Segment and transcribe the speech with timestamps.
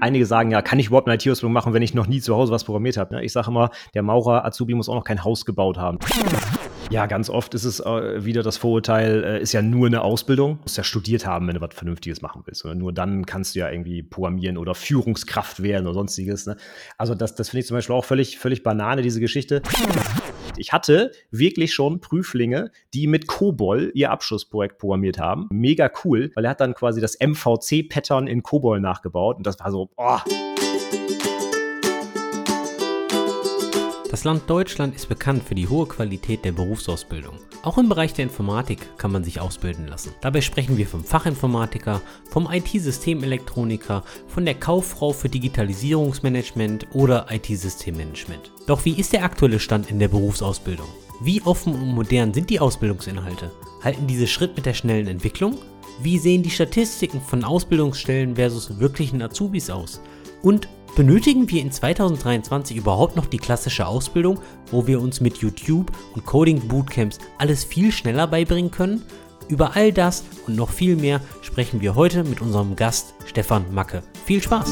[0.00, 2.52] Einige sagen ja, kann ich überhaupt eine IT-Ausbildung machen, wenn ich noch nie zu Hause
[2.52, 3.14] was programmiert habe?
[3.14, 3.24] Ne?
[3.24, 5.98] Ich sage immer, der Maurer Azubi muss auch noch kein Haus gebaut haben.
[6.90, 10.56] Ja, ganz oft ist es äh, wieder das Vorurteil, äh, ist ja nur eine Ausbildung.
[10.56, 12.64] Du musst ja studiert haben, wenn du was Vernünftiges machen willst.
[12.64, 16.46] Oder nur dann kannst du ja irgendwie programmieren oder Führungskraft werden oder sonstiges.
[16.46, 16.56] Ne?
[16.98, 19.62] Also das, das finde ich zum Beispiel auch völlig, völlig Banane, diese Geschichte.
[20.60, 25.48] Ich hatte wirklich schon Prüflinge, die mit COBOL ihr Abschlussprojekt programmiert haben.
[25.50, 29.38] Mega cool, weil er hat dann quasi das MVC-Pattern in COBOL nachgebaut.
[29.38, 30.22] Und das war so, boah.
[34.20, 37.38] Das Land Deutschland ist bekannt für die hohe Qualität der Berufsausbildung.
[37.62, 40.12] Auch im Bereich der Informatik kann man sich ausbilden lassen.
[40.20, 48.52] Dabei sprechen wir vom Fachinformatiker, vom IT-Systemelektroniker, von der Kauffrau für Digitalisierungsmanagement oder IT-Systemmanagement.
[48.66, 50.88] Doch wie ist der aktuelle Stand in der Berufsausbildung?
[51.22, 53.50] Wie offen und modern sind die Ausbildungsinhalte?
[53.82, 55.56] Halten diese Schritt mit der schnellen Entwicklung?
[56.02, 60.02] Wie sehen die Statistiken von Ausbildungsstellen versus wirklichen Azubis aus?
[60.42, 65.92] Und Benötigen wir in 2023 überhaupt noch die klassische Ausbildung, wo wir uns mit YouTube
[66.14, 69.02] und Coding Bootcamps alles viel schneller beibringen können?
[69.48, 74.02] Über all das und noch viel mehr sprechen wir heute mit unserem Gast Stefan Macke.
[74.26, 74.68] Viel Spaß!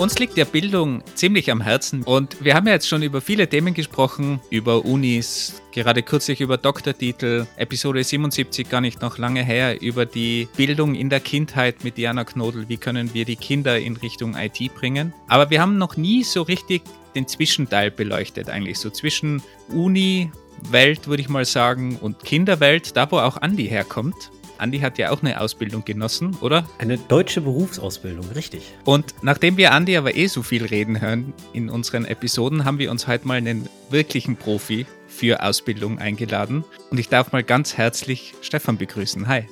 [0.00, 3.46] Uns liegt ja Bildung ziemlich am Herzen und wir haben ja jetzt schon über viele
[3.46, 9.82] Themen gesprochen, über Unis, gerade kürzlich über Doktortitel, Episode 77 gar nicht noch lange her,
[9.82, 13.94] über die Bildung in der Kindheit mit Diana Knodel, wie können wir die Kinder in
[13.98, 15.12] Richtung IT bringen.
[15.28, 16.80] Aber wir haben noch nie so richtig
[17.14, 20.32] den Zwischenteil beleuchtet eigentlich, so zwischen Uni,
[20.70, 24.30] Welt würde ich mal sagen und Kinderwelt, da wo auch Andi herkommt.
[24.60, 26.64] Andi hat ja auch eine Ausbildung genossen, oder?
[26.78, 28.74] Eine deutsche Berufsausbildung, richtig.
[28.84, 32.90] Und nachdem wir Andi aber eh so viel reden hören in unseren Episoden, haben wir
[32.90, 36.64] uns heute mal einen wirklichen Profi für Ausbildung eingeladen.
[36.90, 39.26] Und ich darf mal ganz herzlich Stefan begrüßen.
[39.26, 39.44] Hi.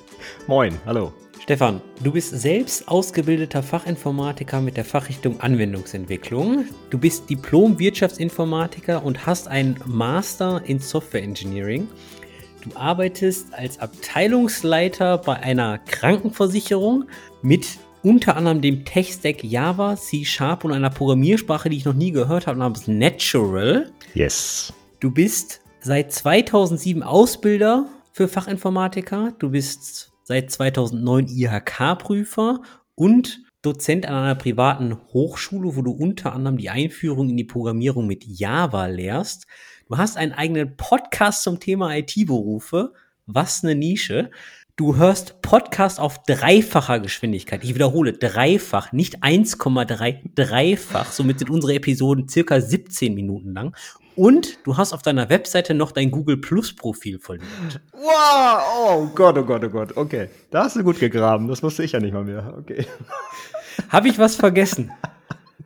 [0.47, 1.13] Moin, hallo.
[1.41, 6.67] Stefan, du bist selbst ausgebildeter Fachinformatiker mit der Fachrichtung Anwendungsentwicklung.
[6.91, 11.89] Du bist Diplom-Wirtschaftsinformatiker und hast einen Master in Software Engineering.
[12.69, 17.05] Du arbeitest als Abteilungsleiter bei einer Krankenversicherung
[17.41, 22.11] mit unter anderem dem Tech-Stack Java, C Sharp und einer Programmiersprache, die ich noch nie
[22.11, 23.91] gehört habe, namens Natural.
[24.13, 24.73] Yes.
[25.01, 29.33] Du bist seit 2007 Ausbilder für Fachinformatiker.
[29.39, 32.61] Du bist seit 2009 IHK-Prüfer
[32.95, 38.07] und Dozent an einer privaten Hochschule, wo du unter anderem die Einführung in die Programmierung
[38.07, 39.47] mit Java lehrst.
[39.89, 42.93] Du hast einen eigenen Podcast zum Thema IT-Berufe.
[43.25, 44.31] Was eine Nische.
[44.77, 47.65] Du hörst Podcast auf dreifacher Geschwindigkeit.
[47.65, 51.11] Ich wiederhole, dreifach, nicht 1,3, dreifach.
[51.11, 53.75] Somit sind unsere Episoden circa 17 Minuten lang.
[54.15, 57.81] Und du hast auf deiner Webseite noch dein Google Plus Profil verlinkt.
[57.93, 59.97] Wow, oh Gott, oh Gott, oh Gott.
[59.97, 61.49] Okay, da hast du gut gegraben.
[61.49, 62.55] Das wusste ich ja nicht mal mehr.
[62.59, 62.85] Okay.
[63.89, 64.93] Habe ich was vergessen?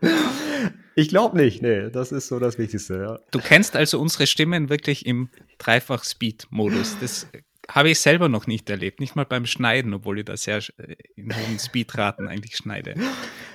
[0.94, 3.18] Ich glaube nicht, nee, das ist so das Wichtigste, ja.
[3.30, 6.98] Du kennst also unsere Stimmen wirklich im Dreifach-Speed-Modus.
[7.00, 7.26] Das
[7.70, 10.96] habe ich selber noch nicht erlebt, nicht mal beim Schneiden, obwohl ich da sehr äh,
[11.16, 12.94] in hohen Speedraten eigentlich schneide.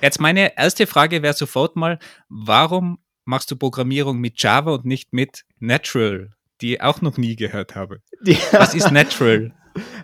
[0.02, 5.12] Jetzt meine erste Frage wäre sofort mal, warum machst du Programmierung mit Java und nicht
[5.12, 8.00] mit Natural, die ich auch noch nie gehört habe?
[8.24, 8.36] Ja.
[8.52, 9.52] Was ist Natural?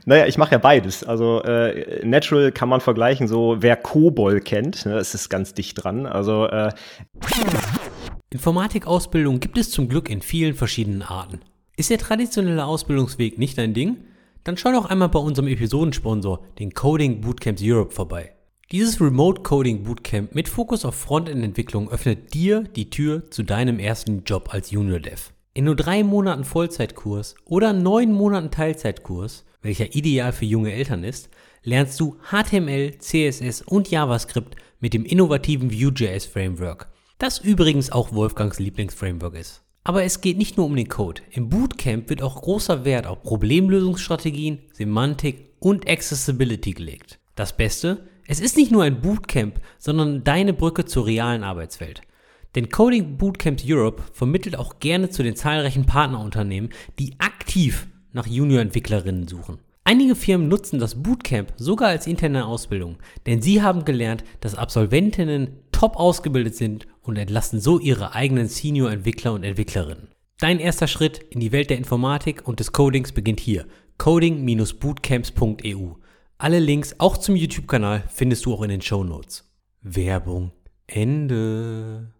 [0.07, 1.05] Naja, ich mache ja beides.
[1.05, 5.83] Also äh, Natural kann man vergleichen, so wer Kobol kennt, ne, es ist ganz dicht
[5.83, 6.07] dran.
[6.07, 6.71] Also äh
[8.31, 11.41] Informatikausbildung gibt es zum Glück in vielen verschiedenen Arten.
[11.77, 13.99] Ist der traditionelle Ausbildungsweg nicht dein Ding?
[14.43, 18.33] Dann schau doch einmal bei unserem Episodensponsor, den Coding Bootcamps Europe, vorbei.
[18.73, 24.25] Dieses Remote Coding Bootcamp mit Fokus auf Frontend-Entwicklung öffnet dir die Tür zu deinem ersten
[24.25, 25.31] Job als Junior Dev.
[25.53, 31.31] In nur drei Monaten Vollzeitkurs oder neun Monaten Teilzeitkurs welcher ideal für junge Eltern ist,
[31.63, 36.89] lernst du HTML, CSS und JavaScript mit dem innovativen Vue.js Framework,
[37.19, 39.63] das übrigens auch Wolfgangs Lieblingsframework ist.
[39.83, 41.23] Aber es geht nicht nur um den Code.
[41.31, 47.19] Im Bootcamp wird auch großer Wert auf Problemlösungsstrategien, Semantik und Accessibility gelegt.
[47.35, 52.03] Das Beste, es ist nicht nur ein Bootcamp, sondern deine Brücke zur realen Arbeitswelt.
[52.55, 59.29] Denn Coding Bootcamps Europe vermittelt auch gerne zu den zahlreichen Partnerunternehmen, die aktiv nach Junior-Entwicklerinnen
[59.29, 59.59] suchen.
[59.87, 62.97] Einige Firmen nutzen das Bootcamp sogar als interne Ausbildung,
[63.27, 69.35] denn sie haben gelernt, dass Absolventinnen top ausgebildet sind und entlasten so ihre eigenen Senior-Entwickler
[69.35, 70.09] und Entwicklerinnen.
[70.39, 73.67] Dein erster Schritt in die Welt der Informatik und des Codings beginnt hier.
[73.99, 75.93] coding-bootcamps.eu.
[76.39, 79.45] Alle Links auch zum YouTube-Kanal findest du auch in den Show Notes.
[79.83, 80.53] Werbung
[80.87, 82.13] Ende.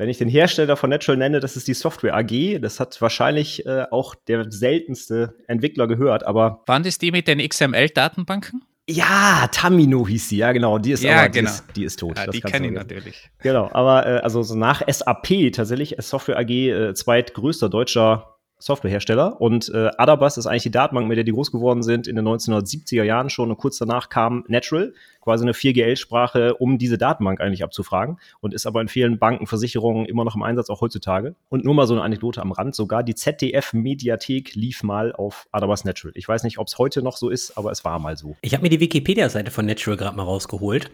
[0.00, 2.58] Wenn ich den Hersteller von Natural nenne, das ist die Software AG.
[2.62, 6.62] Das hat wahrscheinlich äh, auch der seltenste Entwickler gehört, aber.
[6.64, 8.62] Waren das die mit den XML-Datenbanken?
[8.88, 10.78] Ja, Tamino hieß sie, ja genau.
[10.78, 11.50] Die ist Ja, aber, genau.
[11.50, 12.16] die, ist, die ist tot.
[12.16, 13.28] Ja, die kenne ich natürlich.
[13.42, 18.29] Genau, aber äh, also so nach SAP tatsächlich, Software AG, äh, zweitgrößter deutscher
[18.60, 19.40] Softwarehersteller.
[19.40, 22.26] Und äh, Adabas ist eigentlich die Datenbank, mit der die groß geworden sind, in den
[22.26, 23.50] 1970er Jahren schon.
[23.50, 28.18] Und kurz danach kam Natural, quasi eine 4GL-Sprache, um diese Datenbank eigentlich abzufragen.
[28.40, 31.34] Und ist aber in vielen Banken, Versicherungen immer noch im Einsatz, auch heutzutage.
[31.48, 35.84] Und nur mal so eine Anekdote am Rand, sogar die ZDF-Mediathek lief mal auf Adabas
[35.84, 36.12] Natural.
[36.14, 38.36] Ich weiß nicht, ob es heute noch so ist, aber es war mal so.
[38.42, 40.90] Ich habe mir die Wikipedia-Seite von Natural gerade mal rausgeholt.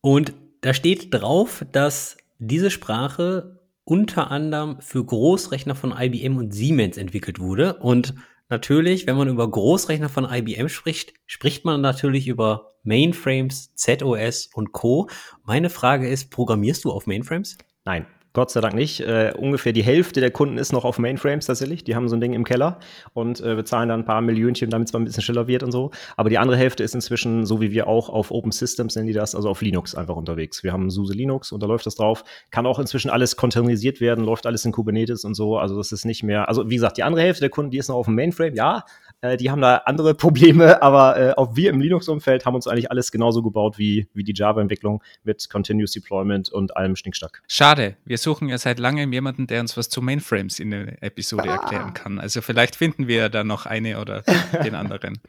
[0.00, 3.57] Und da steht drauf, dass diese Sprache
[3.88, 7.78] unter anderem für Großrechner von IBM und Siemens entwickelt wurde.
[7.78, 8.14] Und
[8.50, 14.72] natürlich, wenn man über Großrechner von IBM spricht, spricht man natürlich über Mainframes, ZOS und
[14.72, 15.08] Co.
[15.44, 17.56] Meine Frage ist, programmierst du auf Mainframes?
[17.86, 18.04] Nein,
[18.38, 19.00] Gott sei Dank nicht.
[19.00, 21.82] Äh, ungefähr die Hälfte der Kunden ist noch auf Mainframes tatsächlich.
[21.82, 22.78] Die haben so ein Ding im Keller
[23.12, 25.72] und äh, bezahlen dann ein paar Millionchen, damit es mal ein bisschen schneller wird und
[25.72, 25.90] so.
[26.16, 29.12] Aber die andere Hälfte ist inzwischen, so wie wir auch, auf Open Systems nennen die
[29.12, 30.62] das, also auf Linux einfach unterwegs.
[30.62, 32.22] Wir haben SUSE Linux und da läuft das drauf.
[32.52, 35.58] Kann auch inzwischen alles containerisiert werden, läuft alles in Kubernetes und so.
[35.58, 37.88] Also das ist nicht mehr, also wie gesagt, die andere Hälfte der Kunden, die ist
[37.88, 38.84] noch auf dem Mainframe, ja.
[39.20, 42.90] Äh, die haben da andere Probleme, aber äh, auch wir im Linux-Umfeld haben uns eigentlich
[42.90, 47.42] alles genauso gebaut wie, wie die Java-Entwicklung mit Continuous Deployment und allem Schnickschnack.
[47.48, 51.48] Schade, wir suchen ja seit langem jemanden, der uns was zu Mainframes in der Episode
[51.48, 52.18] erklären kann.
[52.18, 54.22] Also vielleicht finden wir da noch eine oder
[54.64, 55.20] den anderen.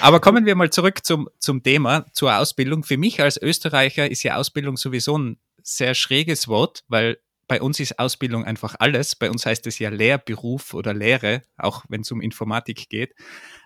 [0.00, 2.82] Aber kommen wir mal zurück zum, zum Thema, zur Ausbildung.
[2.82, 7.18] Für mich als Österreicher ist ja Ausbildung sowieso ein sehr schräges Wort, weil
[7.48, 9.14] bei uns ist Ausbildung einfach alles.
[9.14, 13.14] Bei uns heißt es ja Lehrberuf oder Lehre, auch wenn es um Informatik geht.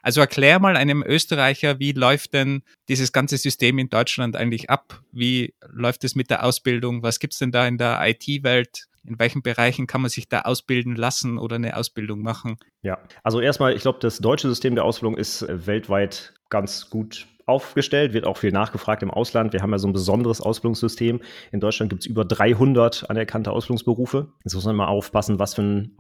[0.03, 5.03] Also erklär mal einem Österreicher, wie läuft denn dieses ganze System in Deutschland eigentlich ab?
[5.12, 7.03] Wie läuft es mit der Ausbildung?
[7.03, 8.87] Was gibt's denn da in der IT-Welt?
[9.05, 12.59] In welchen Bereichen kann man sich da ausbilden lassen oder eine Ausbildung machen?
[12.83, 17.26] Ja, also erstmal, ich glaube, das deutsche System der Ausbildung ist äh, weltweit ganz gut
[17.50, 19.52] aufgestellt, wird auch viel nachgefragt im Ausland.
[19.52, 21.20] Wir haben ja so ein besonderes Ausbildungssystem.
[21.52, 24.29] In Deutschland gibt es über 300 anerkannte Ausbildungsberufe.
[24.44, 25.93] Jetzt muss man mal aufpassen, was für ein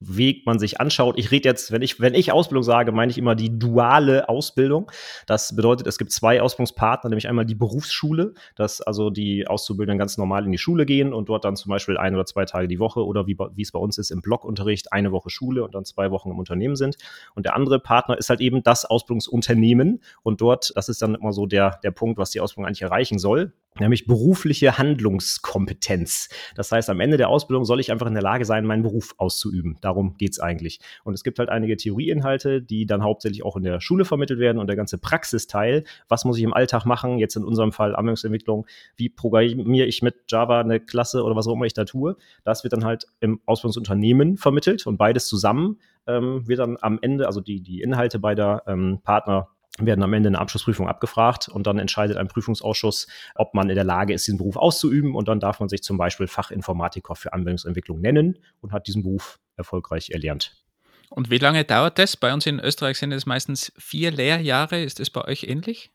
[0.00, 1.18] Ausbildungsweg man sich anschaut.
[1.18, 4.90] Ich rede jetzt, wenn ich, wenn ich Ausbildung sage, meine ich immer die duale Ausbildung.
[5.26, 10.16] Das bedeutet, es gibt zwei Ausbildungspartner, nämlich einmal die Berufsschule, dass also die Auszubildenden ganz
[10.16, 12.78] normal in die Schule gehen und dort dann zum Beispiel ein oder zwei Tage die
[12.78, 15.84] Woche oder wie, wie es bei uns ist im Blockunterricht, eine Woche Schule und dann
[15.84, 16.96] zwei Wochen im Unternehmen sind.
[17.34, 20.00] Und der andere Partner ist halt eben das Ausbildungsunternehmen.
[20.22, 23.18] Und dort, das ist dann immer so der, der Punkt, was die Ausbildung eigentlich erreichen
[23.18, 26.28] soll, nämlich berufliche Handlungskompetenz.
[26.54, 29.14] Das heißt, am Ende der Ausbildung soll ich einfach in der Lage sein, meinen Beruf
[29.18, 29.76] auszuüben.
[29.80, 30.80] Darum geht's eigentlich.
[31.04, 34.58] Und es gibt halt einige Theorieinhalte, die dann hauptsächlich auch in der Schule vermittelt werden
[34.58, 38.66] und der ganze Praxisteil, was muss ich im Alltag machen, jetzt in unserem Fall Anwendungsentwicklung,
[38.96, 42.64] wie programmiere ich mit Java eine Klasse oder was auch immer ich da tue, das
[42.64, 47.40] wird dann halt im Ausbildungsunternehmen vermittelt und beides zusammen ähm, wird dann am Ende, also
[47.40, 49.48] die, die Inhalte beider ähm, Partner
[49.86, 53.74] werden am Ende in der Abschlussprüfung abgefragt und dann entscheidet ein Prüfungsausschuss, ob man in
[53.74, 57.32] der Lage ist, diesen Beruf auszuüben und dann darf man sich zum Beispiel Fachinformatiker für
[57.32, 60.56] Anwendungsentwicklung nennen und hat diesen Beruf erfolgreich erlernt.
[61.10, 62.16] Und wie lange dauert das?
[62.16, 64.82] Bei uns in Österreich sind es meistens vier Lehrjahre.
[64.82, 65.90] Ist das bei euch ähnlich?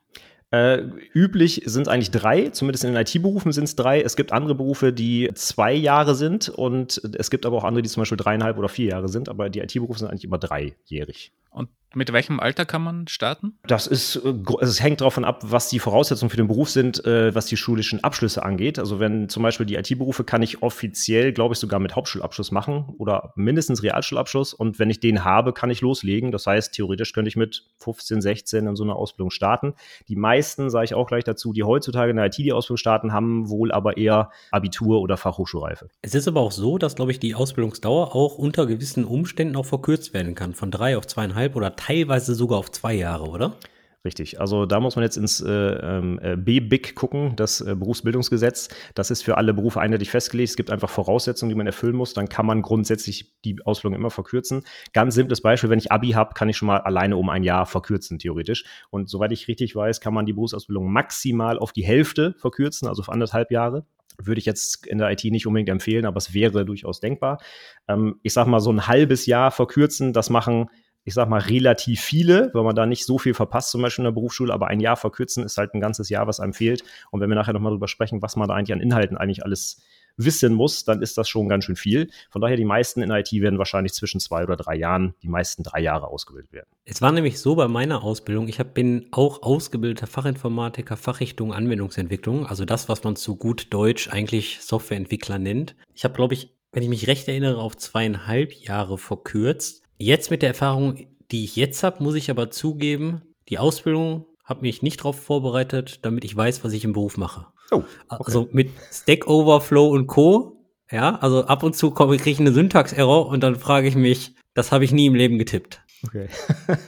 [0.53, 0.83] Äh,
[1.15, 4.01] üblich sind es eigentlich drei, zumindest in den IT-Berufen sind es drei.
[4.01, 7.89] Es gibt andere Berufe, die zwei Jahre sind und es gibt aber auch andere, die
[7.89, 11.31] zum Beispiel dreieinhalb oder vier Jahre sind, aber die IT-Berufe sind eigentlich immer dreijährig.
[11.50, 13.57] Und mit welchem Alter kann man starten?
[13.67, 17.05] Das ist, äh, also es hängt davon ab, was die Voraussetzungen für den Beruf sind,
[17.05, 18.79] äh, was die schulischen Abschlüsse angeht.
[18.79, 22.85] Also wenn zum Beispiel die IT-Berufe kann ich offiziell, glaube ich, sogar mit Hauptschulabschluss machen
[22.97, 24.53] oder mindestens Realschulabschluss.
[24.53, 26.31] Und wenn ich den habe, kann ich loslegen.
[26.31, 29.73] Das heißt, theoretisch könnte ich mit 15, 16 in so einer Ausbildung starten.
[30.07, 33.13] Die meisten, sage ich auch gleich dazu, die heutzutage in der IT die Ausbildung starten,
[33.13, 35.89] haben wohl aber eher Abitur oder Fachhochschulreife.
[36.01, 39.65] Es ist aber auch so, dass, glaube ich, die Ausbildungsdauer auch unter gewissen Umständen auch
[39.65, 40.53] verkürzt werden kann.
[40.53, 43.57] Von drei auf zweieinhalb oder teilweise sogar auf zwei Jahre, oder?
[44.05, 44.41] Richtig.
[44.41, 48.67] Also da muss man jetzt ins äh, ähm, äh, BBIG gucken, das äh, Berufsbildungsgesetz.
[48.95, 50.49] Das ist für alle Berufe eindeutig festgelegt.
[50.49, 52.13] Es gibt einfach Voraussetzungen, die man erfüllen muss.
[52.13, 54.65] Dann kann man grundsätzlich die Ausbildung immer verkürzen.
[54.91, 57.65] Ganz simples Beispiel, wenn ich Abi habe, kann ich schon mal alleine um ein Jahr
[57.65, 58.65] verkürzen, theoretisch.
[58.89, 63.03] Und soweit ich richtig weiß, kann man die Berufsausbildung maximal auf die Hälfte verkürzen, also
[63.03, 63.85] auf anderthalb Jahre.
[64.21, 67.39] Würde ich jetzt in der IT nicht unbedingt empfehlen, aber es wäre durchaus denkbar.
[67.87, 70.69] Ähm, ich sag mal, so ein halbes Jahr verkürzen, das machen
[71.05, 74.07] ich sag mal, relativ viele, weil man da nicht so viel verpasst, zum Beispiel in
[74.07, 76.83] der Berufsschule, aber ein Jahr verkürzen ist halt ein ganzes Jahr, was einem fehlt.
[77.12, 79.81] Und wenn wir nachher nochmal drüber sprechen, was man da eigentlich an Inhalten eigentlich alles
[80.17, 82.10] wissen muss, dann ist das schon ganz schön viel.
[82.29, 85.63] Von daher, die meisten in IT werden wahrscheinlich zwischen zwei oder drei Jahren, die meisten
[85.63, 86.67] drei Jahre ausgebildet werden.
[86.86, 92.65] Es war nämlich so bei meiner Ausbildung, ich bin auch ausgebildeter Fachinformatiker, Fachrichtung Anwendungsentwicklung, also
[92.65, 95.75] das, was man zu gut Deutsch eigentlich Softwareentwickler nennt.
[95.93, 99.82] Ich habe, glaube ich, wenn ich mich recht erinnere, auf zweieinhalb Jahre verkürzt.
[100.03, 104.63] Jetzt mit der Erfahrung, die ich jetzt habe, muss ich aber zugeben, die Ausbildung habe
[104.63, 107.45] mich nicht darauf vorbereitet, damit ich weiß, was ich im Beruf mache.
[107.72, 108.24] Oh, okay.
[108.25, 110.57] Also mit Stack Overflow und Co.
[110.91, 114.74] Ja, also ab und zu kriege ich eine Syntax-Error und dann frage ich mich, das
[114.74, 115.81] habe ich nie im Leben getippt.
[116.05, 116.27] Okay.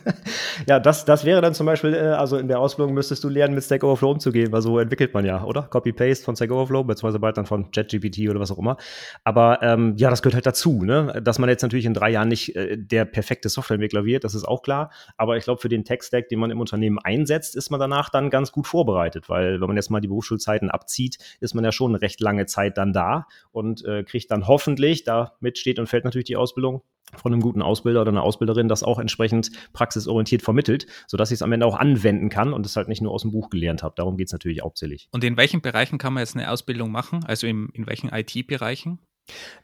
[0.68, 3.56] ja, das, das wäre dann zum Beispiel, äh, also in der Ausbildung müsstest du lernen,
[3.56, 5.64] mit Stack Overflow umzugehen, weil so entwickelt man ja, oder?
[5.64, 8.76] Copy-Paste von Stack Overflow, beziehungsweise bald dann von ChatGPT oder was auch immer.
[9.24, 11.22] Aber ähm, ja, das gehört halt dazu, ne?
[11.24, 14.46] Dass man jetzt natürlich in drei Jahren nicht äh, der perfekte Softwareentwickler wird, das ist
[14.46, 14.92] auch klar.
[15.16, 18.30] Aber ich glaube, für den Tech-Stack, den man im Unternehmen einsetzt, ist man danach dann
[18.30, 21.92] ganz gut vorbereitet, weil wenn man jetzt mal die Berufsschulzeiten abzieht, ist man ja schon
[21.92, 26.04] eine recht lange Zeit dann da und äh, kriegt dann hoffentlich, damit steht und fällt
[26.04, 26.82] natürlich die Ausbildung,
[27.16, 31.42] von einem guten Ausbilder oder einer Ausbilderin das auch entsprechend praxisorientiert vermittelt, sodass ich es
[31.42, 33.96] am Ende auch anwenden kann und es halt nicht nur aus dem Buch gelernt habe.
[33.96, 35.08] Darum geht es natürlich hauptsächlich.
[35.12, 37.24] Und in welchen Bereichen kann man jetzt eine Ausbildung machen?
[37.26, 39.00] Also in, in welchen IT-Bereichen?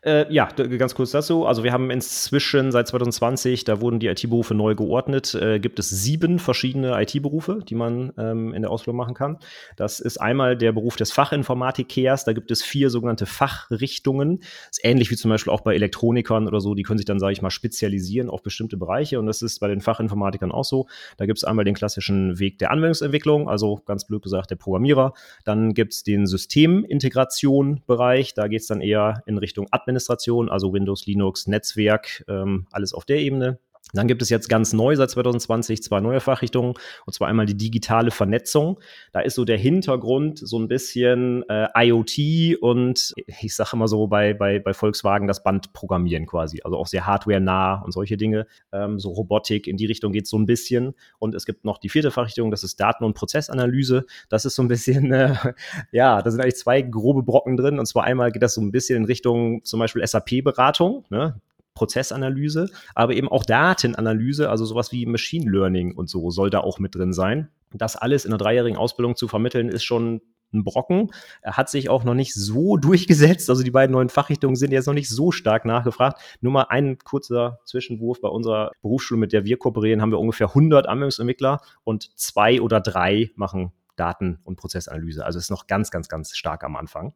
[0.03, 1.45] Äh, ja, ganz kurz dazu.
[1.45, 5.91] Also wir haben inzwischen seit 2020, da wurden die IT-Berufe neu geordnet, äh, gibt es
[5.91, 9.37] sieben verschiedene IT-Berufe, die man ähm, in der Ausbildung machen kann.
[9.75, 14.39] Das ist einmal der Beruf des Fachinformatikers, da gibt es vier sogenannte Fachrichtungen.
[14.39, 17.19] Das ist ähnlich wie zum Beispiel auch bei Elektronikern oder so, die können sich dann,
[17.19, 20.87] sage ich mal, spezialisieren auf bestimmte Bereiche und das ist bei den Fachinformatikern auch so.
[21.17, 25.13] Da gibt es einmal den klassischen Weg der Anwendungsentwicklung, also ganz blöd gesagt der Programmierer.
[25.45, 30.71] Dann gibt es den Systemintegration-Bereich, da geht es dann eher in Richtung Richtung Administration, also
[30.71, 33.59] Windows, Linux, Netzwerk, ähm, alles auf der Ebene.
[33.93, 36.73] Dann gibt es jetzt ganz neu seit 2020 zwei neue Fachrichtungen,
[37.05, 38.79] und zwar einmal die digitale Vernetzung.
[39.11, 44.07] Da ist so der Hintergrund so ein bisschen äh, IoT und ich sage immer so
[44.07, 48.47] bei, bei, bei Volkswagen das Bandprogrammieren quasi, also auch sehr hardware-nah und solche Dinge.
[48.71, 50.93] Ähm, so Robotik, in die Richtung geht es so ein bisschen.
[51.19, 54.05] Und es gibt noch die vierte Fachrichtung, das ist Daten- und Prozessanalyse.
[54.29, 55.35] Das ist so ein bisschen, äh,
[55.91, 57.79] ja, da sind eigentlich zwei grobe Brocken drin.
[57.79, 61.05] Und zwar einmal geht das so ein bisschen in Richtung zum Beispiel SAP-Beratung.
[61.09, 61.39] Ne?
[61.73, 66.79] Prozessanalyse, aber eben auch Datenanalyse, also sowas wie Machine Learning und so soll da auch
[66.79, 67.49] mit drin sein.
[67.73, 70.21] Das alles in einer dreijährigen Ausbildung zu vermitteln, ist schon
[70.53, 71.11] ein Brocken.
[71.41, 73.49] Er hat sich auch noch nicht so durchgesetzt.
[73.49, 76.21] Also die beiden neuen Fachrichtungen sind jetzt noch nicht so stark nachgefragt.
[76.41, 78.21] Nur mal ein kurzer Zwischenwurf.
[78.21, 82.81] Bei unserer Berufsschule, mit der wir kooperieren, haben wir ungefähr 100 Anwendungsentwickler und zwei oder
[82.81, 85.25] drei machen Daten- und Prozessanalyse.
[85.25, 87.13] Also ist noch ganz, ganz, ganz stark am Anfang.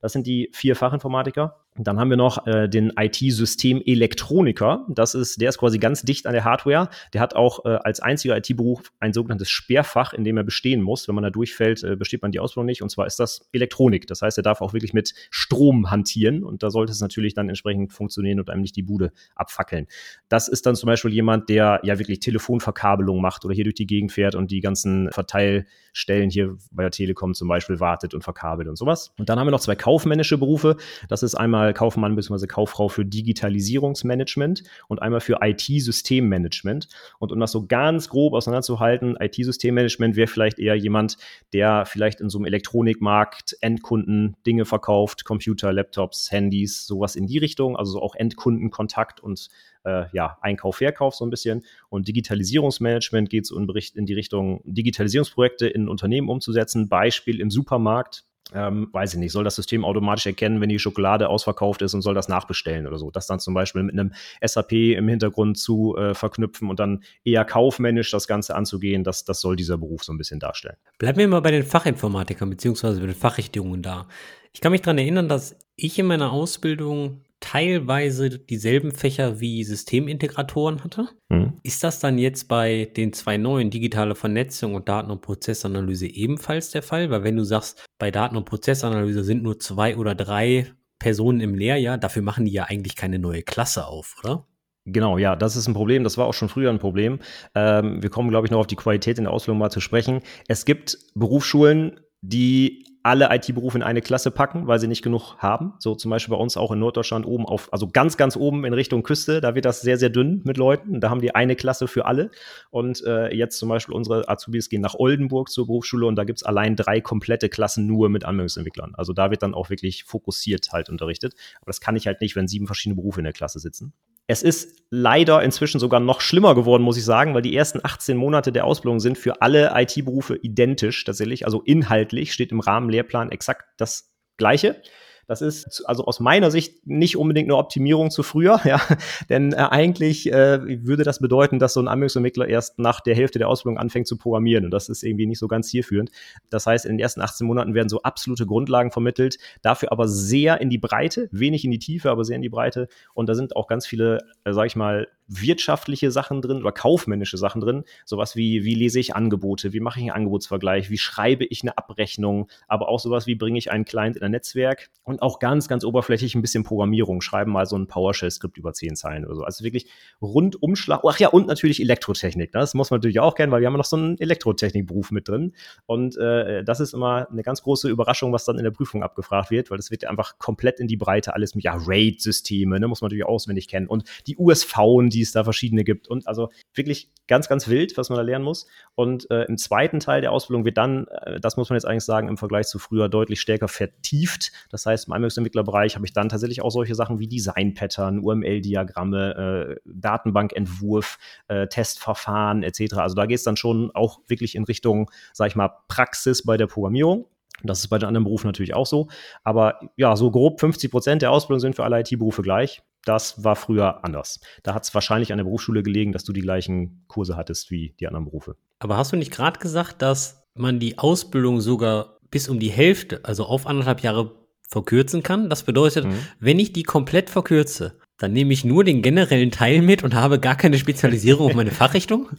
[0.00, 1.65] Das sind die vier Fachinformatiker.
[1.78, 4.86] Dann haben wir noch äh, den IT-System-Elektroniker.
[4.88, 6.88] Das ist, der ist quasi ganz dicht an der Hardware.
[7.12, 11.08] Der hat auch äh, als einziger IT-Beruf ein sogenanntes Sperrfach, in dem er bestehen muss.
[11.08, 12.82] Wenn man da durchfällt, äh, besteht man die Ausbildung nicht.
[12.82, 14.06] Und zwar ist das Elektronik.
[14.06, 16.44] Das heißt, er darf auch wirklich mit Strom hantieren.
[16.44, 19.86] Und da sollte es natürlich dann entsprechend funktionieren und einem nicht die Bude abfackeln.
[20.28, 23.86] Das ist dann zum Beispiel jemand, der ja wirklich Telefonverkabelung macht oder hier durch die
[23.86, 28.68] Gegend fährt und die ganzen Verteilstellen hier bei der Telekom zum Beispiel wartet und verkabelt
[28.68, 29.12] und sowas.
[29.18, 30.76] Und dann haben wir noch zwei kaufmännische Berufe.
[31.08, 32.46] Das ist einmal einmal Kaufmann bzw.
[32.46, 36.88] Kauffrau für Digitalisierungsmanagement und einmal für IT-Systemmanagement.
[37.18, 41.16] Und um das so ganz grob auseinanderzuhalten, IT-Systemmanagement wäre vielleicht eher jemand,
[41.52, 47.38] der vielleicht in so einem Elektronikmarkt Endkunden Dinge verkauft, Computer, Laptops, Handys, sowas in die
[47.38, 49.48] Richtung, also auch Endkundenkontakt und
[49.84, 51.64] äh, ja, Einkauf, Verkauf so ein bisschen.
[51.88, 56.88] Und Digitalisierungsmanagement geht so in, in die Richtung, Digitalisierungsprojekte in Unternehmen umzusetzen.
[56.88, 58.24] Beispiel im Supermarkt
[58.54, 62.02] ähm, weiß ich nicht, soll das System automatisch erkennen, wenn die Schokolade ausverkauft ist und
[62.02, 63.10] soll das nachbestellen oder so.
[63.10, 64.12] Das dann zum Beispiel mit einem
[64.42, 69.40] SAP im Hintergrund zu äh, verknüpfen und dann eher kaufmännisch das Ganze anzugehen, das, das
[69.40, 70.76] soll dieser Beruf so ein bisschen darstellen.
[70.98, 74.06] Bleiben wir mal bei den Fachinformatikern beziehungsweise bei den Fachrichtungen da.
[74.52, 80.82] Ich kann mich daran erinnern, dass ich in meiner Ausbildung teilweise dieselben Fächer wie Systemintegratoren
[80.82, 81.08] hatte.
[81.28, 81.54] Mhm.
[81.62, 86.70] Ist das dann jetzt bei den zwei neuen, digitale Vernetzung und Daten- und Prozessanalyse ebenfalls
[86.70, 87.10] der Fall?
[87.10, 91.54] Weil wenn du sagst, bei Daten- und Prozessanalyse sind nur zwei oder drei Personen im
[91.54, 94.46] Lehrjahr, dafür machen die ja eigentlich keine neue Klasse auf, oder?
[94.86, 96.04] Genau, ja, das ist ein Problem.
[96.04, 97.18] Das war auch schon früher ein Problem.
[97.54, 100.20] Ähm, wir kommen, glaube ich, noch auf die Qualität in der Ausbildung mal zu sprechen.
[100.46, 105.74] Es gibt Berufsschulen, die alle IT-Berufe in eine Klasse packen, weil sie nicht genug haben.
[105.78, 108.72] So zum Beispiel bei uns auch in Norddeutschland oben auf, also ganz, ganz oben in
[108.72, 111.00] Richtung Küste, da wird das sehr, sehr dünn mit Leuten.
[111.00, 112.32] Da haben die eine Klasse für alle.
[112.70, 116.42] Und äh, jetzt zum Beispiel unsere Azubis gehen nach Oldenburg zur Berufsschule und da gibt's
[116.42, 118.94] allein drei komplette Klassen nur mit Anwendungsentwicklern.
[118.96, 121.34] Also da wird dann auch wirklich fokussiert halt unterrichtet.
[121.60, 123.92] Aber das kann ich halt nicht, wenn sieben verschiedene Berufe in der Klasse sitzen.
[124.26, 128.16] Es ist leider inzwischen sogar noch schlimmer geworden, muss ich sagen, weil die ersten 18
[128.16, 131.44] Monate der Ausbildung sind für alle IT-Berufe identisch tatsächlich.
[131.44, 134.80] Also inhaltlich steht im Rahmenlehrplan exakt das Gleiche.
[135.26, 138.80] Das ist also aus meiner Sicht nicht unbedingt eine Optimierung zu früher, ja,
[139.28, 143.38] denn äh, eigentlich äh, würde das bedeuten, dass so ein Anwendungsentwickler erst nach der Hälfte
[143.38, 144.64] der Ausbildung anfängt zu programmieren.
[144.64, 146.10] Und das ist irgendwie nicht so ganz zielführend.
[146.50, 150.60] Das heißt, in den ersten 18 Monaten werden so absolute Grundlagen vermittelt, dafür aber sehr
[150.60, 152.88] in die Breite, wenig in die Tiefe, aber sehr in die Breite.
[153.14, 157.36] Und da sind auch ganz viele, äh, sag ich mal, wirtschaftliche Sachen drin oder kaufmännische
[157.36, 157.84] Sachen drin.
[158.04, 161.76] Sowas wie, wie lese ich Angebote, wie mache ich einen Angebotsvergleich, wie schreibe ich eine
[161.76, 165.68] Abrechnung, aber auch sowas wie bringe ich einen Client in ein Netzwerk und auch ganz,
[165.68, 169.42] ganz oberflächlich ein bisschen Programmierung, schreiben mal so ein PowerShell-Skript über zehn Zeilen oder so.
[169.42, 169.86] Also wirklich
[170.20, 171.00] Rundumschlag.
[171.06, 172.54] Ach ja, und natürlich Elektrotechnik.
[172.54, 172.60] Ne?
[172.60, 175.54] Das muss man natürlich auch kennen, weil wir haben noch so einen Elektrotechnikberuf mit drin.
[175.86, 179.50] Und äh, das ist immer eine ganz große Überraschung, was dann in der Prüfung abgefragt
[179.50, 182.88] wird, weil das wird ja einfach komplett in die Breite alles mit, ja, RAID-Systeme, ne,
[182.88, 183.86] muss man natürlich auswendig kennen.
[183.86, 184.76] Und die USV,
[185.16, 186.08] die es da verschiedene gibt.
[186.08, 188.66] Und also wirklich ganz, ganz wild, was man da lernen muss.
[188.94, 192.04] Und äh, im zweiten Teil der Ausbildung wird dann, äh, das muss man jetzt eigentlich
[192.04, 194.52] sagen, im Vergleich zu früher deutlich stärker vertieft.
[194.70, 199.80] Das heißt, im Anwendungsentwicklerbereich habe ich dann tatsächlich auch solche Sachen wie Design-Pattern, UML-Diagramme, äh,
[199.84, 201.18] Datenbankentwurf,
[201.48, 202.94] äh, Testverfahren etc.
[202.98, 206.56] Also da geht es dann schon auch wirklich in Richtung, sag ich mal, Praxis bei
[206.56, 207.26] der Programmierung.
[207.62, 209.08] Das ist bei den anderen Berufen natürlich auch so.
[209.42, 212.82] Aber ja, so grob 50 Prozent der Ausbildung sind für alle IT-Berufe gleich.
[213.06, 214.40] Das war früher anders.
[214.64, 217.94] Da hat es wahrscheinlich an der Berufsschule gelegen, dass du die gleichen Kurse hattest wie
[218.00, 218.56] die anderen Berufe.
[218.80, 223.20] Aber hast du nicht gerade gesagt, dass man die Ausbildung sogar bis um die Hälfte,
[223.22, 224.34] also auf anderthalb Jahre
[224.68, 225.48] verkürzen kann?
[225.48, 226.18] Das bedeutet, mhm.
[226.40, 230.40] wenn ich die komplett verkürze, dann nehme ich nur den generellen Teil mit und habe
[230.40, 232.30] gar keine Spezialisierung auf meine Fachrichtung?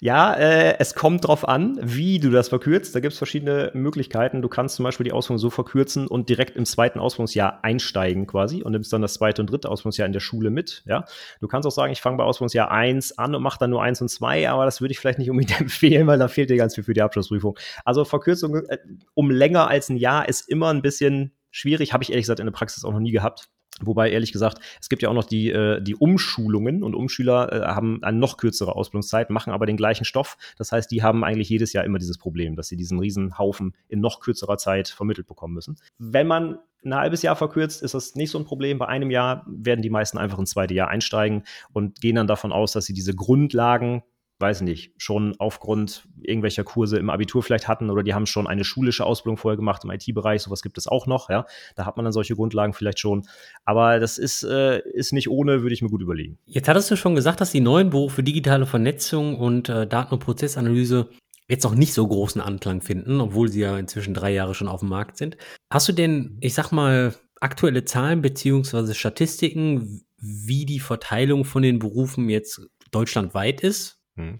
[0.00, 2.94] Ja, äh, es kommt drauf an, wie du das verkürzt.
[2.94, 4.42] Da gibt es verschiedene Möglichkeiten.
[4.42, 8.62] Du kannst zum Beispiel die Ausbildung so verkürzen und direkt im zweiten Ausbildungsjahr einsteigen quasi
[8.62, 10.82] und nimmst dann das zweite und dritte Ausbildungsjahr in der Schule mit.
[10.86, 11.04] Ja,
[11.40, 14.02] du kannst auch sagen, ich fange bei Ausbildungsjahr 1 an und mache dann nur 1
[14.02, 16.74] und 2, aber das würde ich vielleicht nicht unbedingt empfehlen, weil da fehlt dir ganz
[16.74, 17.56] viel für die Abschlussprüfung.
[17.84, 18.78] Also Verkürzung äh,
[19.14, 21.92] um länger als ein Jahr ist immer ein bisschen schwierig.
[21.92, 23.48] Habe ich ehrlich gesagt in der Praxis auch noch nie gehabt.
[23.80, 27.66] Wobei, ehrlich gesagt, es gibt ja auch noch die, äh, die Umschulungen und Umschüler äh,
[27.66, 30.36] haben eine noch kürzere Ausbildungszeit, machen aber den gleichen Stoff.
[30.56, 33.74] Das heißt, die haben eigentlich jedes Jahr immer dieses Problem, dass sie diesen riesen Haufen
[33.88, 35.76] in noch kürzerer Zeit vermittelt bekommen müssen.
[35.98, 38.78] Wenn man ein halbes Jahr verkürzt, ist das nicht so ein Problem.
[38.78, 42.52] Bei einem Jahr werden die meisten einfach ins zweite Jahr einsteigen und gehen dann davon
[42.52, 44.02] aus, dass sie diese Grundlagen
[44.40, 48.64] weiß nicht, schon aufgrund irgendwelcher Kurse im Abitur vielleicht hatten oder die haben schon eine
[48.64, 51.46] schulische Ausbildung vorher gemacht im IT-Bereich, sowas gibt es auch noch, ja.
[51.76, 53.26] Da hat man dann solche Grundlagen vielleicht schon.
[53.64, 56.38] Aber das ist, äh, ist nicht ohne, würde ich mir gut überlegen.
[56.46, 60.20] Jetzt hattest du schon gesagt, dass die neuen Berufe digitale Vernetzung und äh, Daten- und
[60.20, 61.08] Prozessanalyse
[61.48, 64.80] jetzt noch nicht so großen Anklang finden, obwohl sie ja inzwischen drei Jahre schon auf
[64.80, 65.36] dem Markt sind.
[65.72, 71.78] Hast du denn, ich sag mal, aktuelle Zahlen beziehungsweise Statistiken, wie die Verteilung von den
[71.78, 73.98] Berufen jetzt deutschlandweit ist?
[74.16, 74.38] Hm.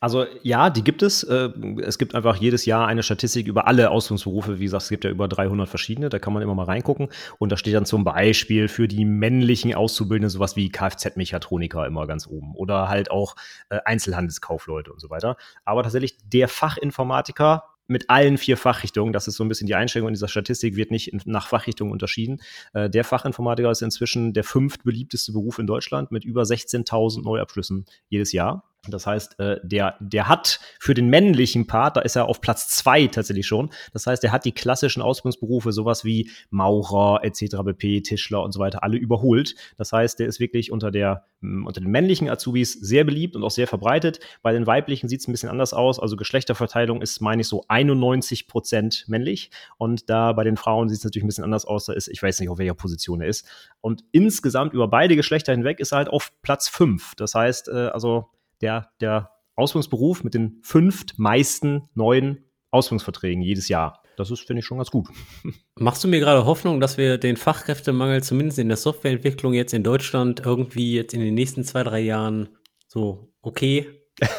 [0.00, 1.22] Also ja, die gibt es.
[1.22, 1.50] Äh,
[1.82, 4.58] es gibt einfach jedes Jahr eine Statistik über alle Ausbildungsberufe.
[4.58, 6.08] Wie gesagt, es gibt ja über 300 verschiedene.
[6.08, 7.08] Da kann man immer mal reingucken.
[7.38, 12.26] Und da steht dann zum Beispiel für die männlichen Auszubildenden sowas wie Kfz-Mechatroniker immer ganz
[12.26, 12.54] oben.
[12.56, 13.36] Oder halt auch
[13.68, 15.36] äh, Einzelhandelskaufleute und so weiter.
[15.64, 20.08] Aber tatsächlich der Fachinformatiker mit allen vier Fachrichtungen, das ist so ein bisschen die Einschränkung
[20.08, 22.40] in dieser Statistik, wird nicht nach Fachrichtung unterschieden.
[22.72, 27.84] Äh, der Fachinformatiker ist inzwischen der fünft beliebteste Beruf in Deutschland mit über 16.000 Neuabschlüssen
[28.08, 28.64] jedes Jahr.
[28.88, 32.68] Das heißt, äh, der, der hat für den männlichen Part, da ist er auf Platz
[32.68, 33.70] zwei tatsächlich schon.
[33.92, 38.60] Das heißt, er hat die klassischen Ausbildungsberufe, sowas wie Maurer etc., BP, Tischler und so
[38.60, 39.54] weiter, alle überholt.
[39.76, 43.44] Das heißt, der ist wirklich unter, der, mm, unter den männlichen Azubis sehr beliebt und
[43.44, 44.20] auch sehr verbreitet.
[44.42, 45.98] Bei den weiblichen sieht es ein bisschen anders aus.
[45.98, 49.50] Also Geschlechterverteilung ist, meine ich, so 91 Prozent männlich.
[49.78, 51.86] Und da bei den Frauen sieht es natürlich ein bisschen anders aus.
[51.86, 53.46] Da ist, ich weiß nicht, auf welcher Position er ist.
[53.80, 57.14] Und insgesamt über beide Geschlechter hinweg ist er halt auf Platz fünf.
[57.16, 64.02] Das heißt, äh, also der, der Ausbildungsberuf mit den fünft meisten neuen Ausbildungsverträgen jedes Jahr.
[64.16, 65.08] Das ist, finde ich, schon ganz gut.
[65.78, 69.82] Machst du mir gerade Hoffnung, dass wir den Fachkräftemangel zumindest in der Softwareentwicklung jetzt in
[69.82, 72.48] Deutschland irgendwie jetzt in den nächsten zwei, drei Jahren
[72.86, 73.88] so, okay,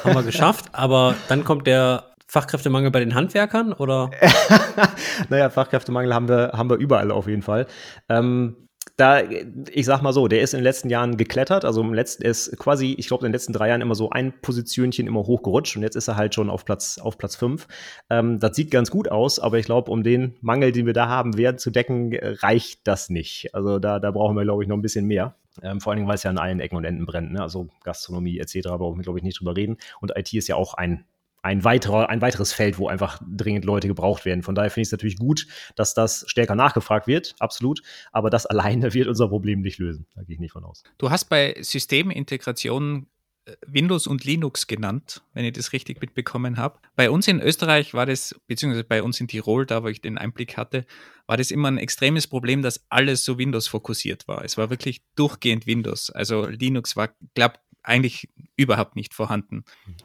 [0.03, 4.09] haben wir geschafft, aber dann kommt der Fachkräftemangel bei den Handwerkern oder?
[5.29, 7.67] naja, Fachkräftemangel haben wir, haben wir überall auf jeden Fall.
[8.09, 8.64] Ähm,
[8.97, 9.21] da,
[9.71, 12.31] ich sag mal so, der ist in den letzten Jahren geklettert, also im letzten, er
[12.31, 15.75] ist quasi, ich glaube, in den letzten drei Jahren immer so ein Positionchen immer hochgerutscht
[15.75, 17.67] und jetzt ist er halt schon auf Platz, auf Platz fünf.
[18.09, 21.09] Ähm, das sieht ganz gut aus, aber ich glaube, um den Mangel, den wir da
[21.09, 23.53] haben werden zu decken, reicht das nicht.
[23.53, 25.35] Also da, da brauchen wir, glaube ich, noch ein bisschen mehr.
[25.61, 27.41] Ähm, vor allen Dingen, weil es ja an allen Ecken und Enden brennt, ne?
[27.41, 28.59] also Gastronomie etc.
[28.63, 29.77] brauchen wir, glaube ich, nicht drüber reden.
[30.01, 31.05] Und IT ist ja auch ein
[31.45, 34.41] ein, weiterer, ein weiteres Feld, wo einfach dringend Leute gebraucht werden.
[34.41, 37.83] Von daher finde ich es natürlich gut, dass das stärker nachgefragt wird, absolut.
[38.11, 40.07] Aber das alleine wird unser Problem nicht lösen.
[40.15, 40.83] Da gehe ich nicht von aus.
[40.97, 43.05] Du hast bei Systemintegration
[43.45, 46.79] äh, Windows und Linux genannt, wenn ich das richtig mitbekommen habe.
[46.95, 50.17] Bei uns in Österreich war das, beziehungsweise bei uns in Tirol, da wo ich den
[50.17, 50.83] Einblick hatte,
[51.27, 54.43] war das immer ein extremes Problem, dass alles so Windows fokussiert war.
[54.43, 56.09] Es war wirklich durchgehend Windows.
[56.09, 59.63] Also Linux war, glaube eigentlich überhaupt nicht vorhanden.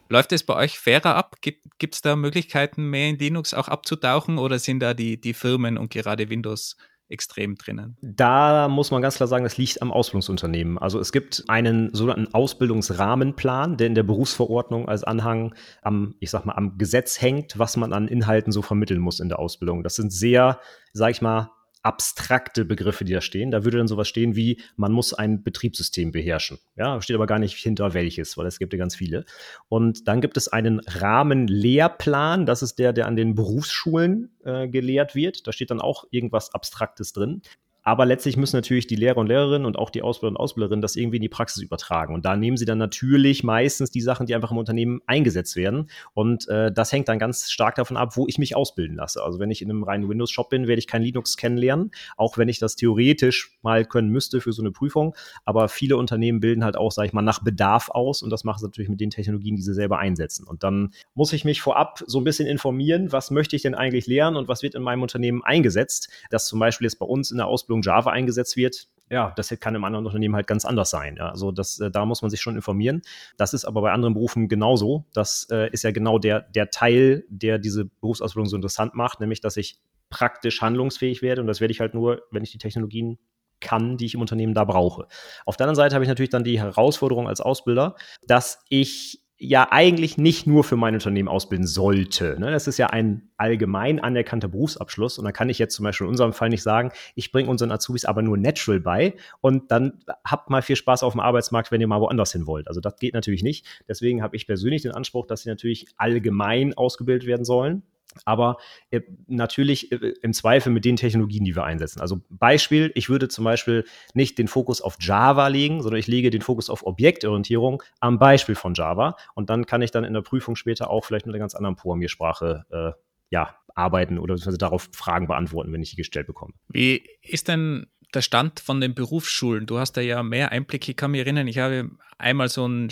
[0.08, 1.36] Läuft es bei euch fairer ab?
[1.40, 5.78] Gibt es da Möglichkeiten, mehr in Linux auch abzutauchen oder sind da die, die Firmen
[5.78, 6.76] und gerade Windows
[7.10, 7.96] extrem drinnen?
[8.00, 10.78] Da muss man ganz klar sagen, das liegt am Ausbildungsunternehmen.
[10.78, 16.46] Also es gibt einen sogenannten Ausbildungsrahmenplan, der in der Berufsverordnung als Anhang am, ich sag
[16.46, 19.82] mal, am Gesetz hängt, was man an Inhalten so vermitteln muss in der Ausbildung.
[19.82, 20.60] Das sind sehr,
[20.92, 21.50] sag ich mal,
[21.82, 23.50] abstrakte Begriffe, die da stehen.
[23.50, 26.58] Da würde dann sowas stehen wie, man muss ein Betriebssystem beherrschen.
[26.76, 29.24] Ja, steht aber gar nicht hinter welches, weil es gibt ja ganz viele.
[29.68, 35.14] Und dann gibt es einen Rahmenlehrplan, das ist der, der an den Berufsschulen äh, gelehrt
[35.14, 35.46] wird.
[35.46, 37.42] Da steht dann auch irgendwas Abstraktes drin.
[37.82, 40.96] Aber letztlich müssen natürlich die Lehrer und Lehrerinnen und auch die Ausbilder und Ausbilderinnen das
[40.96, 42.14] irgendwie in die Praxis übertragen.
[42.14, 45.90] Und da nehmen sie dann natürlich meistens die Sachen, die einfach im Unternehmen eingesetzt werden.
[46.12, 49.22] Und äh, das hängt dann ganz stark davon ab, wo ich mich ausbilden lasse.
[49.22, 52.48] Also wenn ich in einem reinen Windows-Shop bin, werde ich kein Linux kennenlernen, auch wenn
[52.48, 55.14] ich das theoretisch mal können müsste für so eine Prüfung.
[55.44, 58.22] Aber viele Unternehmen bilden halt auch, sage ich mal, nach Bedarf aus.
[58.22, 60.46] Und das machen sie natürlich mit den Technologien, die sie selber einsetzen.
[60.46, 64.06] Und dann muss ich mich vorab so ein bisschen informieren, was möchte ich denn eigentlich
[64.06, 66.10] lernen und was wird in meinem Unternehmen eingesetzt.
[66.30, 69.50] Das zum Beispiel jetzt bei uns in der Ausbildung Ausbildung Java eingesetzt wird, ja, das
[69.58, 71.16] kann im anderen Unternehmen halt ganz anders sein.
[71.16, 71.30] Ja.
[71.30, 73.02] Also das, äh, da muss man sich schon informieren.
[73.36, 75.04] Das ist aber bei anderen Berufen genauso.
[75.12, 79.40] Das äh, ist ja genau der, der Teil, der diese Berufsausbildung so interessant macht, nämlich
[79.40, 79.80] dass ich
[80.10, 83.18] praktisch handlungsfähig werde und das werde ich halt nur, wenn ich die Technologien
[83.60, 85.06] kann, die ich im Unternehmen da brauche.
[85.44, 89.68] Auf der anderen Seite habe ich natürlich dann die Herausforderung als Ausbilder, dass ich ja
[89.70, 92.36] eigentlich nicht nur für mein Unternehmen ausbilden sollte.
[92.38, 92.50] Ne?
[92.50, 96.10] Das ist ja ein allgemein anerkannter Berufsabschluss und da kann ich jetzt zum Beispiel in
[96.10, 100.50] unserem Fall nicht sagen, ich bringe unseren Azubis aber nur Natural bei und dann habt
[100.50, 102.68] mal viel Spaß auf dem Arbeitsmarkt, wenn ihr mal woanders hin wollt.
[102.68, 103.66] Also das geht natürlich nicht.
[103.88, 107.82] Deswegen habe ich persönlich den Anspruch, dass sie natürlich allgemein ausgebildet werden sollen
[108.24, 108.58] aber
[108.90, 112.00] äh, natürlich äh, im Zweifel mit den Technologien, die wir einsetzen.
[112.00, 116.30] Also Beispiel, ich würde zum Beispiel nicht den Fokus auf Java legen, sondern ich lege
[116.30, 120.22] den Fokus auf Objektorientierung am Beispiel von Java und dann kann ich dann in der
[120.22, 122.92] Prüfung später auch vielleicht mit einer ganz anderen Programmiersprache äh,
[123.30, 126.52] ja, arbeiten oder darauf Fragen beantworten, wenn ich die gestellt bekomme.
[126.68, 129.66] Wie ist denn der Stand von den Berufsschulen?
[129.66, 130.90] Du hast da ja mehr Einblicke.
[130.90, 132.88] Ich kann mich erinnern, ich habe einmal so einen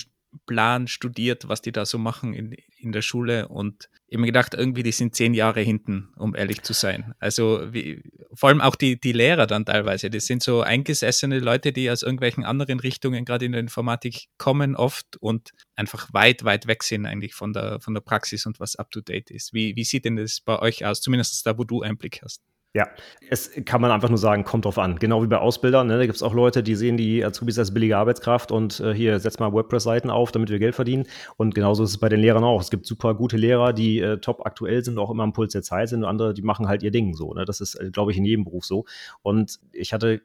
[0.47, 4.83] Plan studiert, was die da so machen in, in der Schule und immer gedacht, irgendwie,
[4.83, 7.15] die sind zehn Jahre hinten, um ehrlich zu sein.
[7.19, 11.73] Also wie, vor allem auch die, die Lehrer dann teilweise, das sind so eingesessene Leute,
[11.73, 16.67] die aus irgendwelchen anderen Richtungen, gerade in der Informatik, kommen oft und einfach weit, weit
[16.67, 19.53] weg sind eigentlich von der, von der Praxis und was up-to-date ist.
[19.53, 22.43] Wie, wie sieht denn das bei euch aus, zumindest da, wo du Einblick hast?
[22.75, 22.87] Ja,
[23.31, 24.99] es kann man einfach nur sagen, kommt drauf an.
[24.99, 25.87] Genau wie bei Ausbildern.
[25.87, 25.97] Ne?
[25.97, 29.19] Da gibt es auch Leute, die sehen die Azubis als billige Arbeitskraft und äh, hier
[29.21, 31.07] setzt mal WordPress-Seiten auf, damit wir Geld verdienen.
[31.37, 32.61] Und genauso ist es bei den Lehrern auch.
[32.61, 35.63] Es gibt super gute Lehrer, die äh, top aktuell sind, auch immer am Puls der
[35.63, 37.33] Zeit sind und andere, die machen halt ihr Ding so.
[37.33, 37.47] Ne?
[37.47, 38.85] Das ist, äh, glaube ich, in jedem Beruf so.
[39.23, 40.21] Und ich hatte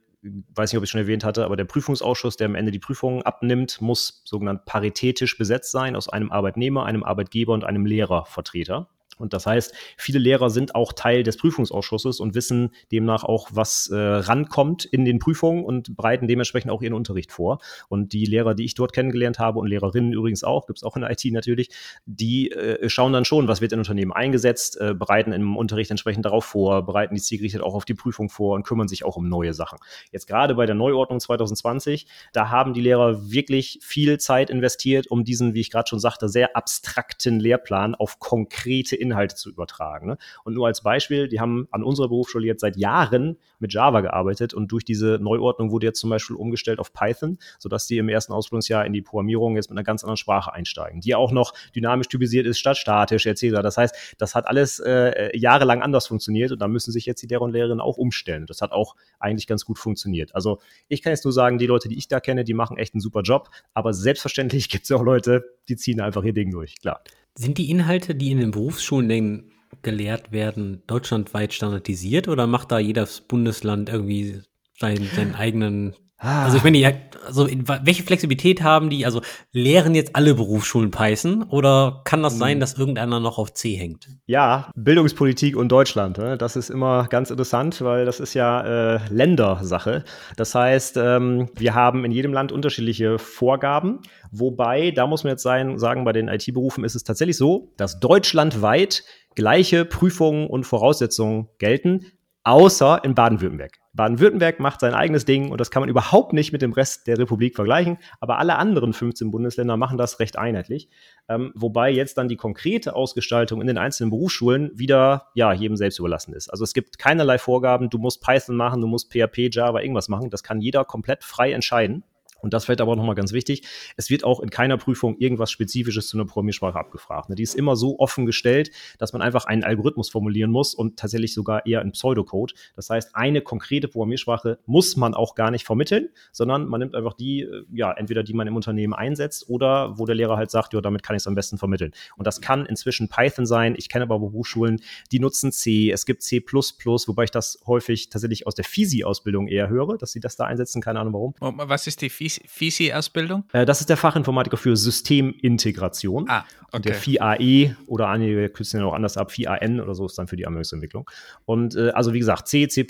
[0.56, 2.79] weiß nicht, ob ich es schon erwähnt hatte, aber der Prüfungsausschuss, der am Ende die
[2.79, 8.88] Prüfungen abnimmt, muss sogenannt paritätisch besetzt sein aus einem Arbeitnehmer, einem Arbeitgeber und einem Lehrervertreter.
[9.24, 13.88] Und das heißt, viele Lehrer sind auch Teil des Prüfungsausschusses und wissen demnach auch, was
[13.88, 17.60] äh, rankommt in den Prüfungen und bereiten dementsprechend auch ihren Unterricht vor.
[17.88, 20.98] Und die Lehrer, die ich dort kennengelernt habe und Lehrerinnen übrigens auch, gibt es auch
[20.98, 21.70] in der IT natürlich,
[22.06, 26.26] die äh, schauen dann schon, was wird in Unternehmen eingesetzt, äh, bereiten im Unterricht entsprechend
[26.26, 29.30] darauf vor, bereiten die zielgerichtet auch auf die Prüfung vor und kümmern sich auch um
[29.30, 29.80] neue Sachen.
[30.12, 35.24] Jetzt gerade bei der Neuordnung 2020, da haben die Lehrer wirklich viel Zeit investiert, um
[35.24, 40.08] diesen, wie ich gerade schon sagte, sehr abstrakten Lehrplan auf konkrete Inhalte zu übertragen.
[40.08, 40.17] Ne?
[40.43, 44.54] Und nur als Beispiel, die haben an unserer Berufsschule jetzt seit Jahren mit Java gearbeitet
[44.54, 48.34] und durch diese Neuordnung wurde jetzt zum Beispiel umgestellt auf Python, sodass die im ersten
[48.34, 52.08] Ausbildungsjahr in die Programmierung jetzt mit einer ganz anderen Sprache einsteigen, die auch noch dynamisch
[52.08, 53.62] typisiert ist statt statisch etc.
[53.62, 57.28] Das heißt, das hat alles äh, jahrelang anders funktioniert und da müssen sich jetzt die
[57.28, 58.45] Lehrer und Lehrerinnen auch umstellen.
[58.45, 60.36] Das hat auch eigentlich ganz gut funktioniert.
[60.36, 62.93] Also ich kann jetzt nur sagen, die Leute, die ich da kenne, die machen echt
[62.93, 66.76] einen super Job, aber selbstverständlich gibt es auch Leute, die ziehen einfach ihr Ding durch,
[66.80, 67.02] klar.
[67.36, 72.80] Sind die Inhalte, die in den Berufsschulen denn gelehrt werden, deutschlandweit standardisiert oder macht da
[72.80, 74.41] jedes Bundesland irgendwie
[74.80, 76.46] seinen, seinen eigenen Ah.
[76.46, 79.06] Also ich meine, also welche Flexibilität haben die?
[79.06, 82.60] Also lehren jetzt alle Berufsschulen Python oder kann das sein, hm.
[82.62, 84.08] dass irgendeiner noch auf C hängt?
[84.26, 86.18] Ja, Bildungspolitik und Deutschland.
[86.18, 86.38] Ne?
[86.38, 90.06] Das ist immer ganz interessant, weil das ist ja äh, Ländersache.
[90.38, 94.00] Das heißt, ähm, wir haben in jedem Land unterschiedliche Vorgaben.
[94.32, 98.00] Wobei, da muss man jetzt sein, sagen, bei den IT-Berufen ist es tatsächlich so, dass
[98.00, 99.04] deutschlandweit
[99.36, 102.06] gleiche Prüfungen und Voraussetzungen gelten,
[102.44, 103.83] außer in Baden-Württemberg.
[103.95, 107.19] Baden-Württemberg macht sein eigenes Ding und das kann man überhaupt nicht mit dem Rest der
[107.19, 110.89] Republik vergleichen, aber alle anderen 15 Bundesländer machen das recht einheitlich,
[111.29, 115.99] ähm, wobei jetzt dann die konkrete Ausgestaltung in den einzelnen Berufsschulen wieder ja jedem selbst
[115.99, 116.49] überlassen ist.
[116.49, 120.32] Also es gibt keinerlei Vorgaben, du musst Python machen, du musst PHP, Java, irgendwas machen,
[120.32, 122.03] das kann jeder komplett frei entscheiden.
[122.43, 123.63] Und das fällt aber nochmal ganz wichtig.
[123.95, 127.29] Es wird auch in keiner Prüfung irgendwas Spezifisches zu einer Programmiersprache abgefragt.
[127.29, 127.36] Ne?
[127.36, 131.34] Die ist immer so offen gestellt, dass man einfach einen Algorithmus formulieren muss und tatsächlich
[131.34, 132.53] sogar eher in Pseudocode.
[132.75, 137.13] Das heißt, eine konkrete Programmiersprache muss man auch gar nicht vermitteln, sondern man nimmt einfach
[137.13, 140.73] die, äh, ja, entweder die man im Unternehmen einsetzt oder wo der Lehrer halt sagt,
[140.73, 141.93] ja, damit kann ich es am besten vermitteln.
[142.17, 143.75] Und das kann inzwischen Python sein.
[143.77, 144.82] Ich kenne aber Hochschulen,
[145.13, 145.91] die nutzen C.
[145.91, 150.19] Es gibt C++, wobei ich das häufig tatsächlich aus der FISI-Ausbildung eher höre, dass sie
[150.19, 150.82] das da einsetzen.
[150.82, 151.34] Keine Ahnung warum.
[151.39, 152.33] Was ist die FISI?
[152.46, 153.43] FISI-Ausbildung?
[153.54, 156.26] Äh, das ist der Fachinformatiker für Systemintegration.
[156.30, 156.82] Ah, okay.
[156.84, 160.36] Der FIAE oder einige kürzen ja auch anders ab, FIAN oder so ist dann für
[160.36, 161.10] die Anwendungsentwicklung.
[161.46, 162.86] Und äh, also wie gesagt, C, C++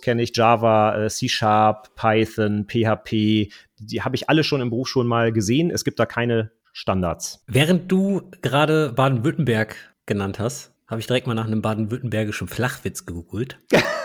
[0.00, 4.88] kenne ich, Java, äh, C Sharp, Python, PHP, die habe ich alle schon im Beruf
[4.88, 5.70] schon mal gesehen.
[5.70, 7.44] Es gibt da keine Standards.
[7.46, 13.58] Während du gerade Baden-Württemberg genannt hast, habe ich direkt mal nach einem baden-württembergischen Flachwitz gegoogelt.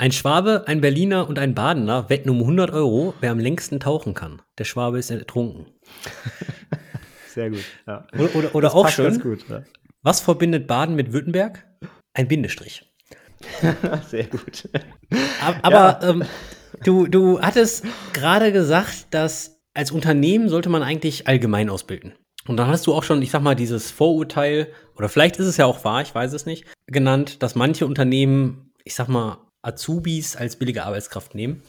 [0.00, 4.14] Ein Schwabe, ein Berliner und ein Badener wetten um 100 Euro, wer am längsten tauchen
[4.14, 4.40] kann.
[4.56, 5.66] Der Schwabe ist ertrunken.
[7.28, 7.64] Sehr gut.
[7.86, 8.06] Ja.
[8.14, 9.20] Oder, oder, oder auch schön.
[9.20, 9.62] Gut, ja.
[10.00, 11.66] Was verbindet Baden mit Württemberg?
[12.14, 12.90] Ein Bindestrich.
[14.08, 14.70] Sehr gut.
[15.60, 16.08] Aber ja.
[16.08, 16.24] ähm,
[16.82, 17.84] du, du hattest
[18.14, 22.14] gerade gesagt, dass als Unternehmen sollte man eigentlich allgemein ausbilden.
[22.48, 25.58] Und dann hast du auch schon, ich sag mal, dieses Vorurteil, oder vielleicht ist es
[25.58, 30.36] ja auch wahr, ich weiß es nicht, genannt, dass manche Unternehmen, ich sag mal, Azubis
[30.36, 31.62] als billige Arbeitskraft nehmen.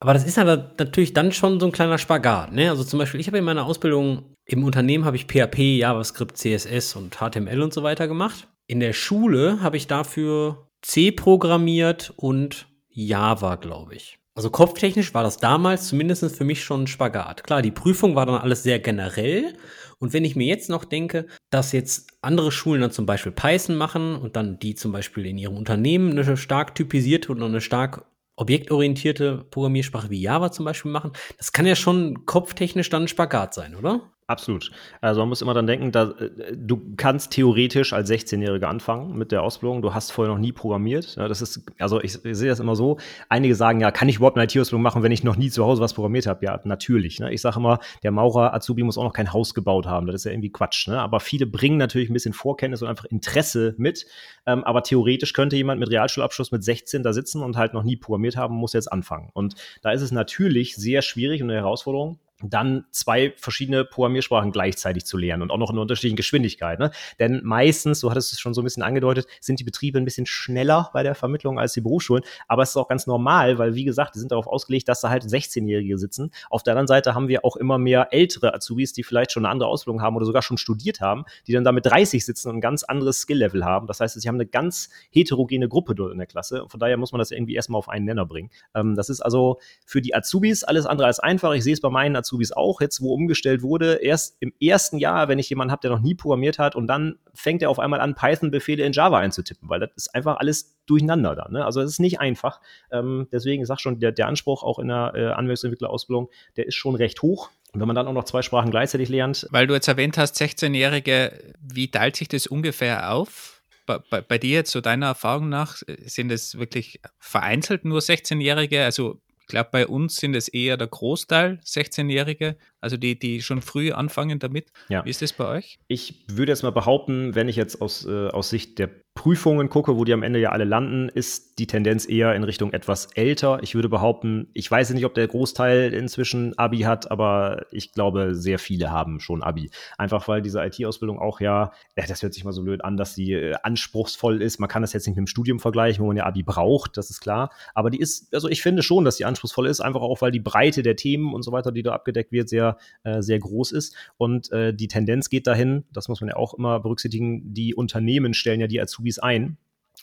[0.00, 2.52] Aber das ist ja natürlich dann schon so ein kleiner Spagat.
[2.52, 2.70] Ne?
[2.70, 6.96] Also zum Beispiel, ich habe in meiner Ausbildung im Unternehmen habe ich PHP, JavaScript, CSS
[6.96, 8.46] und HTML und so weiter gemacht.
[8.66, 14.18] In der Schule habe ich dafür C programmiert und Java, glaube ich.
[14.34, 17.42] Also kopftechnisch war das damals zumindest für mich schon ein Spagat.
[17.42, 19.54] Klar, die Prüfung war dann alles sehr generell
[19.98, 23.76] und wenn ich mir jetzt noch denke, dass jetzt andere Schulen dann zum Beispiel Python
[23.76, 28.04] machen und dann die zum Beispiel in ihrem Unternehmen eine stark typisierte und eine stark
[28.36, 33.54] objektorientierte Programmiersprache wie Java zum Beispiel machen, das kann ja schon kopftechnisch dann ein Spagat
[33.54, 34.12] sein, oder?
[34.30, 34.70] Absolut.
[35.00, 39.32] Also man muss immer dann denken, da, äh, du kannst theoretisch als 16-Jähriger anfangen mit
[39.32, 39.80] der Ausbildung.
[39.80, 41.16] Du hast vorher noch nie programmiert.
[41.16, 42.98] Das ist, also ich, ich, sehe das immer so.
[43.30, 45.80] Einige sagen, ja, kann ich überhaupt eine IT-Ausbildung machen, wenn ich noch nie zu Hause
[45.80, 46.44] was programmiert habe?
[46.44, 47.20] Ja, natürlich.
[47.20, 47.32] Ne?
[47.32, 50.06] Ich sage immer, der Maurer Azubi muss auch noch kein Haus gebaut haben.
[50.06, 50.88] Das ist ja irgendwie Quatsch.
[50.88, 51.00] Ne?
[51.00, 54.04] Aber viele bringen natürlich ein bisschen Vorkenntnis und einfach Interesse mit.
[54.44, 57.96] Ähm, aber theoretisch könnte jemand mit Realschulabschluss mit 16 da sitzen und halt noch nie
[57.96, 59.30] programmiert haben, muss jetzt anfangen.
[59.32, 65.04] Und da ist es natürlich sehr schwierig und eine Herausforderung, dann zwei verschiedene Programmiersprachen gleichzeitig
[65.04, 66.78] zu lernen und auch noch in unterschiedlichen Geschwindigkeit.
[66.78, 66.90] Ne?
[67.18, 70.04] Denn meistens, so hattest du es schon so ein bisschen angedeutet, sind die Betriebe ein
[70.04, 72.22] bisschen schneller bei der Vermittlung als die Berufsschulen.
[72.46, 75.10] Aber es ist auch ganz normal, weil wie gesagt, die sind darauf ausgelegt, dass da
[75.10, 76.30] halt 16-Jährige sitzen.
[76.48, 79.52] Auf der anderen Seite haben wir auch immer mehr ältere Azubis, die vielleicht schon eine
[79.52, 82.56] andere Ausbildung haben oder sogar schon studiert haben, die dann da mit 30 sitzen und
[82.56, 83.88] ein ganz anderes Skill-Level haben.
[83.88, 86.66] Das heißt, sie haben eine ganz heterogene Gruppe dort in der Klasse.
[86.68, 88.50] Von daher muss man das irgendwie erstmal auf einen Nenner bringen.
[88.74, 91.52] Ähm, das ist also für die Azubis alles andere als einfach.
[91.52, 94.98] Ich sehe es bei meinen Azubis Azubis auch jetzt, wo umgestellt wurde, erst im ersten
[94.98, 97.78] Jahr, wenn ich jemanden habe, der noch nie programmiert hat und dann fängt er auf
[97.78, 101.48] einmal an, Python-Befehle in Java einzutippen, weil das ist einfach alles durcheinander da.
[101.48, 101.64] Ne?
[101.64, 102.60] Also es ist nicht einfach.
[102.90, 106.74] Ähm, deswegen, ich sage schon, der, der Anspruch auch in der äh, Anwendungsentwicklerausbildung, der ist
[106.74, 107.50] schon recht hoch.
[107.72, 109.46] Und wenn man dann auch noch zwei Sprachen gleichzeitig lernt.
[109.50, 113.62] Weil du jetzt erwähnt hast, 16-Jährige, wie teilt sich das ungefähr auf?
[113.84, 118.84] Bei, bei, bei, dir jetzt, so deiner Erfahrung nach, sind es wirklich vereinzelt nur 16-Jährige?
[118.84, 123.62] Also ich glaube, bei uns sind es eher der Großteil 16-Jährige, also die, die schon
[123.62, 124.72] früh anfangen damit.
[124.88, 125.04] Ja.
[125.04, 125.78] Wie ist das bei euch?
[125.88, 129.96] Ich würde jetzt mal behaupten, wenn ich jetzt aus, äh, aus Sicht der Prüfungen gucke,
[129.96, 133.58] wo die am Ende ja alle landen, ist die Tendenz eher in Richtung etwas älter.
[133.62, 138.36] Ich würde behaupten, ich weiß nicht, ob der Großteil inzwischen Abi hat, aber ich glaube,
[138.36, 139.70] sehr viele haben schon Abi.
[139.96, 143.16] Einfach weil diese IT-Ausbildung auch ja, ja, das hört sich mal so blöd an, dass
[143.16, 144.60] sie äh, anspruchsvoll ist.
[144.60, 147.10] Man kann das jetzt nicht mit dem Studium vergleichen, wo man ja Abi braucht, das
[147.10, 147.50] ist klar.
[147.74, 150.38] Aber die ist, also ich finde schon, dass die anspruchsvoll ist, einfach auch, weil die
[150.38, 152.67] Breite der Themen und so weiter, die da abgedeckt wird, sehr,
[153.04, 153.94] äh, sehr groß ist.
[154.16, 158.34] Und äh, die Tendenz geht dahin, das muss man ja auch immer berücksichtigen, die Unternehmen
[158.34, 159.56] stellen ja die Azubis ein.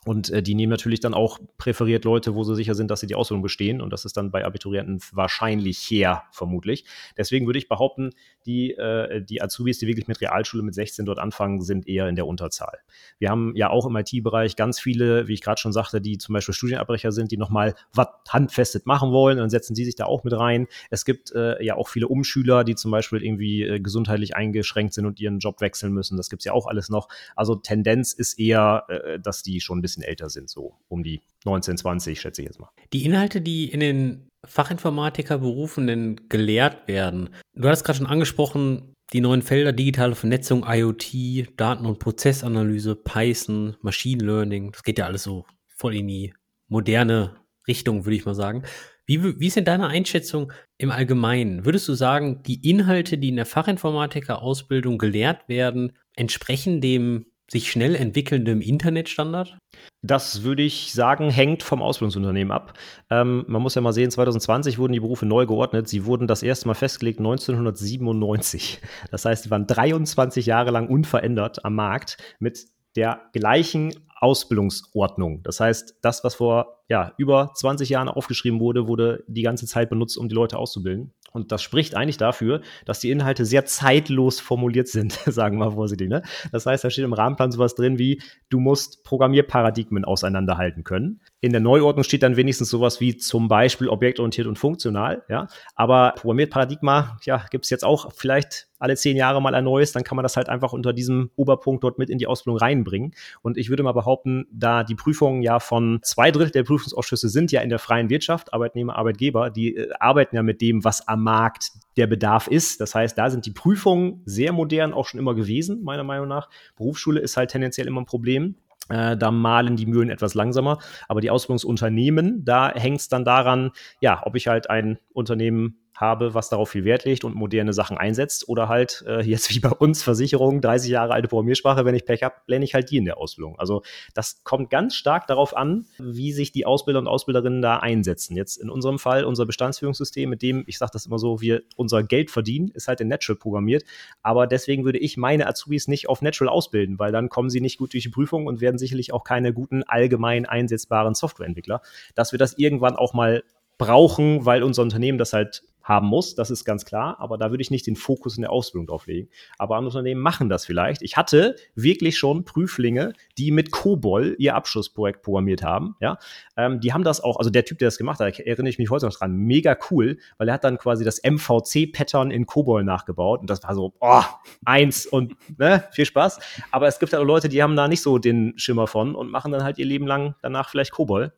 [0.05, 3.07] Und äh, die nehmen natürlich dann auch präferiert Leute, wo sie sicher sind, dass sie
[3.07, 3.81] die Ausbildung bestehen.
[3.81, 6.85] Und das ist dann bei Abiturienten wahrscheinlich her, vermutlich.
[7.17, 8.11] Deswegen würde ich behaupten,
[8.45, 12.15] die, äh, die Azubis, die wirklich mit Realschule mit 16 dort anfangen, sind eher in
[12.15, 12.77] der Unterzahl.
[13.17, 16.33] Wir haben ja auch im IT-Bereich ganz viele, wie ich gerade schon sagte, die zum
[16.33, 19.37] Beispiel Studienabbrecher sind, die nochmal was handfestet machen wollen.
[19.37, 20.67] Und dann setzen sie sich da auch mit rein.
[20.91, 25.07] Es gibt äh, ja auch viele Umschüler, die zum Beispiel irgendwie äh, gesundheitlich eingeschränkt sind
[25.07, 26.15] und ihren Job wechseln müssen.
[26.15, 27.07] Das gibt es ja auch alles noch.
[27.35, 31.21] Also Tendenz ist eher, äh, dass die schon ein bisschen älter sind, so um die
[31.45, 32.69] 19, 20, schätze ich jetzt mal.
[32.93, 39.41] Die Inhalte, die in den Fachinformatikerberufen gelehrt werden, du hast gerade schon angesprochen, die neuen
[39.41, 45.45] Felder digitale Vernetzung, IoT, Daten- und Prozessanalyse, Python, Machine Learning, das geht ja alles so
[45.67, 46.33] voll in die
[46.67, 47.35] moderne
[47.67, 48.63] Richtung, würde ich mal sagen.
[49.05, 51.65] Wie, wie ist denn deine Einschätzung im Allgemeinen?
[51.65, 57.95] Würdest du sagen, die Inhalte, die in der Fachinformatiker-Ausbildung gelehrt werden, entsprechen dem sich schnell
[57.95, 59.57] entwickelndem Internetstandard?
[60.01, 62.73] Das würde ich sagen, hängt vom Ausbildungsunternehmen ab.
[63.09, 65.87] Ähm, man muss ja mal sehen, 2020 wurden die Berufe neu geordnet.
[65.87, 68.81] Sie wurden das erste Mal festgelegt 1997.
[69.11, 75.43] Das heißt, sie waren 23 Jahre lang unverändert am Markt mit der gleichen Ausbildungsordnung.
[75.43, 79.89] Das heißt, das, was vor ja, über 20 Jahren aufgeschrieben wurde, wurde die ganze Zeit
[79.89, 81.13] benutzt, um die Leute auszubilden.
[81.35, 85.71] Und das spricht eigentlich dafür, dass die Inhalte sehr zeitlos formuliert sind, sagen wir mal
[85.71, 86.07] vorsichtig.
[86.07, 86.23] Ne?
[86.53, 91.19] Das heißt, da steht im Rahmenplan sowas drin wie, du musst Programmierparadigmen auseinanderhalten können.
[91.41, 95.23] In der Neuordnung steht dann wenigstens sowas wie zum Beispiel objektorientiert und funktional.
[95.29, 95.47] Ja?
[95.75, 100.03] Aber Programmierparadigma, ja, gibt es jetzt auch vielleicht alle zehn Jahre mal ein neues, dann
[100.03, 103.13] kann man das halt einfach unter diesem Oberpunkt dort mit in die Ausbildung reinbringen.
[103.41, 107.51] Und ich würde mal behaupten, da die Prüfungen ja von zwei Drittel der Prüfungsausschüsse sind
[107.51, 111.23] ja in der freien Wirtschaft, Arbeitnehmer, Arbeitgeber, die äh, arbeiten ja mit dem, was am
[111.23, 112.81] Markt der Bedarf ist.
[112.81, 116.49] Das heißt, da sind die Prüfungen sehr modern auch schon immer gewesen, meiner Meinung nach.
[116.75, 118.55] Berufsschule ist halt tendenziell immer ein Problem.
[118.89, 120.77] Äh, da malen die Mühlen etwas langsamer.
[121.07, 126.33] Aber die Ausbildungsunternehmen, da hängt es dann daran, ja, ob ich halt ein Unternehmen habe,
[126.33, 129.69] was darauf viel Wert legt und moderne Sachen einsetzt oder halt äh, jetzt wie bei
[129.69, 133.05] uns Versicherungen, 30 Jahre alte Programmiersprache, wenn ich Pech habe, lerne ich halt die in
[133.05, 133.57] der Ausbildung.
[133.59, 138.35] Also das kommt ganz stark darauf an, wie sich die Ausbilder und Ausbilderinnen da einsetzen.
[138.35, 142.03] Jetzt in unserem Fall unser Bestandsführungssystem, mit dem, ich sage das immer so, wir unser
[142.03, 143.83] Geld verdienen, ist halt in Natural programmiert,
[144.21, 147.77] aber deswegen würde ich meine Azubis nicht auf Natural ausbilden, weil dann kommen sie nicht
[147.77, 151.81] gut durch die Prüfung und werden sicherlich auch keine guten allgemein einsetzbaren Softwareentwickler.
[152.15, 153.43] Dass wir das irgendwann auch mal
[153.77, 157.61] brauchen, weil unser Unternehmen das halt haben muss, das ist ganz klar, aber da würde
[157.61, 159.29] ich nicht den Fokus in der Ausbildung drauf legen.
[159.59, 161.03] Aber andere Unternehmen machen das vielleicht.
[161.03, 165.95] Ich hatte wirklich schon Prüflinge, die mit COBOL ihr Abschlussprojekt programmiert haben.
[166.01, 166.17] Ja,
[166.57, 168.89] ähm, die haben das auch, also der Typ, der das gemacht hat, erinnere ich mich
[168.89, 173.41] heute noch dran, mega cool, weil er hat dann quasi das MVC-Pattern in COBOL nachgebaut
[173.41, 174.23] und das war so, oh,
[174.65, 176.39] eins und ne, viel Spaß.
[176.71, 179.29] Aber es gibt halt auch Leute, die haben da nicht so den Schimmer von und
[179.29, 181.31] machen dann halt ihr Leben lang danach vielleicht COBOL.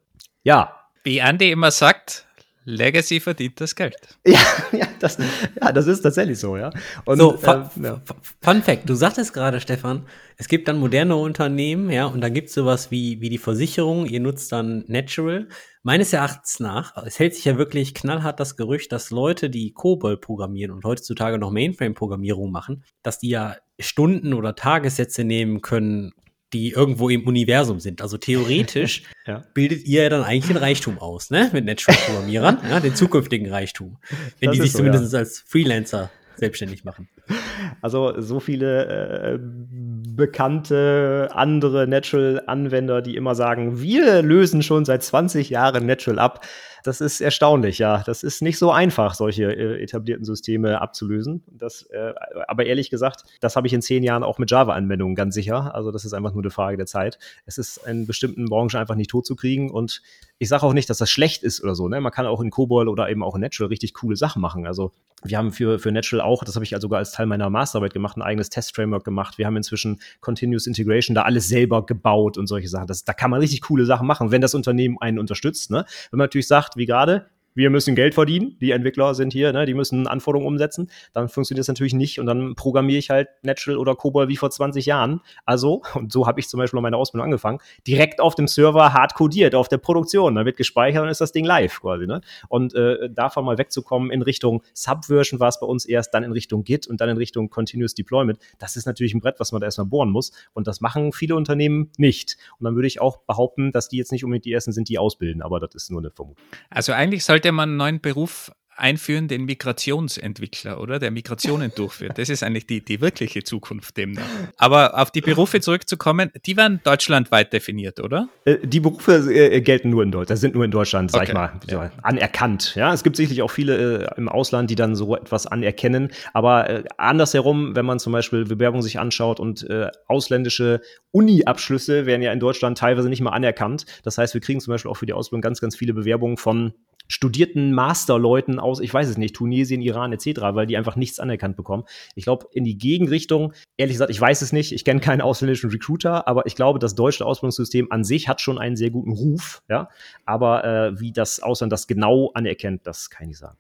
[0.43, 2.26] Ja, wie Andy immer sagt,
[2.67, 3.95] Legacy verdient das Geld.
[4.27, 4.39] Ja,
[4.73, 6.69] ja, das, ja, das ist tatsächlich so, ja.
[7.05, 8.01] Und, so, fun, äh, ja.
[8.41, 12.49] fun Fact, du sagtest gerade, Stefan, es gibt dann moderne Unternehmen, ja, und da gibt
[12.49, 15.47] es sowas wie, wie die Versicherung, ihr nutzt dann Natural.
[15.81, 20.17] Meines Erachtens nach, es hält sich ja wirklich knallhart das Gerücht, dass Leute, die COBOL
[20.17, 26.11] programmieren und heutzutage noch Mainframe-Programmierung machen, dass die ja Stunden oder Tagessätze nehmen können,
[26.53, 28.01] die irgendwo im Universum sind.
[28.01, 29.43] Also theoretisch ja.
[29.53, 31.49] bildet ihr ja dann eigentlich den Reichtum aus, ne?
[31.53, 33.97] Mit Natural-Programmierern, ja, den zukünftigen Reichtum.
[34.39, 35.19] Wenn das die sich so, zumindest ja.
[35.19, 37.09] als Freelancer selbstständig machen.
[37.81, 45.49] Also so viele äh, bekannte andere Natural-Anwender, die immer sagen, wir lösen schon seit 20
[45.49, 46.41] Jahren Natural ab
[46.87, 48.01] das ist erstaunlich, ja.
[48.05, 51.43] Das ist nicht so einfach, solche äh, etablierten Systeme abzulösen.
[51.51, 52.13] Das, äh,
[52.47, 55.75] aber ehrlich gesagt, das habe ich in zehn Jahren auch mit Java-Anwendungen ganz sicher.
[55.75, 57.19] Also das ist einfach nur eine Frage der Zeit.
[57.45, 60.01] Es ist in bestimmten Branchen einfach nicht tot zu kriegen und
[60.39, 61.89] ich sage auch nicht, dass das schlecht ist oder so.
[61.89, 61.99] Ne?
[61.99, 64.65] Man kann auch in COBOL oder eben auch in Natural richtig coole Sachen machen.
[64.65, 67.49] Also wir haben für, für Natural auch, das habe ich also sogar als Teil meiner
[67.49, 69.37] Masterarbeit gemacht, ein eigenes Test-Framework gemacht.
[69.37, 72.87] Wir haben inzwischen Continuous Integration da alles selber gebaut und solche Sachen.
[72.87, 75.71] Das, da kann man richtig coole Sachen machen, wenn das Unternehmen einen unterstützt.
[75.71, 75.85] Ne?
[76.11, 77.27] Wenn man natürlich sagt, wie gerade,
[77.57, 81.61] wir müssen Geld verdienen, die Entwickler sind hier, ne, die müssen Anforderungen umsetzen, dann funktioniert
[81.61, 85.21] das natürlich nicht und dann programmiere ich halt Natural oder COBOL wie vor 20 Jahren.
[85.43, 89.15] Also, und so habe ich zum Beispiel meine Ausbildung angefangen, direkt auf dem Server hart
[89.15, 92.05] codiert, auf der Produktion, dann wird gespeichert und ist das Ding live quasi.
[92.05, 92.21] Ne?
[92.47, 96.31] Und äh, davon mal wegzukommen in Richtung Subversion war es bei uns erst, dann in
[96.31, 99.61] Richtung Git und dann in Richtung Continuous Deployment, das ist natürlich ein Brett, was man
[99.61, 102.37] da erstmal bohren muss und das machen viele Unternehmen nicht.
[102.59, 104.99] Und dann würde ich auch behaupten, dass die jetzt nicht unbedingt die ersten sind, die
[104.99, 106.43] ausbilden, aber das ist nur eine Vermutung.
[106.69, 110.99] Also eigentlich sollte sollte man einen neuen Beruf einführen, den Migrationsentwickler, oder?
[110.99, 112.17] Der Migrationen durchführt.
[112.17, 114.23] Das ist eigentlich die, die wirkliche Zukunft demnach.
[114.57, 118.29] Aber auf die Berufe zurückzukommen, die werden deutschlandweit definiert, oder?
[118.45, 121.31] Äh, die Berufe äh, gelten nur in Deutschland, sind nur in Deutschland, sag okay.
[121.31, 121.91] ich mal, ja.
[122.03, 122.75] anerkannt.
[122.75, 126.11] Ja, es gibt sicherlich auch viele äh, im Ausland, die dann so etwas anerkennen.
[126.33, 129.67] Aber andersherum, wenn man zum Beispiel Bewerbungen sich anschaut und
[130.07, 130.81] ausländische
[131.11, 133.85] Uni-Abschlüsse werden ja in Deutschland teilweise nicht mal anerkannt.
[134.03, 136.73] Das heißt, wir kriegen zum Beispiel auch für die Ausbildung ganz, ganz viele Bewerbungen von
[137.07, 141.55] studierten Masterleuten aus, ich weiß es nicht, Tunesien, Iran etc., weil die einfach nichts anerkannt
[141.55, 141.83] bekommen.
[142.15, 145.69] Ich glaube, in die Gegenrichtung, ehrlich gesagt, ich weiß es nicht, ich kenne keinen ausländischen
[145.69, 149.61] Recruiter, aber ich glaube, das deutsche Ausbildungssystem an sich hat schon einen sehr guten Ruf,
[149.69, 149.89] ja.
[150.25, 153.57] Aber äh, wie das Ausland das genau anerkennt, das kann ich nicht sagen.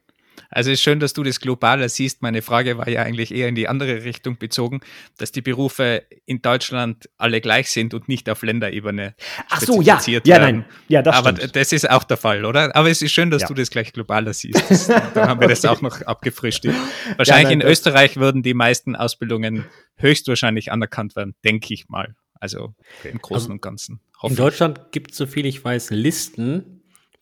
[0.49, 2.21] Also es ist schön, dass du das globaler siehst.
[2.21, 4.81] Meine Frage war ja eigentlich eher in die andere Richtung bezogen,
[5.17, 9.15] dass die Berufe in Deutschland alle gleich sind und nicht auf Länderebene
[9.49, 11.55] Ach so, ja, ja, nein, ja, das Aber stimmt.
[11.55, 12.75] das ist auch der Fall, oder?
[12.75, 13.47] Aber es ist schön, dass ja.
[13.47, 14.89] du das gleich globaler siehst.
[14.89, 16.65] Dann haben wir das auch noch abgefrischt.
[16.65, 22.15] Wahrscheinlich ja, nein, in Österreich würden die meisten Ausbildungen höchstwahrscheinlich anerkannt werden, denke ich mal.
[22.39, 23.09] Also okay.
[23.11, 23.99] im Großen also, und Ganzen.
[24.23, 26.76] In Deutschland gibt es, soviel ich weiß, Listen,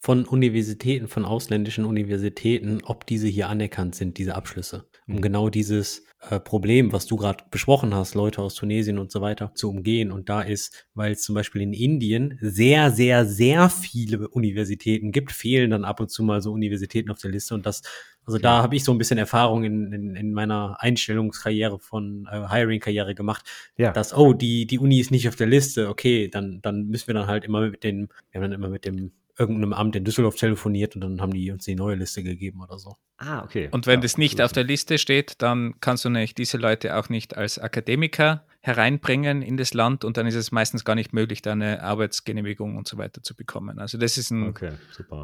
[0.06, 4.86] von Universitäten, von ausländischen Universitäten, ob diese hier anerkannt sind, diese Abschlüsse.
[5.08, 5.22] Um mhm.
[5.22, 9.52] genau dieses äh, Problem, was du gerade besprochen hast, Leute aus Tunesien und so weiter,
[9.56, 10.12] zu umgehen.
[10.12, 15.32] Und da ist, weil es zum Beispiel in Indien sehr, sehr, sehr viele Universitäten gibt,
[15.32, 17.56] fehlen dann ab und zu mal so Universitäten auf der Liste.
[17.56, 17.82] Und das,
[18.28, 22.48] also da habe ich so ein bisschen Erfahrung in, in, in meiner Einstellungskarriere von äh,
[22.48, 23.92] Hiring-Karriere gemacht, ja.
[23.92, 27.16] dass, oh, die, die Uni ist nicht auf der Liste, okay, dann, dann müssen wir
[27.16, 30.36] dann halt immer mit den, wir haben dann immer mit dem irgendeinem Amt in Düsseldorf
[30.36, 32.96] telefoniert und dann haben die uns die neue Liste gegeben oder so.
[33.18, 33.70] Ah, okay.
[33.72, 36.96] Und wenn ja, das nicht auf der Liste steht, dann kannst du nicht diese Leute
[36.96, 41.14] auch nicht als Akademiker hereinbringen in das Land und dann ist es meistens gar nicht
[41.14, 43.80] möglich, da eine Arbeitsgenehmigung und so weiter zu bekommen.
[43.80, 44.72] Also das ist ein okay,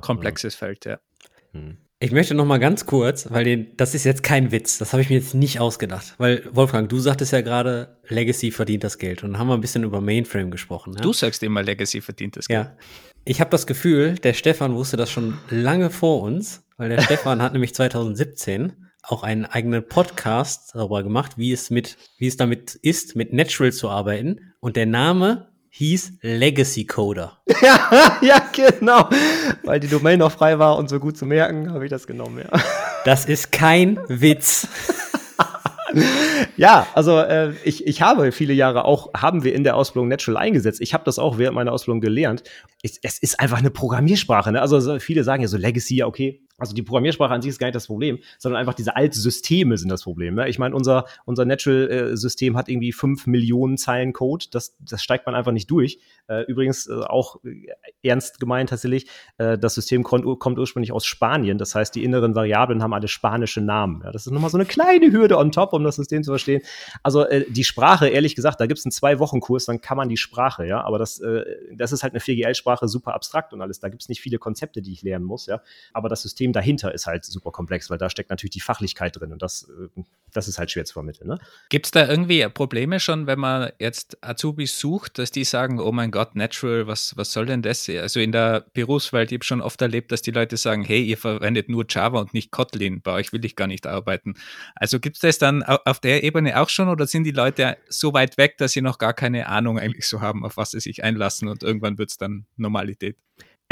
[0.02, 0.60] komplexes ja.
[0.60, 1.00] Feld, ja.
[1.54, 1.78] Hm.
[2.04, 5.04] Ich möchte noch mal ganz kurz, weil den, das ist jetzt kein Witz, das habe
[5.04, 6.16] ich mir jetzt nicht ausgedacht.
[6.18, 9.24] Weil, Wolfgang, du sagtest ja gerade, Legacy verdient das Geld.
[9.24, 10.94] Und dann haben wir ein bisschen über Mainframe gesprochen.
[10.94, 11.02] Ja?
[11.02, 12.66] Du sagst immer, Legacy verdient das Geld.
[12.66, 12.78] Ja.
[13.24, 17.42] Ich habe das Gefühl, der Stefan wusste das schon lange vor uns, weil der Stefan
[17.42, 22.76] hat nämlich 2017 auch einen eigenen Podcast darüber gemacht, wie es mit, wie es damit
[22.76, 24.54] ist, mit Natural zu arbeiten.
[24.60, 27.38] Und der Name hieß Legacy Coder.
[27.62, 29.08] ja, ja, genau.
[29.64, 32.40] Weil die Domain noch frei war und so gut zu merken, habe ich das genommen,
[32.40, 32.60] ja.
[33.06, 34.68] Das ist kein Witz.
[36.58, 40.42] ja, also äh, ich, ich habe viele Jahre auch, haben wir in der Ausbildung Natural
[40.42, 40.82] eingesetzt.
[40.82, 42.44] Ich habe das auch während meiner Ausbildung gelernt.
[42.82, 44.52] Ich, es ist einfach eine Programmiersprache.
[44.52, 44.62] Ne?
[44.62, 47.76] Also viele sagen ja so Legacy, okay, also die Programmiersprache an sich ist gar nicht
[47.76, 50.36] das Problem, sondern einfach diese Altsysteme sind das Problem.
[50.36, 50.48] Ne?
[50.48, 54.46] Ich meine, unser, unser Natural-System hat irgendwie fünf Millionen Zeilen Code.
[54.52, 56.00] Das, das steigt man einfach nicht durch.
[56.28, 57.68] Äh, übrigens äh, auch äh,
[58.08, 59.08] ernst gemeint tatsächlich,
[59.40, 61.58] äh, das System kommt, kommt, ursprünglich aus Spanien.
[61.58, 64.02] Das heißt, die inneren Variablen haben alle spanische Namen.
[64.04, 66.62] Ja, das ist nochmal so eine kleine Hürde on top, um das System zu verstehen.
[67.02, 70.18] Also äh, die Sprache, ehrlich gesagt, da gibt es einen Zwei-Wochen-Kurs, dann kann man die
[70.18, 70.84] Sprache, ja.
[70.84, 71.44] Aber das, äh,
[71.76, 73.80] das ist halt eine 4GL-Sprache, super abstrakt und alles.
[73.80, 75.62] Da gibt es nicht viele Konzepte, die ich lernen muss, ja.
[75.94, 79.20] Aber das System System dahinter ist halt super komplex, weil da steckt natürlich die Fachlichkeit
[79.20, 80.02] drin und das, äh,
[80.34, 81.28] das ist halt schwer zu vermitteln.
[81.28, 81.40] Ne?
[81.70, 85.92] Gibt es da irgendwie Probleme schon, wenn man jetzt Azubis sucht, dass die sagen, oh
[85.92, 87.90] mein Gott, Natural, was, was soll denn das?
[87.90, 91.18] Also in der Berufswelt, ich habe schon oft erlebt, dass die Leute sagen, hey, ihr
[91.18, 94.36] verwendet nur Java und nicht Kotlin, bei euch will ich gar nicht arbeiten.
[94.76, 98.14] Also gibt es das dann auf der Ebene auch schon oder sind die Leute so
[98.14, 101.04] weit weg, dass sie noch gar keine Ahnung eigentlich so haben, auf was sie sich
[101.04, 103.18] einlassen und irgendwann wird es dann Normalität?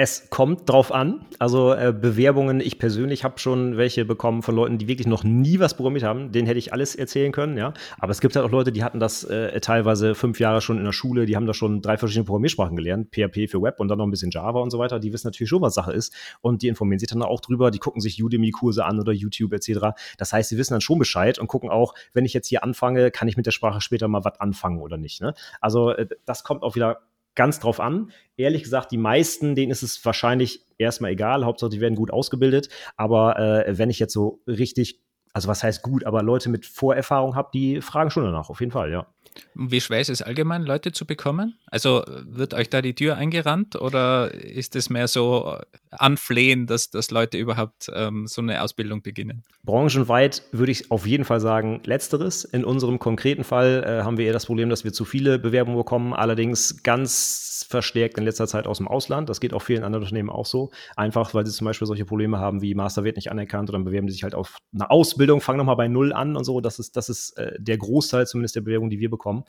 [0.01, 1.25] Es kommt drauf an.
[1.39, 5.59] Also äh, Bewerbungen, ich persönlich habe schon welche bekommen von Leuten, die wirklich noch nie
[5.59, 6.31] was programmiert haben.
[6.31, 7.73] Denen hätte ich alles erzählen können, ja.
[7.97, 10.85] Aber es gibt halt auch Leute, die hatten das äh, teilweise fünf Jahre schon in
[10.85, 13.97] der Schule, die haben da schon drei verschiedene Programmiersprachen gelernt, PHP für Web und dann
[13.97, 15.01] noch ein bisschen Java und so weiter.
[15.01, 16.15] Die wissen natürlich schon, was Sache ist.
[16.39, 19.97] Und die informieren sich dann auch drüber, die gucken sich Udemy-Kurse an oder YouTube etc.
[20.17, 23.11] Das heißt, sie wissen dann schon Bescheid und gucken auch, wenn ich jetzt hier anfange,
[23.11, 25.19] kann ich mit der Sprache später mal was anfangen oder nicht.
[25.19, 25.33] Ne?
[25.59, 27.01] Also äh, das kommt auch wieder
[27.35, 28.11] ganz drauf an.
[28.37, 31.45] Ehrlich gesagt, die meisten, denen ist es wahrscheinlich erstmal egal.
[31.45, 32.69] Hauptsache, die werden gut ausgebildet.
[32.97, 35.01] Aber äh, wenn ich jetzt so richtig,
[35.33, 38.71] also was heißt gut, aber Leute mit Vorerfahrung habe, die fragen schon danach, auf jeden
[38.71, 39.05] Fall, ja.
[39.53, 41.55] Wie schwer ist es allgemein, Leute zu bekommen?
[41.67, 45.57] Also wird euch da die Tür eingerannt oder ist es mehr so
[45.91, 49.43] anflehen, dass, dass Leute überhaupt ähm, so eine Ausbildung beginnen?
[49.63, 52.43] Branchenweit würde ich auf jeden Fall sagen, letzteres.
[52.43, 55.77] In unserem konkreten Fall äh, haben wir eher das Problem, dass wir zu viele Bewerbungen
[55.77, 59.29] bekommen, allerdings ganz verstärkt in letzter Zeit aus dem Ausland.
[59.29, 60.71] Das geht auch vielen anderen Unternehmen auch so.
[60.95, 63.85] Einfach, weil sie zum Beispiel solche Probleme haben wie Master wird nicht anerkannt oder dann
[63.85, 66.61] bewerben sie sich halt auf eine Ausbildung, fangen nochmal bei Null an und so.
[66.61, 69.43] Das ist, das ist äh, der Großteil zumindest der Bewerbungen, die wir bekommen.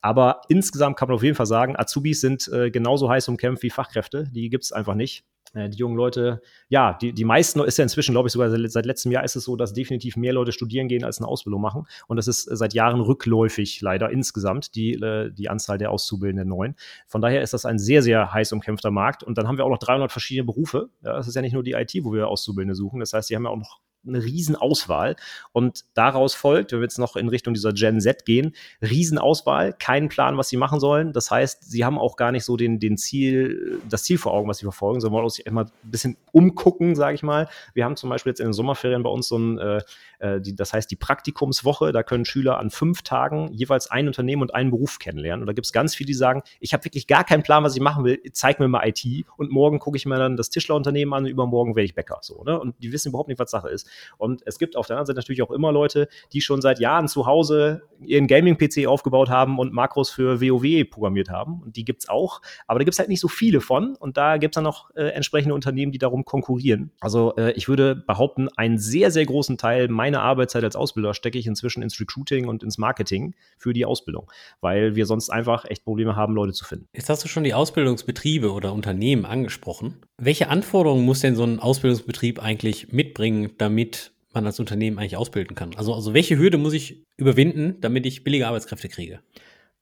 [0.00, 3.70] Aber insgesamt kann man auf jeden Fall sagen, Azubis sind äh, genauso heiß umkämpft wie
[3.70, 4.24] Fachkräfte.
[4.32, 5.24] Die gibt es einfach nicht.
[5.56, 8.86] Äh, die jungen Leute, ja, die, die meisten ist ja inzwischen, glaube ich, sogar seit
[8.86, 11.86] letztem Jahr ist es so, dass definitiv mehr Leute studieren gehen, als eine Ausbildung machen.
[12.06, 16.76] Und das ist seit Jahren rückläufig, leider insgesamt, die, äh, die Anzahl der Auszubildenden neuen.
[17.06, 19.22] Von daher ist das ein sehr, sehr heiß umkämpfter Markt.
[19.22, 20.90] Und dann haben wir auch noch 300 verschiedene Berufe.
[21.02, 23.00] Ja, das ist ja nicht nur die IT, wo wir Auszubildende suchen.
[23.00, 25.16] Das heißt, die haben ja auch noch eine Riesenauswahl.
[25.52, 30.08] Und daraus folgt, wenn wir jetzt noch in Richtung dieser Gen Z gehen, Riesenauswahl, keinen
[30.08, 31.12] Plan, was sie machen sollen.
[31.12, 34.48] Das heißt, sie haben auch gar nicht so den, den Ziel, das Ziel vor Augen,
[34.48, 37.48] was sie verfolgen, sondern wollen sich immer ein bisschen umgucken, sage ich mal.
[37.74, 39.80] Wir haben zum Beispiel jetzt in den Sommerferien bei uns so ein, äh,
[40.18, 44.42] äh, die, das heißt die Praktikumswoche, da können Schüler an fünf Tagen jeweils ein Unternehmen
[44.42, 45.42] und einen Beruf kennenlernen.
[45.42, 47.74] Und da gibt es ganz viele, die sagen, ich habe wirklich gar keinen Plan, was
[47.74, 49.04] ich machen will, zeig mir mal IT
[49.36, 52.18] und morgen gucke ich mir dann das Tischlerunternehmen an und übermorgen werde ich Bäcker.
[52.22, 52.58] So, ne?
[52.58, 53.88] Und die wissen überhaupt nicht, was Sache ist.
[54.18, 57.08] Und es gibt auf der anderen Seite natürlich auch immer Leute, die schon seit Jahren
[57.08, 61.62] zu Hause ihren Gaming-PC aufgebaut haben und Makros für WoW programmiert haben.
[61.62, 62.40] Und die gibt es auch.
[62.66, 63.96] Aber da gibt es halt nicht so viele von.
[63.96, 66.90] Und da gibt es dann noch äh, entsprechende Unternehmen, die darum konkurrieren.
[67.00, 71.38] Also äh, ich würde behaupten, einen sehr, sehr großen Teil meiner Arbeitszeit als Ausbilder stecke
[71.38, 74.30] ich inzwischen ins Recruiting und ins Marketing für die Ausbildung,
[74.60, 76.88] weil wir sonst einfach echt Probleme haben, Leute zu finden.
[76.92, 79.96] Jetzt hast du schon die Ausbildungsbetriebe oder Unternehmen angesprochen.
[80.18, 83.85] Welche Anforderungen muss denn so ein Ausbildungsbetrieb eigentlich mitbringen, damit
[84.32, 85.74] man als Unternehmen eigentlich ausbilden kann?
[85.76, 89.20] Also, also welche Hürde muss ich überwinden, damit ich billige Arbeitskräfte kriege?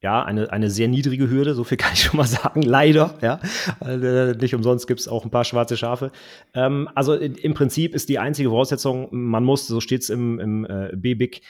[0.04, 3.40] ja, eine, eine sehr niedrige Hürde, so viel kann ich schon mal sagen, leider, ja.
[3.80, 6.12] Äh, nicht umsonst gibt es auch ein paar schwarze Schafe.
[6.52, 10.66] Ähm, also im Prinzip ist die einzige Voraussetzung, man muss, so steht es im, im
[10.66, 11.40] äh, BBIC,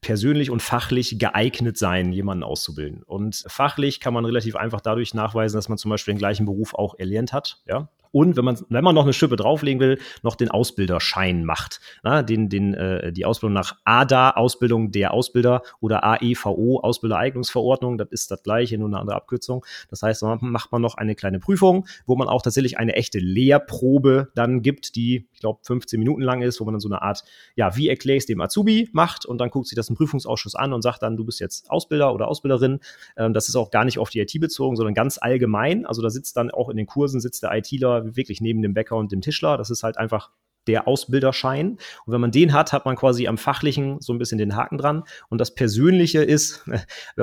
[0.00, 3.02] persönlich und fachlich geeignet sein, jemanden auszubilden.
[3.04, 6.74] Und fachlich kann man relativ einfach dadurch nachweisen, dass man zum Beispiel den gleichen Beruf
[6.74, 7.62] auch erlernt hat.
[7.66, 11.80] Ja, und wenn man, wenn man noch eine Schippe drauflegen will, noch den Ausbilderschein macht.
[12.02, 18.08] Na, den, den, äh, die Ausbildung nach ADA, Ausbildung der Ausbilder oder AEVO, Ausbildereignungsverordnung, das
[18.10, 19.64] ist das gleiche, nur eine andere Abkürzung.
[19.88, 23.18] Das heißt, dann macht man noch eine kleine Prüfung, wo man auch tatsächlich eine echte
[23.18, 27.00] Lehrprobe dann gibt, die, ich glaube, 15 Minuten lang ist, wo man dann so eine
[27.00, 27.24] Art,
[27.56, 30.82] ja, wie erkläre dem Azubi macht und dann guckt sich das ein Prüfungsausschuss an und
[30.82, 32.80] sagt dann, du bist jetzt Ausbilder oder Ausbilderin.
[33.16, 35.86] Ähm, das ist auch gar nicht auf die IT bezogen, sondern ganz allgemein.
[35.86, 38.96] Also da sitzt dann auch in den Kursen sitzt der ITler wirklich neben dem Bäcker
[38.96, 39.56] und dem Tischler.
[39.56, 40.30] Das ist halt einfach
[40.66, 41.78] der Ausbilderschein.
[42.04, 44.78] Und wenn man den hat, hat man quasi am Fachlichen so ein bisschen den Haken
[44.78, 45.04] dran.
[45.28, 46.64] Und das Persönliche ist,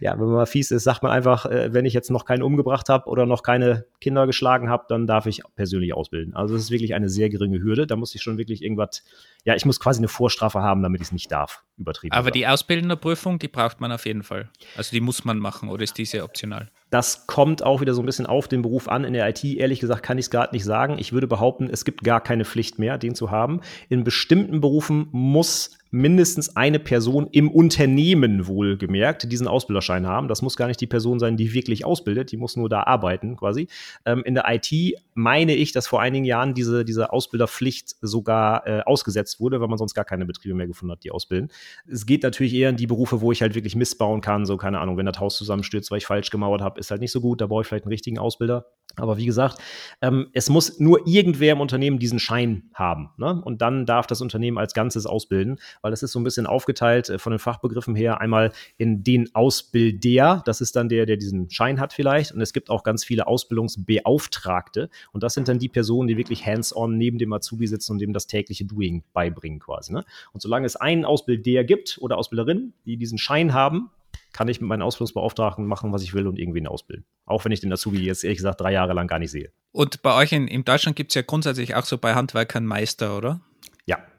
[0.00, 2.42] ja, wenn man mal fies ist, sagt man einfach, äh, wenn ich jetzt noch keinen
[2.42, 6.34] umgebracht habe oder noch keine Kinder geschlagen habe, dann darf ich persönlich ausbilden.
[6.34, 7.86] Also das ist wirklich eine sehr geringe Hürde.
[7.86, 9.02] Da muss ich schon wirklich irgendwas,
[9.44, 11.62] ja, ich muss quasi eine Vorstrafe haben, damit ich es nicht darf.
[11.76, 12.12] Übertrieben.
[12.12, 12.36] Aber gesagt.
[12.36, 14.48] die Ausbildenderprüfung, die braucht man auf jeden Fall.
[14.76, 16.70] Also die muss man machen oder ist diese optional?
[16.94, 19.02] Das kommt auch wieder so ein bisschen auf den Beruf an.
[19.02, 20.94] In der IT, ehrlich gesagt, kann ich es gerade nicht sagen.
[20.96, 23.62] Ich würde behaupten, es gibt gar keine Pflicht mehr, den zu haben.
[23.88, 30.26] In bestimmten Berufen muss mindestens eine Person im Unternehmen wohlgemerkt diesen Ausbilderschein haben.
[30.26, 33.36] Das muss gar nicht die Person sein, die wirklich ausbildet, die muss nur da arbeiten
[33.36, 33.68] quasi.
[34.04, 34.72] Ähm, in der IT
[35.14, 39.78] meine ich, dass vor einigen Jahren diese, diese Ausbilderpflicht sogar äh, ausgesetzt wurde, weil man
[39.78, 41.52] sonst gar keine Betriebe mehr gefunden hat, die ausbilden.
[41.86, 44.80] Es geht natürlich eher in die Berufe, wo ich halt wirklich missbauen kann, so keine
[44.80, 47.40] Ahnung, wenn das Haus zusammenstürzt, weil ich falsch gemauert habe, ist halt nicht so gut,
[47.40, 48.66] da brauche ich vielleicht einen richtigen Ausbilder.
[48.96, 49.58] Aber wie gesagt,
[50.02, 53.10] ähm, es muss nur irgendwer im Unternehmen diesen Schein haben.
[53.16, 53.40] Ne?
[53.44, 57.10] Und dann darf das Unternehmen als Ganzes ausbilden, weil das ist so ein bisschen aufgeteilt
[57.10, 58.18] äh, von den Fachbegriffen her.
[58.18, 62.32] Einmal in den Ausbilder, das ist dann der, der diesen Schein hat vielleicht.
[62.32, 64.88] Und es gibt auch ganz viele Ausbildungsbeauftragte.
[65.12, 68.14] Und das sind dann die Personen, die wirklich hands-on neben dem Azubi sitzen und dem
[68.14, 69.92] das tägliche Doing beibringen quasi.
[69.92, 70.06] Ne?
[70.32, 73.90] Und solange es einen Ausbilder gibt oder Ausbilderin, die diesen Schein haben,
[74.32, 77.04] kann ich mit meinen Ausbildungsbeauftragten machen, was ich will und irgendwen ausbilden.
[77.26, 79.52] Auch wenn ich den Azubi jetzt ehrlich gesagt drei Jahre lang gar nicht sehe.
[79.70, 83.18] Und bei euch in, in Deutschland gibt es ja grundsätzlich auch so bei Handwerkern Meister,
[83.18, 83.42] oder?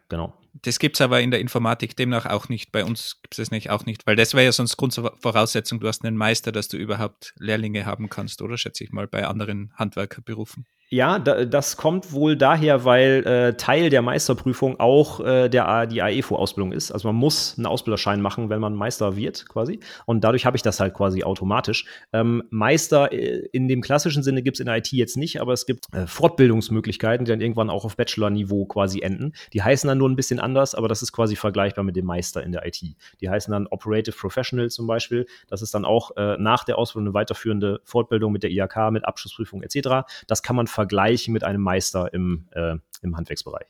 [0.10, 0.34] Genau.
[0.62, 2.72] Das gibt es aber in der Informatik demnach auch nicht.
[2.72, 6.06] Bei uns gibt es nicht auch nicht, weil das wäre ja sonst Grundvoraussetzung, du hast
[6.06, 10.66] einen Meister, dass du überhaupt Lehrlinge haben kannst, oder schätze ich mal, bei anderen Handwerkerberufen.
[10.90, 16.04] Ja, da, das kommt wohl daher, weil äh, Teil der Meisterprüfung auch äh, der, die
[16.04, 16.92] AEFO-Ausbildung ist.
[16.92, 19.80] Also man muss einen Ausbilderschein machen, wenn man Meister wird, quasi.
[20.06, 21.86] Und dadurch habe ich das halt quasi automatisch.
[22.14, 25.54] Ähm, Meister äh, in dem klassischen Sinne gibt es in der IT jetzt nicht, aber
[25.54, 29.34] es gibt äh, Fortbildungsmöglichkeiten, die dann irgendwann auch auf Bachelor-Niveau quasi enden.
[29.54, 32.44] Die heißen dann nur ein bisschen anders, aber das ist quasi vergleichbar mit dem Meister
[32.44, 32.84] in der IT.
[33.22, 35.26] Die heißen dann Operative Professional zum Beispiel.
[35.48, 39.04] Das ist dann auch äh, nach der Ausbildung eine weiterführende Fortbildung mit der IHK, mit
[39.04, 40.06] Abschlussprüfung etc.
[40.28, 43.66] Das kann man vergleichen mit einem Meister im, äh, im Handwerksbereich.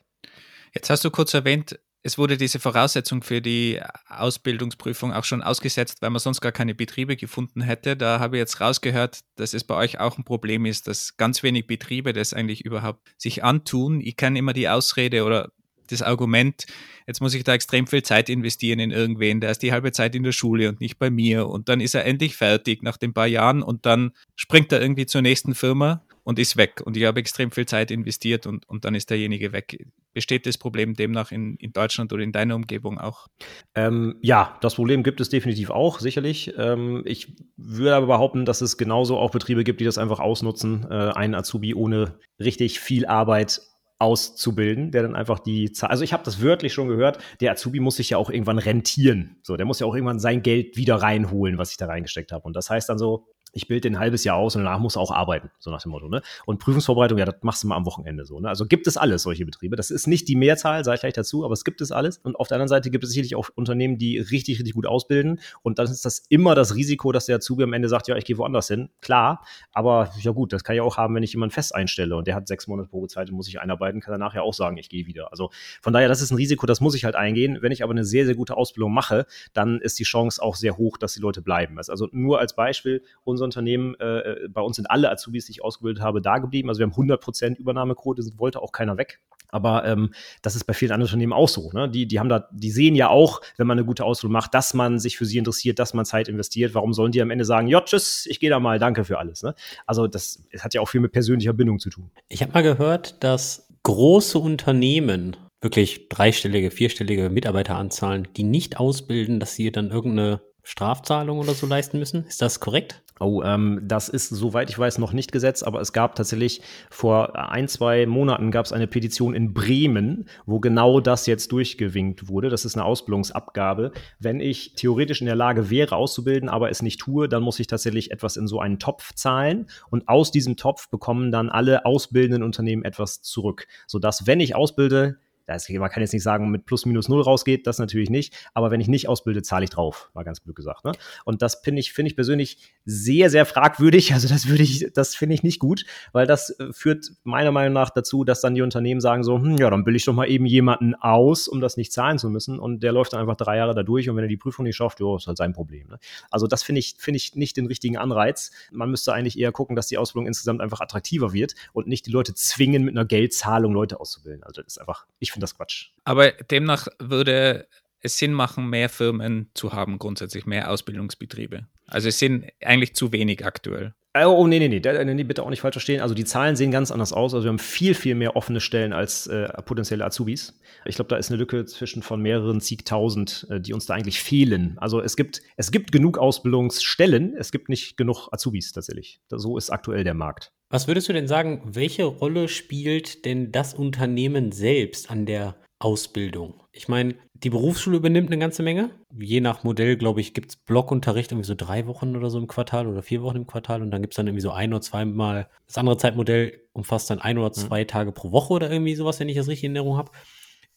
[0.74, 6.02] Jetzt hast du kurz erwähnt, es wurde diese Voraussetzung für die Ausbildungsprüfung auch schon ausgesetzt,
[6.02, 7.96] weil man sonst gar keine Betriebe gefunden hätte.
[7.96, 11.42] Da habe ich jetzt rausgehört, dass es bei euch auch ein Problem ist, dass ganz
[11.42, 14.00] wenig Betriebe das eigentlich überhaupt sich antun.
[14.00, 15.50] Ich kenne immer die Ausrede oder
[15.88, 16.66] das Argument,
[17.06, 20.14] jetzt muss ich da extrem viel Zeit investieren in irgendwen, der ist die halbe Zeit
[20.14, 23.14] in der Schule und nicht bei mir und dann ist er endlich fertig nach den
[23.14, 27.04] paar Jahren und dann springt er irgendwie zur nächsten Firma und ist weg und ich
[27.04, 29.86] habe extrem viel Zeit investiert und, und dann ist derjenige weg.
[30.12, 33.28] Besteht das Problem demnach in, in Deutschland oder in deiner Umgebung auch?
[33.76, 36.52] Ähm, ja, das Problem gibt es definitiv auch, sicherlich.
[36.58, 40.84] Ähm, ich würde aber behaupten, dass es genauso auch Betriebe gibt, die das einfach ausnutzen,
[40.90, 43.60] äh, einen Azubi ohne richtig viel Arbeit
[44.00, 47.78] auszubilden, der dann einfach die Zahl, also ich habe das wörtlich schon gehört, der Azubi
[47.78, 49.36] muss sich ja auch irgendwann rentieren.
[49.44, 52.44] So, der muss ja auch irgendwann sein Geld wieder reinholen, was ich da reingesteckt habe.
[52.44, 55.10] Und das heißt dann so, ich bilde ein halbes Jahr aus und danach muss auch
[55.10, 56.08] arbeiten, so nach dem Motto.
[56.08, 56.20] Ne?
[56.44, 58.38] Und Prüfungsvorbereitung, ja, das machst du mal am Wochenende so.
[58.38, 58.50] Ne?
[58.50, 59.76] Also gibt es alles, solche Betriebe.
[59.76, 62.18] Das ist nicht die Mehrzahl, sage ich gleich dazu, aber es gibt es alles.
[62.18, 65.40] Und auf der anderen Seite gibt es sicherlich auch Unternehmen, die richtig, richtig gut ausbilden.
[65.62, 68.26] Und dann ist das immer das Risiko, dass der Azubi am Ende sagt, ja, ich
[68.26, 68.90] gehe woanders hin.
[69.00, 69.42] Klar,
[69.72, 72.34] aber ja gut, das kann ich auch haben, wenn ich jemanden fest einstelle und der
[72.34, 75.06] hat sechs Monate Probezeit und muss sich einarbeiten, kann er nachher auch sagen, ich gehe
[75.06, 75.30] wieder.
[75.30, 75.48] Also
[75.80, 77.58] von daher, das ist ein Risiko, das muss ich halt eingehen.
[77.62, 80.76] Wenn ich aber eine sehr, sehr gute Ausbildung mache, dann ist die Chance auch sehr
[80.76, 81.78] hoch, dass die Leute bleiben.
[81.78, 85.64] Also nur als Beispiel, unser Unternehmen äh, äh, bei uns sind alle Azubis, die ich
[85.64, 86.68] ausgebildet habe, da geblieben.
[86.68, 89.20] Also wir haben 100% Übernahmequote, wollte auch keiner weg.
[89.48, 91.70] Aber ähm, das ist bei vielen anderen Unternehmen auch so.
[91.72, 91.88] Ne?
[91.88, 94.74] Die, die haben da, die sehen ja auch, wenn man eine gute Ausbildung macht, dass
[94.74, 96.74] man sich für sie interessiert, dass man Zeit investiert.
[96.74, 99.42] Warum sollen die am Ende sagen, ja, tschüss, ich gehe da mal, danke für alles.
[99.42, 99.54] Ne?
[99.86, 102.10] Also das, das hat ja auch viel mit persönlicher Bindung zu tun.
[102.28, 109.54] Ich habe mal gehört, dass große Unternehmen wirklich dreistellige, vierstellige Mitarbeiteranzahlen, die nicht ausbilden, dass
[109.54, 112.24] sie dann irgendeine Strafzahlung oder so leisten müssen.
[112.26, 113.02] Ist das korrekt?
[113.18, 116.60] Oh, ähm, das ist, soweit ich weiß, noch nicht gesetzt, aber es gab tatsächlich
[116.90, 122.28] vor ein, zwei Monaten gab es eine Petition in Bremen, wo genau das jetzt durchgewinkt
[122.28, 122.50] wurde.
[122.50, 123.92] Das ist eine Ausbildungsabgabe.
[124.18, 127.68] Wenn ich theoretisch in der Lage wäre, auszubilden, aber es nicht tue, dann muss ich
[127.68, 132.42] tatsächlich etwas in so einen Topf zahlen und aus diesem Topf bekommen dann alle ausbildenden
[132.42, 135.16] Unternehmen etwas zurück, sodass, wenn ich ausbilde,
[135.46, 138.34] das, man kann jetzt nicht sagen, mit plus minus null rausgeht, das natürlich nicht.
[138.52, 140.84] Aber wenn ich nicht ausbilde, zahle ich drauf, mal ganz blöd gesagt.
[140.84, 140.92] Ne?
[141.24, 143.96] Und das finde ich, finde ich persönlich sehr, sehr fragwürdig.
[144.16, 147.74] Also das würde ich, das finde ich nicht gut, weil das äh, führt meiner Meinung
[147.74, 150.24] nach dazu, dass dann die Unternehmen sagen so, hm, ja, dann bilde ich doch mal
[150.30, 152.58] eben jemanden aus, um das nicht zahlen zu müssen.
[152.58, 154.76] Und der läuft dann einfach drei Jahre da durch und wenn er die Prüfung nicht
[154.76, 155.88] schafft, ja, ist halt sein Problem.
[155.88, 155.98] Ne?
[156.30, 158.52] Also das finde ich, finde ich nicht den richtigen Anreiz.
[158.70, 162.10] Man müsste eigentlich eher gucken, dass die Ausbildung insgesamt einfach attraktiver wird und nicht die
[162.10, 164.44] Leute zwingen, mit einer Geldzahlung Leute auszubilden.
[164.44, 165.90] Also das ist einfach, ich finde das Quatsch.
[166.04, 167.68] Aber demnach würde
[168.00, 171.66] es Sinn machen, mehr Firmen zu haben, grundsätzlich mehr Ausbildungsbetriebe.
[171.86, 173.94] Also es sind eigentlich zu wenig aktuell.
[174.24, 176.00] Oh, oh nee, nee, nee, nee, bitte auch nicht falsch verstehen.
[176.00, 177.34] Also die Zahlen sehen ganz anders aus.
[177.34, 180.58] Also wir haben viel, viel mehr offene Stellen als äh, potenzielle Azubis.
[180.86, 184.20] Ich glaube, da ist eine Lücke zwischen von mehreren zigtausend, äh, die uns da eigentlich
[184.20, 184.78] fehlen.
[184.78, 189.20] Also es gibt, es gibt genug Ausbildungsstellen, es gibt nicht genug Azubis tatsächlich.
[189.28, 190.50] So ist aktuell der Markt.
[190.70, 196.62] Was würdest du denn sagen, welche Rolle spielt denn das Unternehmen selbst an der Ausbildung?
[196.72, 198.90] Ich meine, die Berufsschule übernimmt eine ganze Menge.
[199.18, 202.46] Je nach Modell, glaube ich, gibt es Blockunterricht irgendwie so drei Wochen oder so im
[202.46, 204.80] Quartal oder vier Wochen im Quartal und dann gibt es dann irgendwie so ein oder
[204.80, 205.48] zweimal.
[205.66, 207.54] Das andere Zeitmodell umfasst dann ein oder mhm.
[207.54, 207.88] zwei mhm.
[207.88, 210.12] Tage pro Woche oder irgendwie sowas, wenn ich das richtig in Erinnerung habe.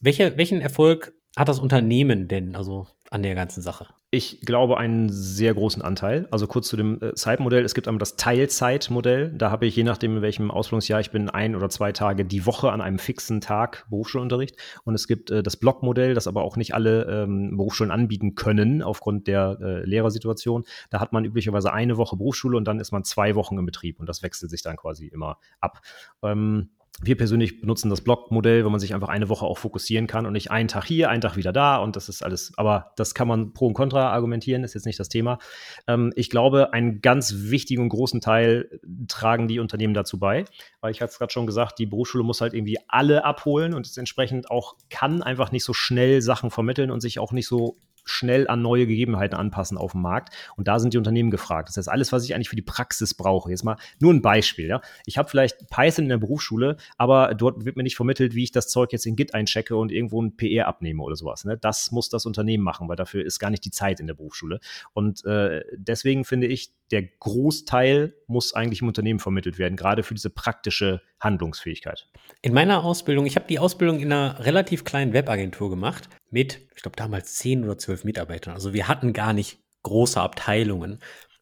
[0.00, 3.88] Welche, welchen Erfolg hat das Unternehmen denn also an der ganzen Sache?
[4.12, 6.26] Ich glaube, einen sehr großen Anteil.
[6.30, 7.64] Also kurz zu dem äh, Zeitmodell.
[7.64, 9.32] Es gibt einmal das Teilzeitmodell.
[9.36, 12.46] Da habe ich, je nachdem, in welchem Ausbildungsjahr ich bin, ein oder zwei Tage die
[12.46, 14.56] Woche an einem fixen Tag Berufsschulunterricht.
[14.84, 18.82] Und es gibt äh, das Blockmodell, das aber auch nicht alle ähm, Berufsschulen anbieten können
[18.82, 20.64] aufgrund der äh, Lehrersituation.
[20.90, 24.00] Da hat man üblicherweise eine Woche Berufsschule und dann ist man zwei Wochen im Betrieb.
[24.00, 25.82] Und das wechselt sich dann quasi immer ab.
[26.22, 26.70] Ähm,
[27.02, 30.34] wir persönlich benutzen das Blockmodell, wo man sich einfach eine Woche auch fokussieren kann und
[30.34, 33.26] nicht einen Tag hier, einen Tag wieder da und das ist alles, aber das kann
[33.26, 35.38] man pro und contra argumentieren, ist jetzt nicht das Thema.
[35.86, 40.44] Ähm, ich glaube, einen ganz wichtigen und großen Teil tragen die Unternehmen dazu bei,
[40.80, 43.90] weil ich hatte es gerade schon gesagt, die Berufsschule muss halt irgendwie alle abholen und
[43.96, 47.78] entsprechend auch kann einfach nicht so schnell Sachen vermitteln und sich auch nicht so
[48.10, 50.34] schnell an neue Gegebenheiten anpassen auf dem Markt.
[50.56, 51.68] Und da sind die Unternehmen gefragt.
[51.68, 53.50] Das heißt, alles, was ich eigentlich für die Praxis brauche.
[53.50, 54.68] Jetzt mal nur ein Beispiel.
[54.68, 54.80] Ja?
[55.06, 58.52] Ich habe vielleicht Python in der Berufsschule, aber dort wird mir nicht vermittelt, wie ich
[58.52, 61.44] das Zeug jetzt in Git einchecke und irgendwo ein PR abnehme oder sowas.
[61.44, 61.56] Ne?
[61.56, 64.60] Das muss das Unternehmen machen, weil dafür ist gar nicht die Zeit in der Berufsschule.
[64.92, 70.14] Und äh, deswegen finde ich, der Großteil muss eigentlich im Unternehmen vermittelt werden, gerade für
[70.14, 72.08] diese praktische Handlungsfähigkeit.
[72.42, 76.82] In meiner Ausbildung, ich habe die Ausbildung in einer relativ kleinen Webagentur gemacht mit, ich
[76.82, 78.54] glaube damals zehn oder zwölf Mitarbeitern.
[78.54, 80.98] Also wir hatten gar nicht große Abteilungen.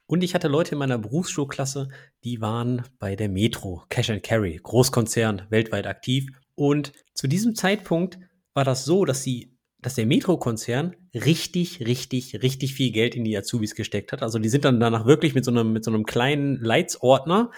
[0.06, 1.90] Und ich hatte Leute in meiner Berufsschulklasse,
[2.24, 6.28] die waren bei der Metro, Cash and Carry, Großkonzern, weltweit aktiv.
[6.54, 8.18] Und zu diesem Zeitpunkt
[8.54, 13.36] war das so, dass sie dass der Metro-Konzern richtig, richtig, richtig viel Geld in die
[13.36, 14.22] Azubis gesteckt hat.
[14.22, 17.52] Also die sind dann danach wirklich mit so einem, mit so einem kleinen Leitsordner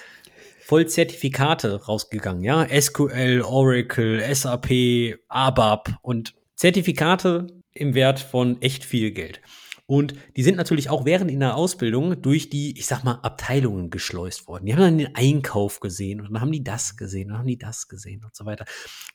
[0.60, 2.66] voll Zertifikate rausgegangen, ja.
[2.68, 9.40] SQL, Oracle, SAP, ABAP und Zertifikate im Wert von echt viel Geld.
[9.86, 13.88] Und die sind natürlich auch während in der Ausbildung durch die, ich sag mal, Abteilungen
[13.88, 14.66] geschleust worden.
[14.66, 17.46] Die haben dann den Einkauf gesehen und dann haben die das gesehen und dann haben
[17.46, 18.66] die das gesehen und so weiter.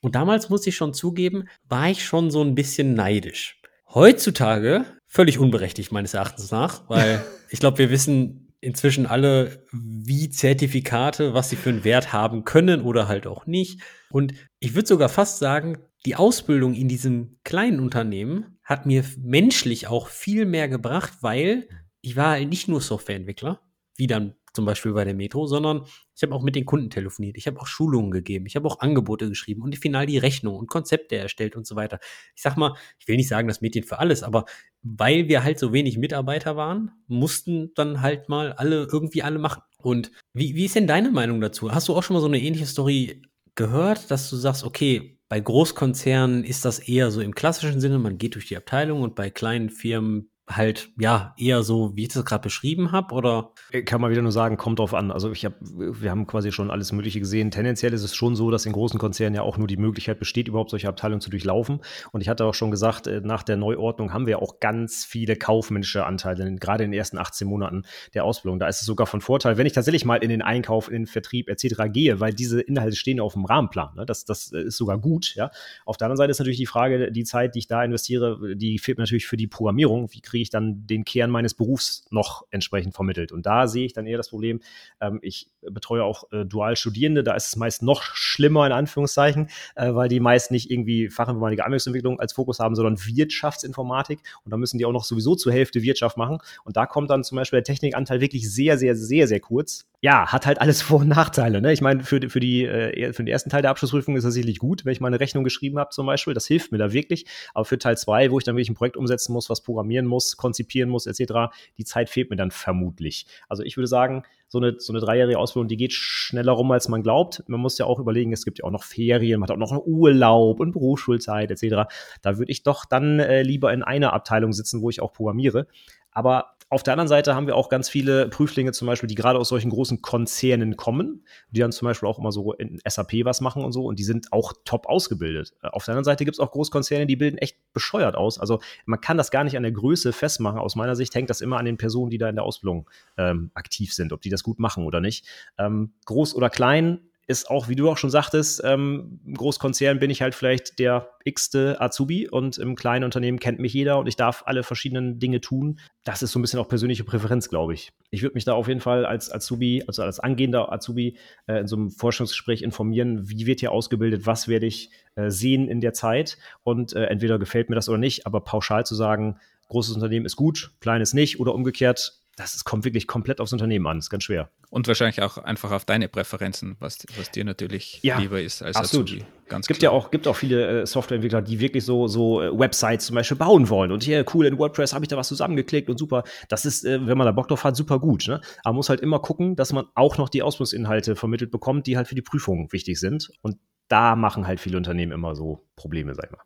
[0.02, 3.62] Und damals muss ich schon zugeben, war ich schon so ein bisschen neidisch.
[3.94, 11.36] Heutzutage völlig unberechtigt meines Erachtens nach, weil ich glaube, wir wissen inzwischen alle, wie Zertifikate,
[11.36, 13.82] was sie für einen Wert haben können oder halt auch nicht.
[14.10, 19.88] Und ich würde sogar fast sagen, die Ausbildung in diesem kleinen Unternehmen hat mir menschlich
[19.88, 21.68] auch viel mehr gebracht, weil
[22.02, 23.62] ich war halt nicht nur Softwareentwickler,
[23.98, 25.86] wie dann zum Beispiel bei der Metro, sondern
[26.16, 28.80] ich habe auch mit den Kunden telefoniert, ich habe auch Schulungen gegeben, ich habe auch
[28.80, 32.00] Angebote geschrieben und final die Rechnung und Konzepte erstellt und so weiter.
[32.36, 34.46] Ich sag mal, ich will nicht sagen, das Medien für alles, aber
[34.82, 39.62] weil wir halt so wenig Mitarbeiter waren, mussten dann halt mal alle irgendwie alle machen.
[39.78, 41.72] Und wie, wie ist denn deine Meinung dazu?
[41.74, 43.22] Hast du auch schon mal so eine ähnliche Story
[43.56, 48.18] gehört, dass du sagst, okay, bei Großkonzernen ist das eher so im klassischen Sinne, man
[48.18, 52.24] geht durch die Abteilung und bei kleinen Firmen halt ja eher so, wie ich das
[52.24, 53.52] gerade beschrieben habe, oder?
[53.86, 55.12] Kann man wieder nur sagen, kommt drauf an.
[55.12, 57.50] Also ich habe, wir haben quasi schon alles Mögliche gesehen.
[57.50, 60.48] Tendenziell ist es schon so, dass in großen Konzernen ja auch nur die Möglichkeit besteht,
[60.48, 61.82] überhaupt solche Abteilungen zu durchlaufen.
[62.12, 65.36] Und ich hatte auch schon gesagt, äh, nach der Neuordnung haben wir auch ganz viele
[65.36, 67.84] kaufmännische Anteile, gerade in den ersten 18 Monaten
[68.14, 68.60] der Ausbildung.
[68.60, 71.08] Da ist es sogar von Vorteil, wenn ich tatsächlich mal in den Einkauf, in den
[71.08, 71.86] Vertrieb etc.
[71.92, 73.96] gehe, weil diese Inhalte stehen auf dem Rahmenplan.
[73.96, 74.06] Ne?
[74.06, 75.34] Das, das ist sogar gut.
[75.36, 75.50] Ja.
[75.86, 78.78] Auf der anderen Seite ist natürlich die Frage, die Zeit, die ich da investiere, die
[78.78, 80.12] fehlt natürlich für die Programmierung.
[80.12, 83.32] Wie kriege ich dann den Kern meines Berufs noch entsprechend vermittelt.
[83.32, 84.62] Und da sehe ich dann eher das Problem,
[85.02, 89.94] ähm, ich betreue auch äh, Dual-Studierende, da ist es meist noch schlimmer in Anführungszeichen, äh,
[89.94, 94.20] weil die meist nicht irgendwie Fachinformatik Anwendungsentwicklung als Fokus haben, sondern Wirtschaftsinformatik.
[94.44, 96.40] Und da müssen die auch noch sowieso zur Hälfte Wirtschaft machen.
[96.64, 99.88] Und da kommt dann zum Beispiel der Technikanteil wirklich sehr, sehr, sehr, sehr kurz.
[100.02, 101.62] Ja, hat halt alles Vor- und Nachteile.
[101.62, 101.74] Ne?
[101.74, 104.60] Ich meine, für, für, die, äh, für den ersten Teil der Abschlussprüfung ist das sicherlich
[104.60, 106.34] gut, wenn ich meine Rechnung geschrieben habe zum Beispiel.
[106.34, 107.26] Das hilft mir da wirklich.
[107.54, 110.25] Aber für Teil zwei, wo ich dann wirklich ein Projekt umsetzen muss, was programmieren muss,
[110.38, 113.26] konzipieren muss, etc., die Zeit fehlt mir dann vermutlich.
[113.48, 116.88] Also ich würde sagen, so eine, so eine dreijährige Ausbildung, die geht schneller rum, als
[116.88, 117.44] man glaubt.
[117.48, 119.86] Man muss ja auch überlegen, es gibt ja auch noch Ferien, man hat auch noch
[119.86, 121.92] Urlaub und Berufsschulzeit etc.
[122.22, 125.68] Da würde ich doch dann äh, lieber in einer Abteilung sitzen, wo ich auch programmiere.
[126.16, 129.38] Aber auf der anderen Seite haben wir auch ganz viele Prüflinge zum Beispiel, die gerade
[129.38, 133.40] aus solchen großen Konzernen kommen, die dann zum Beispiel auch immer so in SAP was
[133.40, 135.54] machen und so und die sind auch top ausgebildet.
[135.62, 138.40] Äh, auf der anderen Seite gibt es auch Großkonzerne, die bilden echt bescheuert aus.
[138.40, 140.58] Also man kann das gar nicht an der Größe festmachen.
[140.58, 143.52] Aus meiner Sicht hängt das immer an den Personen, die da in der Ausbildung ähm,
[143.54, 145.28] aktiv sind, ob die das gut machen oder nicht.
[145.60, 150.12] Ähm, groß oder klein, ist auch, wie du auch schon sagtest, ähm, im Großkonzern bin
[150.12, 154.16] ich halt vielleicht der x-te Azubi und im kleinen Unternehmen kennt mich jeder und ich
[154.16, 155.80] darf alle verschiedenen Dinge tun.
[156.04, 157.92] Das ist so ein bisschen auch persönliche Präferenz, glaube ich.
[158.12, 161.18] Ich würde mich da auf jeden Fall als Azubi, also als angehender Azubi
[161.48, 165.68] äh, in so einem Forschungsgespräch informieren, wie wird hier ausgebildet, was werde ich äh, sehen
[165.68, 169.40] in der Zeit und äh, entweder gefällt mir das oder nicht, aber pauschal zu sagen,
[169.70, 173.88] großes Unternehmen ist gut, kleines nicht oder umgekehrt, das ist, kommt wirklich komplett aufs Unternehmen
[173.88, 173.98] an.
[173.98, 174.50] Das ist ganz schwer.
[174.70, 178.76] Und wahrscheinlich auch einfach auf deine Präferenzen, was, was dir natürlich ja, lieber ist als
[178.76, 179.08] absolut.
[179.08, 179.26] Azubi.
[179.48, 179.94] Ganz gibt klar.
[179.94, 183.38] ja auch gibt auch viele äh, Softwareentwickler, die wirklich so so äh, Websites zum Beispiel
[183.38, 186.24] bauen wollen und hier cool in WordPress habe ich da was zusammengeklickt und super.
[186.50, 188.28] Das ist, äh, wenn man da Bock drauf hat, super gut.
[188.28, 188.42] Ne?
[188.64, 191.96] Aber man muss halt immer gucken, dass man auch noch die Ausbildungsinhalte vermittelt bekommt, die
[191.96, 193.30] halt für die Prüfung wichtig sind.
[193.42, 193.58] Und
[193.88, 196.44] da machen halt viele Unternehmen immer so Probleme, sag ich mal.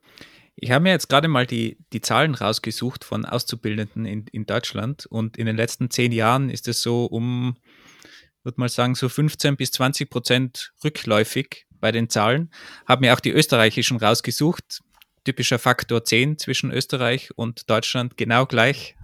[0.61, 5.05] Ich habe mir jetzt gerade mal die, die Zahlen rausgesucht von Auszubildenden in, in Deutschland
[5.05, 7.55] und in den letzten zehn Jahren ist es so um,
[8.43, 12.51] würde mal sagen, so 15 bis 20 Prozent rückläufig bei den Zahlen.
[12.85, 14.81] Habe mir auch die österreichischen rausgesucht
[15.23, 18.95] typischer Faktor 10 zwischen Österreich und Deutschland genau gleich.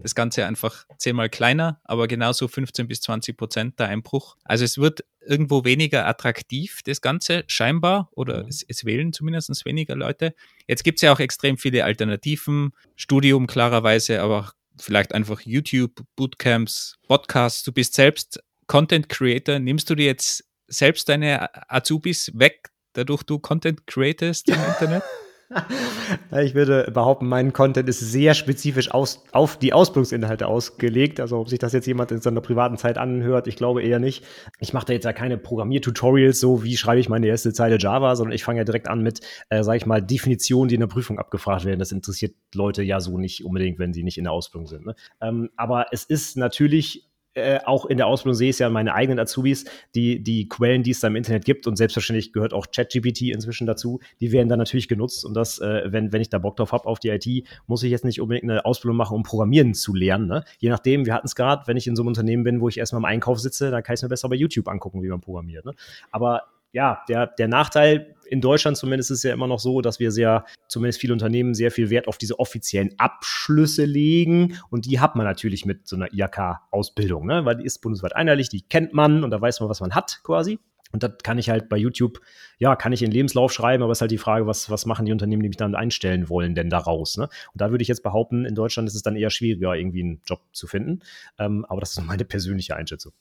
[0.00, 4.36] Das Ganze einfach zehnmal kleiner, aber genauso 15 bis 20 Prozent der Einbruch.
[4.44, 8.48] Also es wird irgendwo weniger attraktiv, das Ganze scheinbar, oder mhm.
[8.48, 10.34] es, es, wählen zumindest weniger Leute.
[10.66, 16.96] Jetzt gibt es ja auch extrem viele Alternativen, Studium klarerweise, aber vielleicht einfach YouTube, Bootcamps,
[17.06, 17.62] Podcasts.
[17.62, 19.58] Du bist selbst Content Creator.
[19.58, 25.02] Nimmst du dir jetzt selbst deine Azubis weg, dadurch du Content createst im Internet?
[26.42, 31.20] Ich würde behaupten, mein Content ist sehr spezifisch aus, auf die Ausbildungsinhalte ausgelegt.
[31.20, 34.24] Also ob sich das jetzt jemand in seiner privaten Zeit anhört, ich glaube eher nicht.
[34.58, 38.16] Ich mache da jetzt ja keine Programmiertutorials, so wie schreibe ich meine erste Zeile Java,
[38.16, 40.88] sondern ich fange ja direkt an mit, äh, sage ich mal, Definitionen, die in der
[40.88, 41.78] Prüfung abgefragt werden.
[41.78, 44.86] Das interessiert Leute ja so nicht unbedingt, wenn sie nicht in der Ausbildung sind.
[44.86, 44.94] Ne?
[45.20, 47.05] Ähm, aber es ist natürlich
[47.36, 50.92] äh, auch in der Ausbildung sehe ich ja meine eigenen Azubis, die, die Quellen, die
[50.92, 54.58] es da im Internet gibt und selbstverständlich gehört auch ChatGPT inzwischen dazu, die werden dann
[54.58, 57.46] natürlich genutzt und das, äh, wenn, wenn ich da Bock drauf habe auf die IT,
[57.66, 60.26] muss ich jetzt nicht unbedingt eine Ausbildung machen, um Programmieren zu lernen.
[60.26, 60.44] Ne?
[60.58, 62.78] Je nachdem, wir hatten es gerade, wenn ich in so einem Unternehmen bin, wo ich
[62.78, 65.20] erstmal im Einkauf sitze, dann kann ich es mir besser bei YouTube angucken, wie man
[65.20, 65.66] programmiert.
[65.66, 65.74] Ne?
[66.10, 66.44] Aber
[66.76, 70.44] ja, der, der Nachteil in Deutschland zumindest ist ja immer noch so, dass wir sehr,
[70.68, 74.58] zumindest viele Unternehmen, sehr viel Wert auf diese offiziellen Abschlüsse legen.
[74.68, 77.46] Und die hat man natürlich mit so einer IHK-Ausbildung, ne?
[77.46, 80.20] weil die ist bundesweit einheitlich, die kennt man und da weiß man, was man hat
[80.22, 80.58] quasi.
[80.92, 82.20] Und das kann ich halt bei YouTube,
[82.58, 85.04] ja, kann ich in Lebenslauf schreiben, aber es ist halt die Frage, was, was machen
[85.04, 87.18] die Unternehmen, die mich dann einstellen wollen, denn daraus?
[87.18, 87.24] Ne?
[87.24, 90.22] Und da würde ich jetzt behaupten, in Deutschland ist es dann eher schwieriger, irgendwie einen
[90.26, 91.00] Job zu finden.
[91.38, 93.12] Ähm, aber das ist meine persönliche Einschätzung.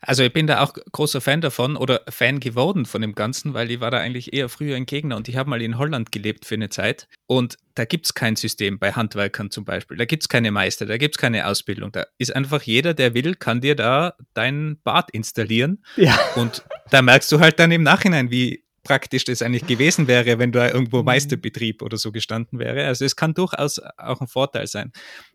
[0.00, 3.70] Also ich bin da auch großer Fan davon oder Fan geworden von dem Ganzen, weil
[3.70, 6.44] ich war da eigentlich eher früher ein Gegner und ich habe mal in Holland gelebt
[6.44, 7.06] für eine Zeit.
[7.26, 9.96] Und da gibt es kein System bei Handwerkern zum Beispiel.
[9.96, 11.92] Da gibt es keine Meister, da gibt es keine Ausbildung.
[11.92, 15.84] Da ist einfach jeder, der will, kann dir da dein Bad installieren.
[15.96, 16.18] Ja.
[16.34, 20.52] Und da merkst du halt dann im Nachhinein, wie praktisch das eigentlich gewesen wäre, wenn
[20.52, 21.06] da irgendwo mhm.
[21.06, 22.86] Meisterbetrieb oder so gestanden wäre.
[22.86, 24.92] Also es kann durchaus auch ein Vorteil sein.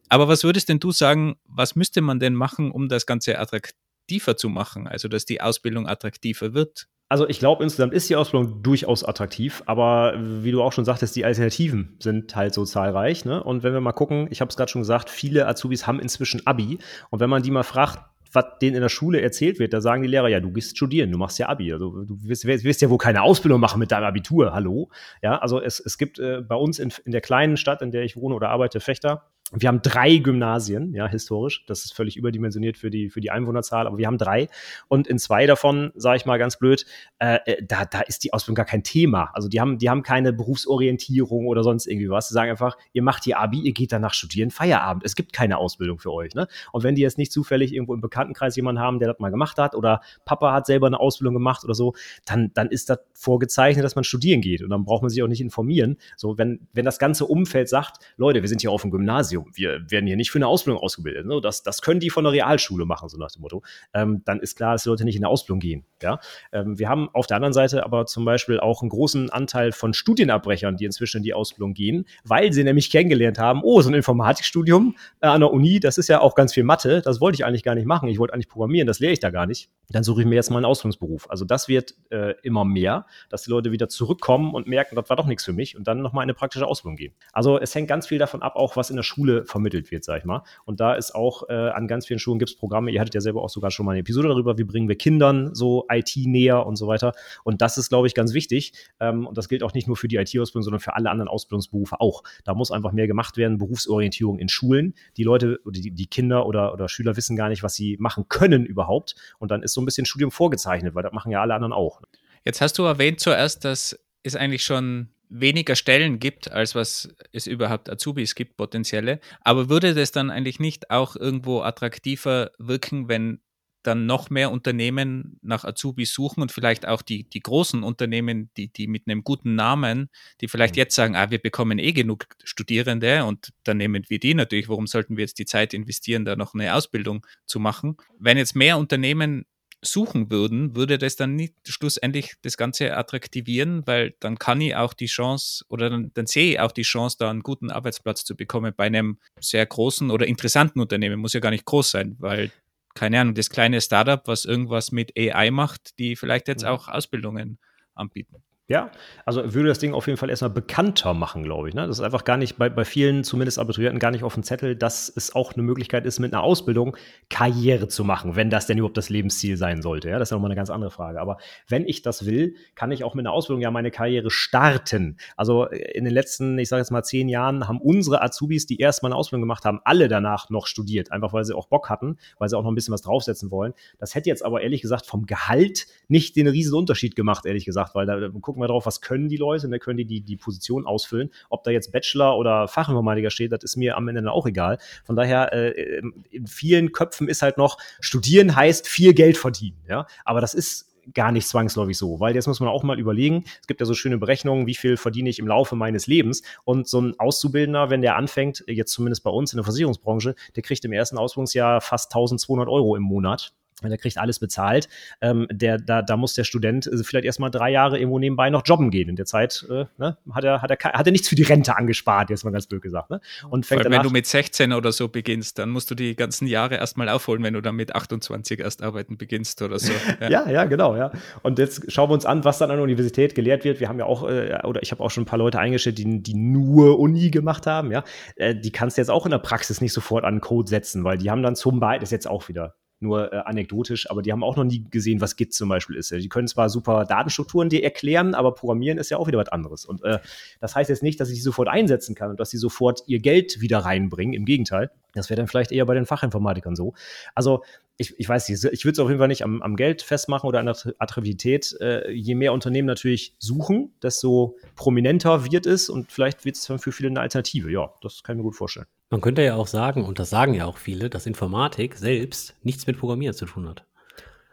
[0.09, 4.37] Aber was würdest denn du sagen, was müsste man denn machen, um das Ganze attraktiver
[4.37, 4.87] zu machen?
[4.87, 6.87] Also dass die Ausbildung attraktiver wird?
[7.07, 11.15] Also ich glaube, insgesamt ist die Ausbildung durchaus attraktiv, aber wie du auch schon sagtest,
[11.15, 13.25] die Alternativen sind halt so zahlreich.
[13.25, 13.43] Ne?
[13.43, 16.45] Und wenn wir mal gucken, ich habe es gerade schon gesagt, viele Azubis haben inzwischen
[16.47, 16.79] Abi.
[17.11, 17.99] Und wenn man die mal fragt,
[18.35, 21.11] was denen in der Schule erzählt wird, da sagen die Lehrer, ja, du gehst studieren,
[21.11, 21.71] du machst ja Abi.
[21.73, 24.89] Also du wirst, wirst ja wohl keine Ausbildung machen mit deinem Abitur, hallo.
[25.21, 28.03] Ja, also es, es gibt äh, bei uns in, in der kleinen Stadt, in der
[28.03, 31.65] ich wohne oder arbeite, Fechter, wir haben drei Gymnasien, ja, historisch.
[31.67, 34.49] Das ist völlig überdimensioniert für die, für die Einwohnerzahl, aber wir haben drei.
[34.87, 36.85] Und in zwei davon, sage ich mal ganz blöd,
[37.19, 39.29] äh, äh, da, da ist die Ausbildung gar kein Thema.
[39.33, 42.27] Also die haben, die haben keine Berufsorientierung oder sonst irgendwie was.
[42.27, 45.03] Sie sagen einfach, ihr macht die Abi, ihr geht danach studieren, Feierabend.
[45.05, 46.33] Es gibt keine Ausbildung für euch.
[46.33, 46.47] Ne?
[46.71, 49.57] Und wenn die jetzt nicht zufällig irgendwo im Bekanntenkreis jemanden haben, der das mal gemacht
[49.57, 51.93] hat, oder Papa hat selber eine Ausbildung gemacht oder so,
[52.25, 54.63] dann, dann ist das vorgezeichnet, dass man studieren geht.
[54.63, 55.97] Und dann braucht man sich auch nicht informieren.
[56.17, 59.51] So, wenn, wenn das ganze Umfeld sagt, Leute, wir sind hier auf dem Gymnasium, Gymnasium,
[59.53, 61.25] wir werden hier nicht für eine Ausbildung ausgebildet.
[61.25, 61.39] Ne?
[61.41, 63.63] Das, das können die von der Realschule machen, so nach dem Motto.
[63.93, 65.85] Ähm, dann ist klar, dass die Leute nicht in eine Ausbildung gehen.
[66.01, 66.19] Ja?
[66.51, 69.93] Ähm, wir haben auf der anderen Seite aber zum Beispiel auch einen großen Anteil von
[69.93, 73.95] Studienabbrechern, die inzwischen in die Ausbildung gehen, weil sie nämlich kennengelernt haben, oh, so ein
[73.95, 77.45] Informatikstudium äh, an der Uni, das ist ja auch ganz viel Mathe, das wollte ich
[77.45, 79.69] eigentlich gar nicht machen, ich wollte eigentlich programmieren, das lehre ich da gar nicht.
[79.89, 81.29] Dann suche ich mir jetzt mal einen Ausbildungsberuf.
[81.29, 85.15] Also das wird äh, immer mehr, dass die Leute wieder zurückkommen und merken, das war
[85.15, 87.13] doch nichts für mich und dann nochmal in eine praktische Ausbildung gehen.
[87.33, 90.19] Also es hängt ganz viel davon ab, auch was in der Schule vermittelt wird, sag
[90.19, 90.43] ich mal.
[90.65, 93.21] Und da ist auch äh, an ganz vielen Schulen gibt es Programme, ihr hattet ja
[93.21, 96.65] selber auch sogar schon mal eine Episode darüber, wie bringen wir Kindern so IT näher
[96.65, 97.13] und so weiter.
[97.43, 98.73] Und das ist, glaube ich, ganz wichtig.
[98.99, 101.99] Ähm, und das gilt auch nicht nur für die IT-Ausbildung, sondern für alle anderen Ausbildungsberufe
[101.99, 102.23] auch.
[102.43, 104.93] Da muss einfach mehr gemacht werden, Berufsorientierung in Schulen.
[105.17, 108.65] Die Leute die, die Kinder oder, oder Schüler wissen gar nicht, was sie machen können
[108.65, 109.15] überhaupt.
[109.39, 112.01] Und dann ist so ein bisschen Studium vorgezeichnet, weil das machen ja alle anderen auch.
[112.43, 117.47] Jetzt hast du erwähnt zuerst, dass es eigentlich schon weniger Stellen gibt, als was es
[117.47, 119.19] überhaupt Azubis gibt, potenzielle.
[119.41, 123.39] Aber würde das dann eigentlich nicht auch irgendwo attraktiver wirken, wenn
[123.85, 128.71] dann noch mehr Unternehmen nach Azubis suchen und vielleicht auch die, die großen Unternehmen, die,
[128.71, 130.09] die mit einem guten Namen,
[130.41, 130.79] die vielleicht mhm.
[130.79, 134.87] jetzt sagen, ah, wir bekommen eh genug Studierende und dann nehmen wir die natürlich, warum
[134.87, 137.97] sollten wir jetzt die Zeit investieren, da noch eine Ausbildung zu machen?
[138.19, 139.45] Wenn jetzt mehr Unternehmen
[139.85, 144.93] suchen würden, würde das dann nicht schlussendlich das Ganze attraktivieren, weil dann kann ich auch
[144.93, 148.35] die Chance oder dann, dann sehe ich auch die Chance, da einen guten Arbeitsplatz zu
[148.35, 151.19] bekommen bei einem sehr großen oder interessanten Unternehmen.
[151.19, 152.51] Muss ja gar nicht groß sein, weil,
[152.93, 157.59] keine Ahnung, das kleine Startup, was irgendwas mit AI macht, die vielleicht jetzt auch Ausbildungen
[157.93, 158.44] anbieten.
[158.67, 158.89] Ja,
[159.25, 161.75] also würde das Ding auf jeden Fall erstmal bekannter machen, glaube ich.
[161.75, 161.85] Ne?
[161.85, 164.75] Das ist einfach gar nicht bei, bei vielen, zumindest Abiturienten, gar nicht auf dem Zettel,
[164.75, 166.97] dass es auch eine Möglichkeit ist, mit einer Ausbildung
[167.29, 170.09] Karriere zu machen, wenn das denn überhaupt das Lebensziel sein sollte.
[170.09, 171.21] Ja, das ist ja nochmal eine ganz andere Frage.
[171.21, 171.37] Aber
[171.67, 175.17] wenn ich das will, kann ich auch mit einer Ausbildung ja meine Karriere starten.
[175.37, 179.11] Also in den letzten, ich sage jetzt mal zehn Jahren, haben unsere Azubis, die erstmal
[179.11, 182.49] eine Ausbildung gemacht haben, alle danach noch studiert, einfach weil sie auch Bock hatten, weil
[182.49, 183.75] sie auch noch ein bisschen was draufsetzen wollen.
[183.99, 187.93] Das hätte jetzt aber ehrlich gesagt vom Gehalt nicht den riesen Unterschied gemacht, ehrlich gesagt,
[187.93, 189.79] weil da gucken gucken wir drauf, was können die Leute, ne?
[189.79, 191.29] können die, die die Position ausfüllen.
[191.49, 194.77] Ob da jetzt Bachelor oder Fachinformatiker steht, das ist mir am Ende dann auch egal.
[195.03, 196.01] Von daher, äh,
[196.31, 199.77] in vielen Köpfen ist halt noch, studieren heißt viel Geld verdienen.
[199.89, 200.07] Ja?
[200.23, 203.67] Aber das ist gar nicht zwangsläufig so, weil jetzt muss man auch mal überlegen, es
[203.67, 206.99] gibt ja so schöne Berechnungen, wie viel verdiene ich im Laufe meines Lebens und so
[206.99, 210.93] ein Auszubildender, wenn der anfängt, jetzt zumindest bei uns in der Versicherungsbranche, der kriegt im
[210.93, 213.53] ersten Ausbildungsjahr fast 1200 Euro im Monat
[213.83, 214.87] der kriegt alles bezahlt.
[215.21, 218.63] Ähm, der, da, da muss der Student äh, vielleicht erstmal drei Jahre irgendwo nebenbei noch
[218.65, 219.09] jobben gehen.
[219.09, 221.75] In der Zeit äh, ne, hat, er, hat, er, hat er nichts für die Rente
[221.75, 223.09] angespart, jetzt mal ganz blöd gesagt.
[223.09, 223.19] Ne?
[223.49, 226.47] Und fängt danach, wenn du mit 16 oder so beginnst, dann musst du die ganzen
[226.47, 229.91] Jahre erstmal aufholen, wenn du dann mit 28 erst arbeiten beginnst oder so.
[230.21, 230.29] Ja.
[230.29, 230.95] ja, ja, genau.
[230.95, 231.11] Ja.
[231.41, 233.79] Und jetzt schauen wir uns an, was dann an der Universität gelehrt wird.
[233.79, 236.23] Wir haben ja auch, äh, oder ich habe auch schon ein paar Leute eingestellt, die,
[236.23, 237.91] die nur Uni gemacht haben.
[237.91, 238.03] Ja,
[238.35, 241.17] äh, Die kannst du jetzt auch in der Praxis nicht sofort an Code setzen, weil
[241.17, 242.75] die haben dann zum Beispiel, das ist jetzt auch wieder
[243.05, 246.11] nur äh, anekdotisch, aber die haben auch noch nie gesehen, was Git zum Beispiel ist.
[246.11, 249.85] Die können zwar super Datenstrukturen dir erklären, aber Programmieren ist ja auch wieder was anderes.
[249.85, 250.19] Und äh,
[250.59, 253.19] das heißt jetzt nicht, dass ich die sofort einsetzen kann und dass sie sofort ihr
[253.19, 254.33] Geld wieder reinbringen.
[254.33, 254.91] Im Gegenteil.
[255.13, 256.93] Das wäre dann vielleicht eher bei den Fachinformatikern so.
[257.33, 257.63] Also
[257.97, 260.47] ich, ich weiß nicht, ich würde es auf jeden Fall nicht am, am, Geld festmachen
[260.47, 261.75] oder an der Attraktivität.
[261.79, 266.79] Äh, je mehr Unternehmen natürlich suchen, desto prominenter wird es und vielleicht wird es dann
[266.79, 267.71] für viele eine Alternative.
[267.71, 268.87] Ja, das kann ich mir gut vorstellen.
[269.09, 272.85] Man könnte ja auch sagen, und das sagen ja auch viele, dass Informatik selbst nichts
[272.85, 273.85] mit Programmieren zu tun hat.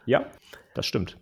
[0.05, 0.25] Ja,
[0.73, 1.17] das stimmt.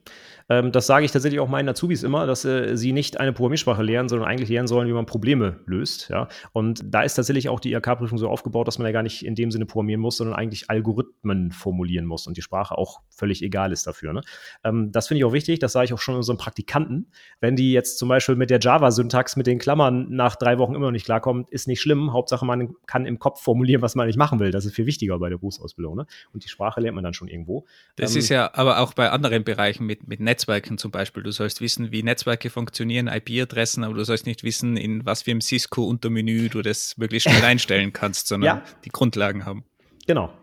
[0.52, 3.82] Ähm, das sage ich tatsächlich auch meinen Azubis immer, dass äh, sie nicht eine Programmiersprache
[3.82, 6.10] lernen, sondern eigentlich lernen sollen, wie man Probleme löst.
[6.10, 6.28] Ja?
[6.52, 9.36] Und da ist tatsächlich auch die IHK-Prüfung so aufgebaut, dass man ja gar nicht in
[9.36, 13.72] dem Sinne programmieren muss, sondern eigentlich Algorithmen formulieren muss und die Sprache auch völlig egal
[13.72, 14.12] ist dafür.
[14.12, 14.22] Ne?
[14.66, 17.08] Ähm, das finde ich auch wichtig, das sage ich auch schon unseren Praktikanten.
[17.40, 20.88] Wenn die jetzt zum Beispiel mit der Java-Syntax, mit den Klammern nach drei Wochen immer
[20.88, 22.12] noch nicht klarkommen, ist nicht schlimm.
[22.12, 24.52] Hauptsache, man kann im Kopf formulieren, was man nicht machen will.
[24.52, 25.96] Das ist viel wichtiger bei der Berufsausbildung.
[25.96, 26.06] Ne?
[26.34, 27.66] Und die Sprache lernt man dann schon irgendwo.
[27.96, 31.24] Das ähm, ist ja aber auch bei anderen Bereichen mit, mit Netzwerken zum Beispiel.
[31.24, 35.32] Du sollst wissen, wie Netzwerke funktionieren, IP-Adressen, aber du sollst nicht wissen, in was für
[35.32, 38.64] einem Cisco-Untermenü du das möglichst schnell einstellen kannst, sondern ja.
[38.84, 39.64] die Grundlagen haben.
[40.08, 40.34] Genau.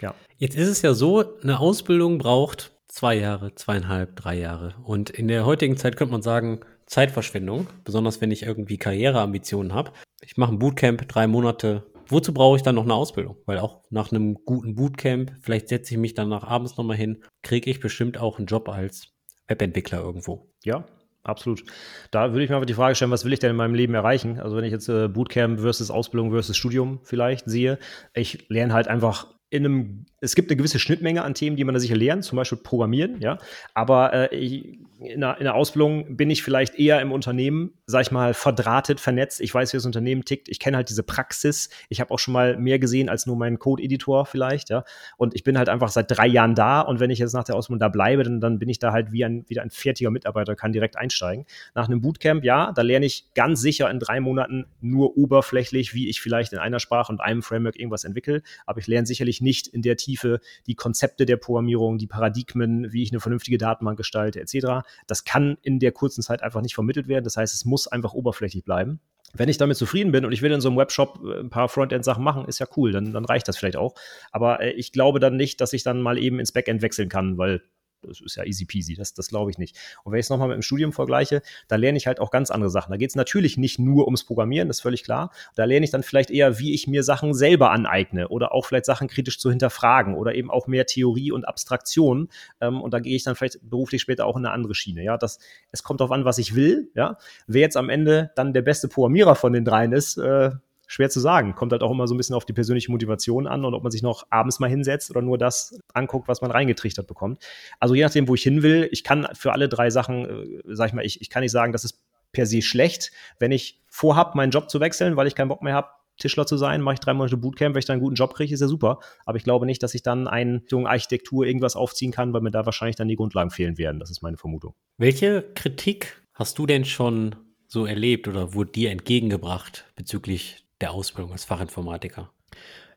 [0.00, 0.14] Ja.
[0.36, 4.74] Jetzt ist es ja so, eine Ausbildung braucht zwei Jahre, zweieinhalb, drei Jahre.
[4.84, 9.92] Und in der heutigen Zeit könnte man sagen, Zeitverschwendung, besonders wenn ich irgendwie Karriereambitionen habe.
[10.22, 11.86] Ich mache ein Bootcamp, drei Monate.
[12.08, 13.36] Wozu brauche ich dann noch eine Ausbildung?
[13.46, 17.22] Weil auch nach einem guten Bootcamp, vielleicht setze ich mich dann nach abends nochmal hin,
[17.42, 19.15] kriege ich bestimmt auch einen Job als
[19.48, 20.52] Webentwickler irgendwo.
[20.64, 20.84] Ja,
[21.22, 21.64] absolut.
[22.10, 23.94] Da würde ich mir einfach die Frage stellen, was will ich denn in meinem Leben
[23.94, 24.40] erreichen?
[24.40, 27.78] Also wenn ich jetzt äh, Bootcamp versus Ausbildung versus Studium vielleicht sehe,
[28.14, 31.74] ich lerne halt einfach in einem, es gibt eine gewisse Schnittmenge an Themen, die man
[31.74, 33.38] da sicher lernt, zum Beispiel Programmieren, ja.
[33.74, 38.02] Aber äh, ich, in, der, in der Ausbildung bin ich vielleicht eher im Unternehmen, sag
[38.02, 39.40] ich mal, verdrahtet, vernetzt.
[39.40, 40.48] Ich weiß, wie das Unternehmen tickt.
[40.48, 41.68] Ich kenne halt diese Praxis.
[41.88, 44.84] Ich habe auch schon mal mehr gesehen als nur meinen Code-Editor vielleicht, ja.
[45.16, 47.54] Und ich bin halt einfach seit drei Jahren da und wenn ich jetzt nach der
[47.54, 50.56] Ausbildung da bleibe, dann, dann bin ich da halt wie ein, wieder ein fertiger Mitarbeiter,
[50.56, 51.46] kann direkt einsteigen.
[51.74, 56.08] Nach einem Bootcamp, ja, da lerne ich ganz sicher in drei Monaten nur oberflächlich, wie
[56.08, 58.42] ich vielleicht in einer Sprache und einem Framework irgendwas entwickle.
[58.64, 63.02] Aber ich lerne sicherlich nicht in der Tiefe die Konzepte der Programmierung, die Paradigmen, wie
[63.02, 64.86] ich eine vernünftige Datenbank gestalte, etc.
[65.06, 67.24] Das kann in der kurzen Zeit einfach nicht vermittelt werden.
[67.24, 69.00] Das heißt, es muss einfach oberflächlich bleiben.
[69.34, 71.68] Wenn ich damit zufrieden bin und ich will in so einem Webshop äh, ein paar
[71.68, 73.94] Frontend-Sachen machen, ist ja cool, dann, dann reicht das vielleicht auch.
[74.32, 77.36] Aber äh, ich glaube dann nicht, dass ich dann mal eben ins Backend wechseln kann,
[77.36, 77.62] weil
[78.02, 79.76] das ist ja easy peasy, das, das glaube ich nicht.
[80.04, 82.50] Und wenn ich es nochmal mit dem Studium vergleiche, da lerne ich halt auch ganz
[82.50, 82.90] andere Sachen.
[82.90, 85.30] Da geht es natürlich nicht nur ums Programmieren, das ist völlig klar.
[85.54, 88.86] Da lerne ich dann vielleicht eher, wie ich mir Sachen selber aneigne oder auch vielleicht
[88.86, 92.28] Sachen kritisch zu hinterfragen oder eben auch mehr Theorie und Abstraktion.
[92.60, 95.02] Ähm, und da gehe ich dann vielleicht beruflich später auch in eine andere Schiene.
[95.02, 95.38] Ja, das,
[95.72, 96.90] es kommt darauf an, was ich will.
[96.94, 100.50] Ja, wer jetzt am Ende dann der beste Programmierer von den dreien ist, äh,
[100.86, 101.54] schwer zu sagen.
[101.54, 103.92] Kommt halt auch immer so ein bisschen auf die persönliche Motivation an und ob man
[103.92, 107.44] sich noch abends mal hinsetzt oder nur das anguckt, was man reingetrichtert bekommt.
[107.80, 110.88] Also je nachdem, wo ich hin will, ich kann für alle drei Sachen, äh, sag
[110.88, 113.12] ich mal, ich, ich kann nicht sagen, das ist per se schlecht.
[113.38, 116.56] Wenn ich vorhab, meinen Job zu wechseln, weil ich keinen Bock mehr habe, Tischler zu
[116.56, 118.68] sein, mache ich drei Monate Bootcamp, wenn ich dann einen guten Job kriege, ist ja
[118.68, 119.00] super.
[119.26, 122.64] Aber ich glaube nicht, dass ich dann eine Architektur irgendwas aufziehen kann, weil mir da
[122.64, 124.00] wahrscheinlich dann die Grundlagen fehlen werden.
[124.00, 124.74] Das ist meine Vermutung.
[124.96, 127.36] Welche Kritik hast du denn schon
[127.68, 132.30] so erlebt oder wurde dir entgegengebracht bezüglich der Ausbildung als Fachinformatiker?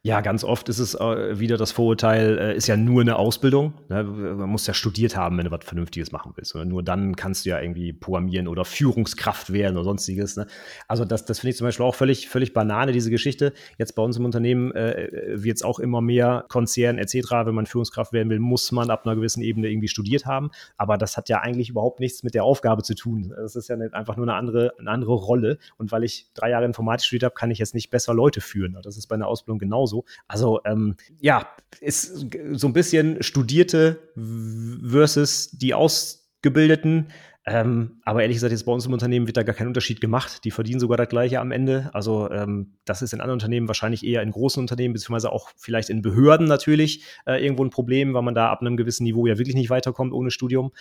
[0.02, 3.74] Ja, ganz oft ist es äh, wieder das Vorurteil, äh, ist ja nur eine Ausbildung.
[3.90, 4.06] Ne?
[4.06, 6.56] Man muss ja studiert haben, wenn du was Vernünftiges machen willst.
[6.56, 10.38] Oder nur dann kannst du ja irgendwie programmieren oder Führungskraft werden oder sonstiges.
[10.38, 10.48] Ne?
[10.88, 13.52] Also das, das finde ich zum Beispiel auch völlig, völlig Banane, diese Geschichte.
[13.78, 17.32] Jetzt bei uns im Unternehmen äh, wird es auch immer mehr Konzern etc.
[17.44, 20.50] Wenn man Führungskraft werden will, muss man ab einer gewissen Ebene irgendwie studiert haben.
[20.78, 23.34] Aber das hat ja eigentlich überhaupt nichts mit der Aufgabe zu tun.
[23.36, 25.58] Das ist ja einfach nur eine andere, eine andere Rolle.
[25.78, 28.78] Und weil ich drei Jahre Informatik studiert habe, kann ich jetzt nicht besser Leute führen.
[28.82, 30.06] Das ist bei einer Ausbildung genauso genauso.
[30.28, 31.48] Also ähm, ja,
[31.82, 34.00] ist so ein bisschen Studierte
[34.88, 37.08] versus die Ausgebildeten.
[37.46, 40.44] Ähm, aber ehrlich gesagt, jetzt bei uns im Unternehmen wird da gar kein Unterschied gemacht.
[40.44, 41.90] Die verdienen sogar das Gleiche am Ende.
[41.94, 45.90] Also ähm, das ist in anderen Unternehmen wahrscheinlich eher in großen Unternehmen, beziehungsweise auch vielleicht
[45.90, 49.40] in Behörden natürlich äh, irgendwo ein Problem, weil man da ab einem gewissen Niveau ja
[49.40, 50.72] wirklich nicht weiterkommt ohne Studium.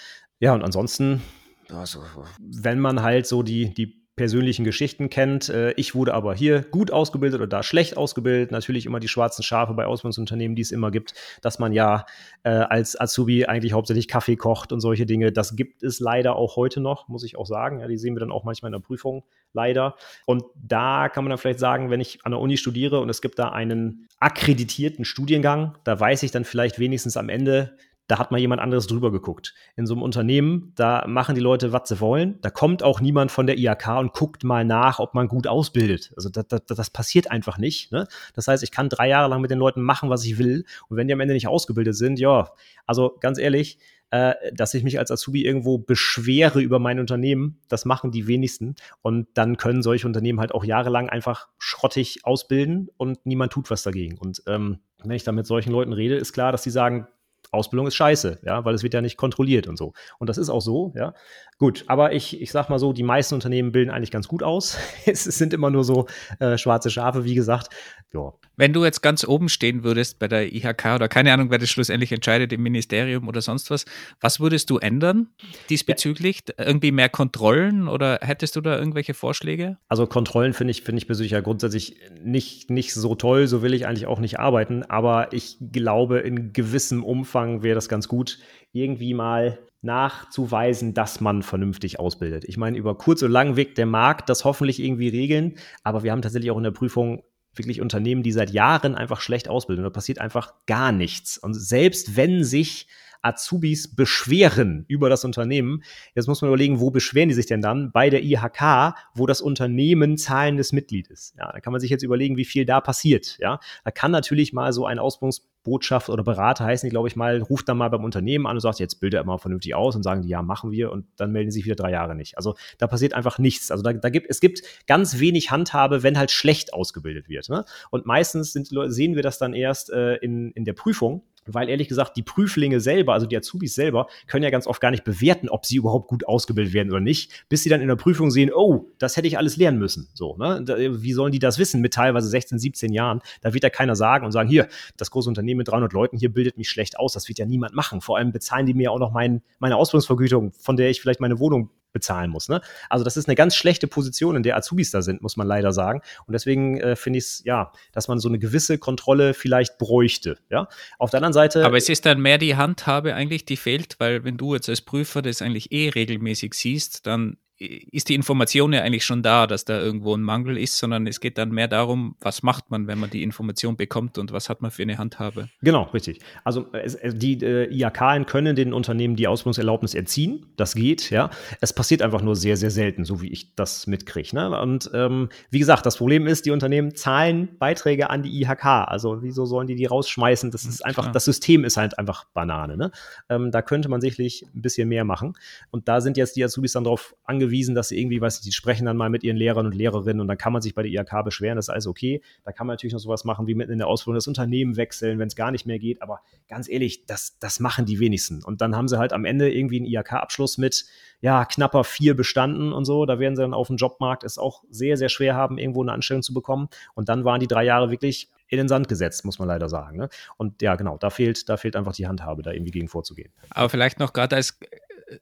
[0.41, 1.23] Ja, und ansonsten,
[1.71, 2.03] also,
[2.39, 5.49] wenn man halt so die, die persönlichen Geschichten kennt.
[5.49, 8.51] Äh, ich wurde aber hier gut ausgebildet oder da schlecht ausgebildet.
[8.51, 12.05] Natürlich immer die schwarzen Schafe bei Ausbildungsunternehmen, die es immer gibt, dass man ja
[12.43, 15.33] äh, als Azubi eigentlich hauptsächlich Kaffee kocht und solche Dinge.
[15.33, 17.81] Das gibt es leider auch heute noch, muss ich auch sagen.
[17.81, 19.95] Ja, die sehen wir dann auch manchmal in der Prüfung, leider.
[20.27, 23.23] Und da kann man dann vielleicht sagen, wenn ich an der Uni studiere und es
[23.23, 27.77] gibt da einen akkreditierten Studiengang, da weiß ich dann vielleicht wenigstens am Ende,
[28.09, 29.55] da hat mal jemand anderes drüber geguckt.
[29.77, 32.41] In so einem Unternehmen, da machen die Leute, was sie wollen.
[32.41, 36.13] Da kommt auch niemand von der IHK und guckt mal nach, ob man gut ausbildet.
[36.17, 37.93] Also das, das, das passiert einfach nicht.
[37.93, 38.09] Ne?
[38.35, 40.65] Das heißt, ich kann drei Jahre lang mit den Leuten machen, was ich will.
[40.89, 42.51] Und wenn die am Ende nicht ausgebildet sind, ja,
[42.87, 43.79] also ganz ehrlich,
[44.11, 48.75] äh, dass ich mich als Azubi irgendwo beschwere über mein Unternehmen, das machen die wenigsten.
[49.03, 53.83] Und dann können solche Unternehmen halt auch jahrelang einfach schrottig ausbilden und niemand tut was
[53.83, 54.17] dagegen.
[54.17, 57.07] Und ähm, wenn ich da mit solchen Leuten rede, ist klar, dass die sagen,
[57.51, 59.93] Ausbildung ist scheiße, ja, weil es wird ja nicht kontrolliert und so.
[60.19, 61.15] Und das ist auch so, ja.
[61.59, 64.79] Gut, aber ich, ich sag mal so, die meisten Unternehmen bilden eigentlich ganz gut aus.
[65.07, 66.07] es sind immer nur so
[66.39, 67.71] äh, schwarze Schafe, wie gesagt.
[68.15, 68.33] Ja.
[68.57, 71.69] Wenn du jetzt ganz oben stehen würdest bei der IHK oder keine Ahnung, wer das
[71.69, 73.85] schlussendlich entscheidet im Ministerium oder sonst was,
[74.21, 75.29] was würdest du ändern
[75.69, 76.43] diesbezüglich?
[76.49, 76.67] Ja.
[76.67, 79.79] Irgendwie mehr Kontrollen oder hättest du da irgendwelche Vorschläge?
[79.89, 83.75] Also Kontrollen finde ich, finde ich persönlich ja grundsätzlich nicht, nicht so toll, so will
[83.75, 88.39] ich eigentlich auch nicht arbeiten, aber ich glaube, in gewissem Umfang wäre das ganz gut,
[88.73, 92.45] irgendwie mal nachzuweisen, dass man vernünftig ausbildet.
[92.47, 96.13] Ich meine, über kurz oder lang wird der Markt das hoffentlich irgendwie regeln, aber wir
[96.13, 97.23] haben tatsächlich auch in der Prüfung
[97.55, 99.85] wirklich Unternehmen, die seit Jahren einfach schlecht ausbilden.
[99.85, 101.39] Da passiert einfach gar nichts.
[101.39, 102.89] Und selbst wenn sich
[103.23, 105.83] Azubis beschweren über das Unternehmen.
[106.15, 107.91] Jetzt muss man überlegen, wo beschweren die sich denn dann?
[107.93, 111.35] Bei der IHK, wo das Unternehmen zahlendes Mitglied ist.
[111.39, 113.39] Ja, da kann man sich jetzt überlegen, wie viel da passiert.
[113.41, 117.43] Ja, da kann natürlich mal so ein Ausbildungsbotschaft oder Berater heißen die, glaube ich mal,
[117.43, 120.03] ruft dann mal beim Unternehmen an und sagt, jetzt bildet er mal vernünftig aus und
[120.03, 122.37] sagen die, ja, machen wir und dann melden sie sich wieder drei Jahre nicht.
[122.37, 123.71] Also da passiert einfach nichts.
[123.71, 127.49] Also da, da gibt, es gibt ganz wenig Handhabe, wenn halt schlecht ausgebildet wird.
[127.49, 127.65] Ne?
[127.91, 131.23] Und meistens sind, sehen wir das dann erst äh, in, in der Prüfung,
[131.55, 134.91] weil ehrlich gesagt, die Prüflinge selber, also die Azubis selber, können ja ganz oft gar
[134.91, 137.97] nicht bewerten, ob sie überhaupt gut ausgebildet werden oder nicht, bis sie dann in der
[137.97, 140.09] Prüfung sehen, oh, das hätte ich alles lernen müssen.
[140.15, 140.65] So, ne?
[141.03, 143.21] Wie sollen die das wissen mit teilweise 16, 17 Jahren?
[143.41, 146.33] Da wird ja keiner sagen und sagen, hier, das große Unternehmen mit 300 Leuten hier
[146.33, 147.13] bildet mich schlecht aus.
[147.13, 148.01] Das wird ja niemand machen.
[148.01, 151.39] Vor allem bezahlen die mir auch noch mein, meine Ausbildungsvergütung, von der ich vielleicht meine
[151.39, 152.49] Wohnung bezahlen muss.
[152.49, 152.61] Ne?
[152.89, 155.73] Also das ist eine ganz schlechte Position, in der Azubis da sind, muss man leider
[155.73, 156.01] sagen.
[156.27, 160.39] Und deswegen äh, finde ich es, ja, dass man so eine gewisse Kontrolle vielleicht bräuchte.
[160.51, 160.69] Ja?
[160.99, 161.65] Auf der anderen Seite.
[161.65, 164.83] Aber es ist dann mehr die Handhabe eigentlich, die fehlt, weil wenn du jetzt als
[164.83, 169.65] Prüfer das eigentlich eh regelmäßig siehst, dann ist die Information ja eigentlich schon da, dass
[169.65, 173.01] da irgendwo ein Mangel ist, sondern es geht dann mehr darum, was macht man, wenn
[173.01, 175.49] man die Information bekommt und was hat man für eine Handhabe.
[175.61, 176.21] Genau, richtig.
[176.45, 176.67] Also
[177.05, 180.47] die äh, IAK können den Unternehmen die Ausbildungserlaubnis erziehen.
[180.57, 181.31] Das geht, ja.
[181.61, 184.37] Es passiert einfach nur sehr, sehr selten, so wie ich das mitkriege.
[184.37, 184.61] Ne?
[184.61, 188.67] Und ähm, wie gesagt, das Problem ist, die Unternehmen zahlen Beiträge an die IHK.
[188.67, 190.53] Also wieso sollen die die rausschmeißen?
[190.53, 191.13] Das ist einfach, Klar.
[191.13, 192.77] das System ist halt einfach Banane.
[192.77, 192.93] Ne?
[193.29, 195.33] Ähm, da könnte man sicherlich ein bisschen mehr machen.
[195.71, 198.45] Und da sind jetzt die Azubis dann darauf angewiesen, bewiesen, dass sie irgendwie, weiß ich,
[198.45, 200.83] die sprechen dann mal mit ihren Lehrern und Lehrerinnen und dann kann man sich bei
[200.83, 202.23] der IHK beschweren, das ist alles okay.
[202.45, 205.19] Da kann man natürlich noch sowas machen, wie mitten in der Ausbildung das Unternehmen wechseln,
[205.19, 206.03] wenn es gar nicht mehr geht.
[206.03, 208.43] Aber ganz ehrlich, das, das machen die wenigsten.
[208.45, 210.85] Und dann haben sie halt am Ende irgendwie einen IHK-Abschluss mit,
[211.21, 213.07] ja, knapper vier bestanden und so.
[213.07, 215.93] Da werden sie dann auf dem Jobmarkt es auch sehr, sehr schwer haben, irgendwo eine
[215.93, 216.69] Anstellung zu bekommen.
[216.95, 219.99] Und dann waren die drei Jahre wirklich in den Sand gesetzt, muss man leider sagen.
[219.99, 220.09] Ne?
[220.37, 223.31] Und ja, genau, da fehlt, da fehlt einfach die Handhabe, da irgendwie gegen vorzugehen.
[223.51, 224.59] Aber vielleicht noch gerade als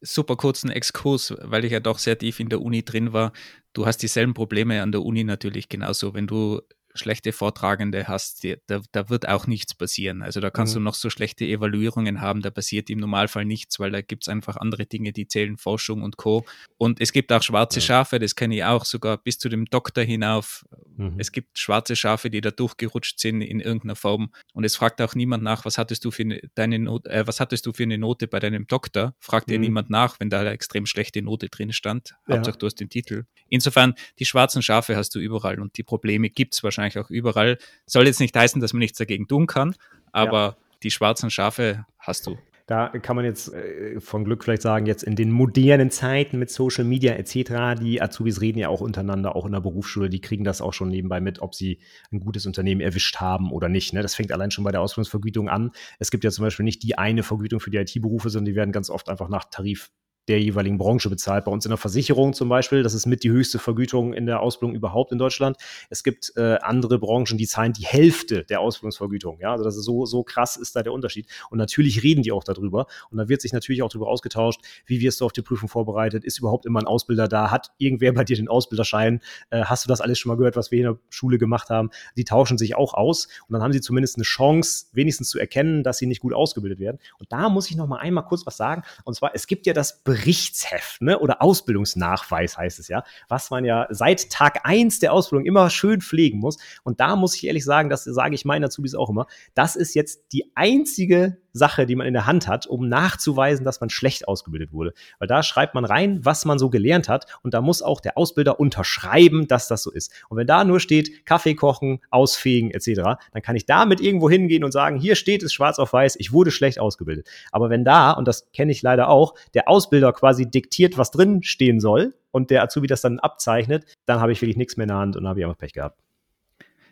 [0.01, 3.33] super kurzen Exkurs, weil ich ja doch sehr tief in der Uni drin war.
[3.73, 6.15] Du hast dieselben Probleme an der Uni natürlich genauso.
[6.15, 6.61] Wenn du
[6.99, 10.23] schlechte Vortragende hast, die, da, da, wird auch nichts passieren.
[10.23, 10.81] Also da kannst mhm.
[10.81, 14.29] du noch so schlechte Evaluierungen haben, da passiert im Normalfall nichts, weil da gibt es
[14.29, 16.45] einfach andere Dinge, die zählen, Forschung und Co.
[16.79, 20.05] Und es gibt auch schwarze Schafe, das kenne ich auch, sogar bis zu dem Doktor
[20.05, 20.65] hinauf.
[20.97, 21.15] Mhm.
[21.19, 24.33] Es gibt schwarze Schafe, die da durchgerutscht sind in irgendeiner Form.
[24.53, 27.41] Und es fragt auch niemand nach, was hattest du für eine, deine Not, äh, was
[27.41, 29.15] hattest du für eine Note bei deinem Doktor?
[29.19, 29.53] Fragt mhm.
[29.53, 32.15] dir niemand nach, wenn da eine extrem schlechte Note drin stand.
[32.29, 32.37] Ja.
[32.37, 33.25] Hauptsache du hast den Titel.
[33.49, 37.11] Insofern, die schwarzen Schafe hast du überall und die Probleme gibt es wahrscheinlich wahrscheinlich auch
[37.11, 37.59] überall.
[37.87, 39.75] Soll jetzt nicht heißen, dass man nichts dagegen tun kann,
[40.13, 40.57] aber ja.
[40.83, 42.37] die schwarzen Schafe hast du.
[42.69, 46.51] Da kann man jetzt äh, von Glück vielleicht sagen, jetzt in den modernen Zeiten mit
[46.51, 50.43] Social Media etc., die Azubis reden ja auch untereinander, auch in der Berufsschule, die kriegen
[50.43, 51.79] das auch schon nebenbei mit, ob sie
[52.11, 53.93] ein gutes Unternehmen erwischt haben oder nicht.
[53.93, 54.03] Ne?
[54.03, 55.71] Das fängt allein schon bei der Ausbildungsvergütung an.
[56.01, 58.73] Es gibt ja zum Beispiel nicht die eine Vergütung für die IT-Berufe, sondern die werden
[58.73, 59.93] ganz oft einfach nach Tarif
[60.29, 61.45] der jeweiligen Branche bezahlt.
[61.45, 64.41] Bei uns in der Versicherung zum Beispiel, das ist mit die höchste Vergütung in der
[64.41, 65.57] Ausbildung überhaupt in Deutschland.
[65.91, 69.39] Es gibt äh, andere Branchen, die zahlen die Hälfte der Ausbildungsvergütung.
[69.41, 71.27] Ja, also das ist so, so krass ist da der Unterschied.
[71.51, 72.87] Und natürlich reden die auch darüber.
[73.11, 76.25] Und da wird sich natürlich auch darüber ausgetauscht, wie wirst du auf die Prüfung vorbereitet?
[76.25, 77.51] Ist überhaupt immer ein Ausbilder da?
[77.51, 79.21] Hat irgendwer bei dir den Ausbilderschein?
[79.51, 81.91] Äh, hast du das alles schon mal gehört, was wir in der Schule gemacht haben?
[82.17, 83.29] Die tauschen sich auch aus.
[83.49, 86.81] Und dann haben sie zumindest eine Chance, wenigstens zu erkennen, dass sie nicht gut ausgebildet
[86.81, 86.99] werden.
[87.19, 88.83] Und da muss ich noch mal einmal kurz was sagen.
[89.05, 91.19] Und zwar, es gibt ja das Berichtsheft ne?
[91.19, 96.01] oder Ausbildungsnachweis heißt es ja, was man ja seit Tag eins der Ausbildung immer schön
[96.01, 96.57] pflegen muss.
[96.85, 99.95] Und da muss ich ehrlich sagen, das sage ich meinen Azubis auch immer, das ist
[99.95, 104.29] jetzt die einzige Sache, die man in der Hand hat, um nachzuweisen, dass man schlecht
[104.29, 104.93] ausgebildet wurde.
[105.19, 108.17] Weil da schreibt man rein, was man so gelernt hat und da muss auch der
[108.17, 110.13] Ausbilder unterschreiben, dass das so ist.
[110.29, 114.65] Und wenn da nur steht, Kaffee kochen, ausfegen etc., dann kann ich damit irgendwo hingehen
[114.65, 117.29] und sagen, hier steht es schwarz auf weiß, ich wurde schlecht ausgebildet.
[117.53, 121.43] Aber wenn da, und das kenne ich leider auch, der Ausbilder quasi diktiert, was drin
[121.43, 124.89] stehen soll und der Azubi das dann abzeichnet, dann habe ich wirklich nichts mehr in
[124.89, 125.99] der Hand und habe ich einfach Pech gehabt.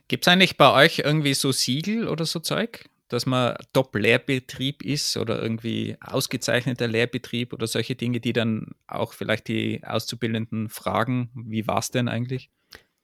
[0.09, 2.84] Gibt es eigentlich bei euch irgendwie so Siegel oder so Zeug?
[3.14, 9.48] Dass man Top-Lehrbetrieb ist oder irgendwie ausgezeichneter Lehrbetrieb oder solche Dinge, die dann auch vielleicht
[9.48, 12.50] die Auszubildenden fragen, wie war es denn eigentlich?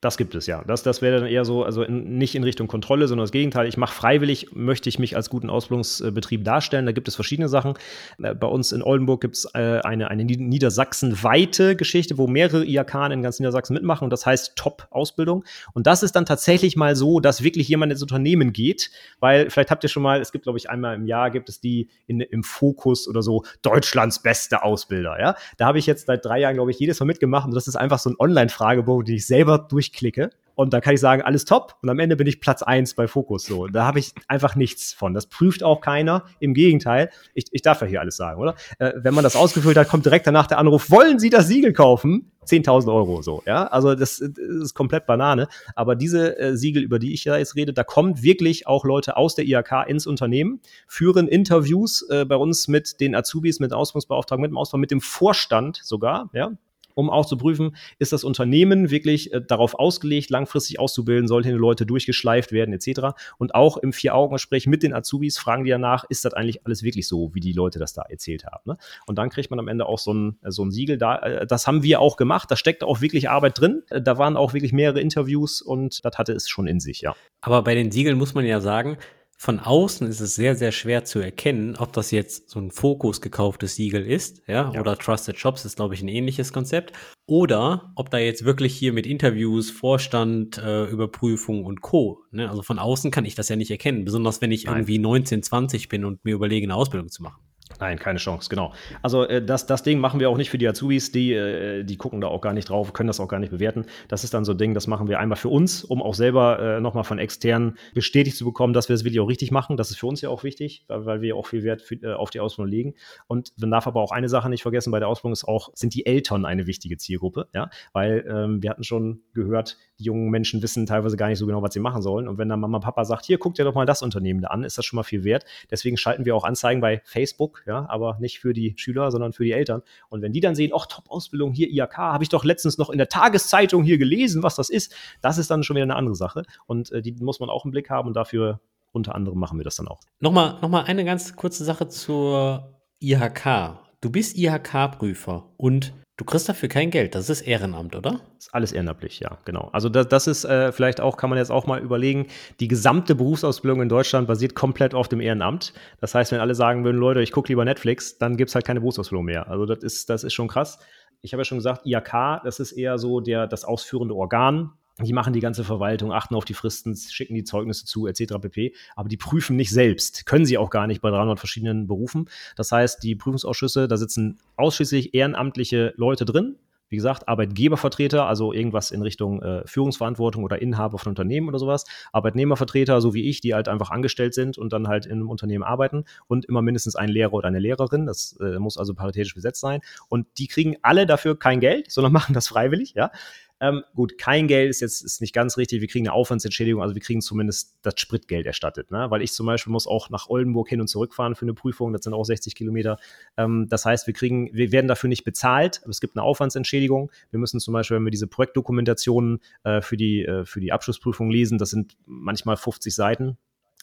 [0.00, 0.64] Das gibt es ja.
[0.66, 3.66] Das, das wäre dann eher so, also in, nicht in Richtung Kontrolle, sondern das Gegenteil.
[3.68, 6.86] Ich mache freiwillig, möchte ich mich als guten Ausbildungsbetrieb darstellen.
[6.86, 7.74] Da gibt es verschiedene Sachen.
[8.22, 13.20] Äh, bei uns in Oldenburg gibt es äh, eine, Niedersachsen-weite Geschichte, wo mehrere IAK in
[13.20, 15.44] ganz Niedersachsen mitmachen und das heißt Top-Ausbildung.
[15.74, 19.70] Und das ist dann tatsächlich mal so, dass wirklich jemand ins Unternehmen geht, weil vielleicht
[19.70, 22.20] habt ihr schon mal, es gibt glaube ich einmal im Jahr gibt es die in,
[22.20, 25.20] im Fokus oder so Deutschlands beste Ausbilder.
[25.20, 27.68] Ja, da habe ich jetzt seit drei Jahren glaube ich jedes Mal mitgemacht und das
[27.68, 31.22] ist einfach so ein Online-Fragebogen, den ich selber durch durchklicke und da kann ich sagen,
[31.22, 33.66] alles top und am Ende bin ich Platz eins bei Fokus so.
[33.68, 35.14] Da habe ich einfach nichts von.
[35.14, 36.24] Das prüft auch keiner.
[36.38, 38.54] Im Gegenteil, ich, ich darf ja hier alles sagen, oder?
[38.78, 41.72] Äh, wenn man das ausgefüllt hat, kommt direkt danach der Anruf, wollen Sie das Siegel
[41.72, 42.32] kaufen?
[42.46, 43.68] 10.000 Euro so, ja.
[43.68, 45.48] Also das, das, ist komplett Banane.
[45.76, 49.16] Aber diese äh, Siegel, über die ich ja jetzt rede, da kommt wirklich auch Leute
[49.16, 54.42] aus der IHK ins Unternehmen, führen Interviews äh, bei uns mit den Azubis, mit Ausbildungsbeauftragten,
[54.42, 56.50] mit dem Ausbau, mit dem Vorstand sogar, ja
[56.94, 61.54] um auch zu prüfen, ist das Unternehmen wirklich äh, darauf ausgelegt, langfristig auszubilden, sollten die
[61.54, 63.16] Leute durchgeschleift werden etc.
[63.38, 67.08] Und auch im Vier-Augen-Gespräch mit den Azubis fragen die danach, ist das eigentlich alles wirklich
[67.08, 68.62] so, wie die Leute das da erzählt haben.
[68.64, 68.76] Ne?
[69.06, 70.98] Und dann kriegt man am Ende auch so ein, äh, so ein Siegel.
[70.98, 73.82] Da, äh, das haben wir auch gemacht, da steckt auch wirklich Arbeit drin.
[73.90, 77.14] Äh, da waren auch wirklich mehrere Interviews und das hatte es schon in sich, ja.
[77.40, 78.98] Aber bei den Siegeln muss man ja sagen,
[79.40, 83.22] von außen ist es sehr, sehr schwer zu erkennen, ob das jetzt so ein Fokus
[83.22, 84.78] gekauftes Siegel ist, ja, ja.
[84.78, 86.92] oder Trusted Shops ist, glaube ich, ein ähnliches Konzept,
[87.24, 92.22] oder ob da jetzt wirklich hier mit Interviews, Vorstand, äh, Überprüfung und Co.
[92.32, 92.50] Ne?
[92.50, 94.76] Also von außen kann ich das ja nicht erkennen, besonders wenn ich Nein.
[94.76, 97.40] irgendwie 19, 20 bin und mir überlege, eine Ausbildung zu machen.
[97.80, 98.74] Nein, keine Chance, genau.
[99.00, 101.96] Also äh, das, das Ding machen wir auch nicht für die Azubis, die, äh, die
[101.96, 103.86] gucken da auch gar nicht drauf, können das auch gar nicht bewerten.
[104.08, 106.58] Das ist dann so ein Ding, das machen wir einmal für uns, um auch selber
[106.76, 109.78] äh, nochmal von externen bestätigt zu bekommen, dass wir das Video richtig machen.
[109.78, 112.12] Das ist für uns ja auch wichtig, weil, weil wir auch viel Wert für, äh,
[112.12, 112.94] auf die Ausbildung legen.
[113.26, 115.94] Und man darf aber auch eine Sache nicht vergessen, bei der Ausbildung ist auch, sind
[115.94, 120.62] die Eltern eine wichtige Zielgruppe, ja, weil ähm, wir hatten schon gehört, die jungen Menschen
[120.62, 122.28] wissen teilweise gar nicht so genau, was sie machen sollen.
[122.28, 124.64] Und wenn dann Mama, Papa sagt, hier, guck dir doch mal das Unternehmen da an,
[124.64, 125.44] ist das schon mal viel wert.
[125.70, 129.44] Deswegen schalten wir auch Anzeigen bei Facebook, ja, aber nicht für die Schüler, sondern für
[129.44, 129.82] die Eltern.
[130.08, 132.98] Und wenn die dann sehen, ach, Top-Ausbildung hier, IAK, habe ich doch letztens noch in
[132.98, 136.42] der Tageszeitung hier gelesen, was das ist, das ist dann schon wieder eine andere Sache.
[136.66, 138.60] Und äh, die muss man auch im Blick haben und dafür
[138.92, 140.00] unter anderem machen wir das dann auch.
[140.18, 143.78] Nochmal, nochmal eine ganz kurze Sache zur IHK.
[144.02, 148.20] Du bist IHK-Prüfer und Du kriegst dafür kein Geld, das ist Ehrenamt, oder?
[148.34, 149.70] Das ist alles ehrenamtlich, ja, genau.
[149.72, 152.26] Also das, das ist äh, vielleicht auch, kann man jetzt auch mal überlegen,
[152.60, 155.72] die gesamte Berufsausbildung in Deutschland basiert komplett auf dem Ehrenamt.
[155.98, 158.66] Das heißt, wenn alle sagen würden, Leute, ich gucke lieber Netflix, dann gibt es halt
[158.66, 159.48] keine Berufsausbildung mehr.
[159.48, 160.78] Also das ist, das ist schon krass.
[161.22, 164.74] Ich habe ja schon gesagt, IAK, das ist eher so der, das ausführende Organ
[165.04, 168.34] die machen die ganze Verwaltung, achten auf die Fristen, schicken die Zeugnisse zu, etc.
[168.40, 168.74] pp.
[168.96, 170.26] Aber die prüfen nicht selbst.
[170.26, 172.28] Können sie auch gar nicht bei 300 verschiedenen Berufen.
[172.56, 176.56] Das heißt, die Prüfungsausschüsse, da sitzen ausschließlich ehrenamtliche Leute drin.
[176.90, 181.84] Wie gesagt, Arbeitgebervertreter, also irgendwas in Richtung äh, Führungsverantwortung oder Inhaber von Unternehmen oder sowas.
[182.12, 185.62] Arbeitnehmervertreter, so wie ich, die halt einfach angestellt sind und dann halt in einem Unternehmen
[185.62, 186.04] arbeiten.
[186.26, 188.06] Und immer mindestens ein Lehrer oder eine Lehrerin.
[188.06, 189.82] Das äh, muss also paritätisch besetzt sein.
[190.08, 193.12] Und die kriegen alle dafür kein Geld, sondern machen das freiwillig, ja.
[193.60, 195.80] Ähm, gut, kein Geld ist jetzt ist nicht ganz richtig.
[195.80, 198.90] Wir kriegen eine Aufwandsentschädigung, also wir kriegen zumindest das Spritgeld erstattet.
[198.90, 199.10] Ne?
[199.10, 201.92] Weil ich zum Beispiel muss auch nach Oldenburg hin und zurück fahren für eine Prüfung.
[201.92, 202.98] Das sind auch 60 Kilometer.
[203.36, 205.80] Ähm, das heißt, wir kriegen, wir werden dafür nicht bezahlt.
[205.82, 207.10] Aber es gibt eine Aufwandsentschädigung.
[207.30, 211.30] Wir müssen zum Beispiel, wenn wir diese Projektdokumentationen äh, für die äh, für die Abschlussprüfung
[211.30, 213.36] lesen, das sind manchmal 50 Seiten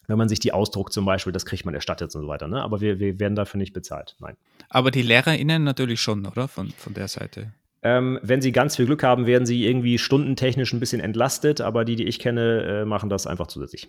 [0.08, 2.48] wenn man sich die ausdruckt zum Beispiel, das kriegt man erstattet und so weiter.
[2.48, 2.62] Ne?
[2.62, 4.16] Aber wir, wir werden dafür nicht bezahlt.
[4.20, 4.38] Nein.
[4.70, 6.48] Aber die LehrerInnen natürlich schon, oder?
[6.48, 7.52] Von, von der Seite.
[7.84, 11.86] Ähm, wenn sie ganz viel Glück haben, werden sie irgendwie stundentechnisch ein bisschen entlastet, aber
[11.86, 13.88] die, die ich kenne, äh, machen das einfach zusätzlich.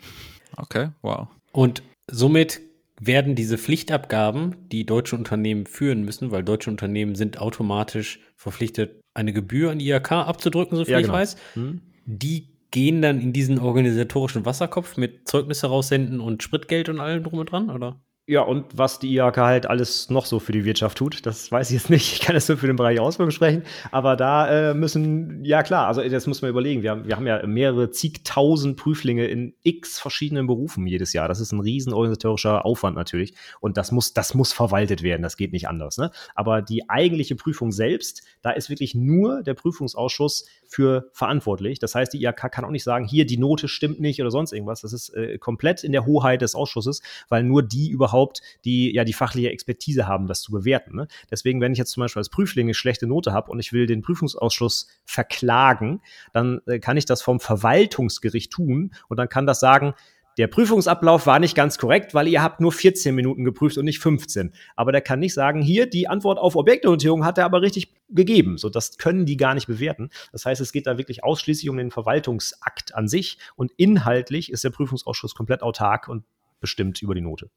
[0.56, 1.28] Okay, wow.
[1.52, 2.60] Und somit
[3.00, 9.32] werden diese Pflichtabgaben, die deutsche Unternehmen führen müssen, weil deutsche Unternehmen sind automatisch verpflichtet, eine
[9.32, 11.12] Gebühr an IHK abzudrücken, so viel ja, genau.
[11.12, 11.80] ich weiß, hm.
[12.04, 17.38] die gehen dann in diesen organisatorischen Wasserkopf mit Zeugnisse raussenden und Spritgeld und allem drum
[17.38, 18.00] und dran, oder?
[18.30, 21.70] Ja, und was die IHK halt alles noch so für die Wirtschaft tut, das weiß
[21.70, 22.12] ich jetzt nicht.
[22.12, 23.62] Ich kann das nur für den Bereich Ausbildung sprechen.
[23.90, 26.82] Aber da äh, müssen, ja klar, also das muss man überlegen.
[26.82, 31.26] Wir haben, wir haben ja mehrere zigtausend Prüflinge in x verschiedenen Berufen jedes Jahr.
[31.26, 33.32] Das ist ein riesen organisatorischer Aufwand natürlich.
[33.60, 35.22] Und das muss, das muss verwaltet werden.
[35.22, 35.96] Das geht nicht anders.
[35.96, 36.10] Ne?
[36.34, 41.78] Aber die eigentliche Prüfung selbst, da ist wirklich nur der Prüfungsausschuss für verantwortlich.
[41.78, 44.52] Das heißt, die IHK kann auch nicht sagen, hier die Note stimmt nicht oder sonst
[44.52, 44.82] irgendwas.
[44.82, 49.04] Das ist äh, komplett in der Hoheit des Ausschusses, weil nur die überhaupt die ja
[49.04, 50.94] die fachliche Expertise haben, das zu bewerten.
[50.94, 51.08] Ne?
[51.30, 53.86] Deswegen, wenn ich jetzt zum Beispiel als Prüfling eine schlechte Note habe und ich will
[53.86, 59.60] den Prüfungsausschuss verklagen, dann äh, kann ich das vom Verwaltungsgericht tun und dann kann das
[59.60, 59.94] sagen,
[60.38, 63.98] der Prüfungsablauf war nicht ganz korrekt, weil ihr habt nur 14 Minuten geprüft und nicht
[63.98, 64.52] 15.
[64.76, 68.56] Aber der kann nicht sagen, hier, die Antwort auf Objektorientierung hat er aber richtig gegeben.
[68.56, 70.10] So, das können die gar nicht bewerten.
[70.30, 74.62] Das heißt, es geht da wirklich ausschließlich um den Verwaltungsakt an sich und inhaltlich ist
[74.62, 76.24] der Prüfungsausschuss komplett autark und
[76.60, 77.50] bestimmt über die Note.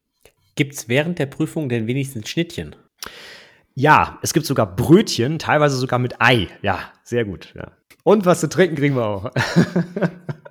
[0.56, 2.74] Gibt es während der Prüfung denn wenigstens Schnittchen?
[3.74, 6.48] Ja, es gibt sogar Brötchen, teilweise sogar mit Ei.
[6.62, 7.54] Ja, sehr gut.
[7.54, 7.70] Ja.
[8.02, 9.30] Und was zu trinken kriegen wir auch.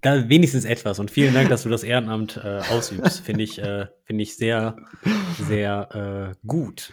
[0.00, 0.98] Da wenigstens etwas.
[0.98, 3.20] Und vielen Dank, dass du das Ehrenamt äh, ausübst.
[3.20, 4.76] Finde ich, äh, find ich sehr,
[5.48, 6.92] sehr äh, gut.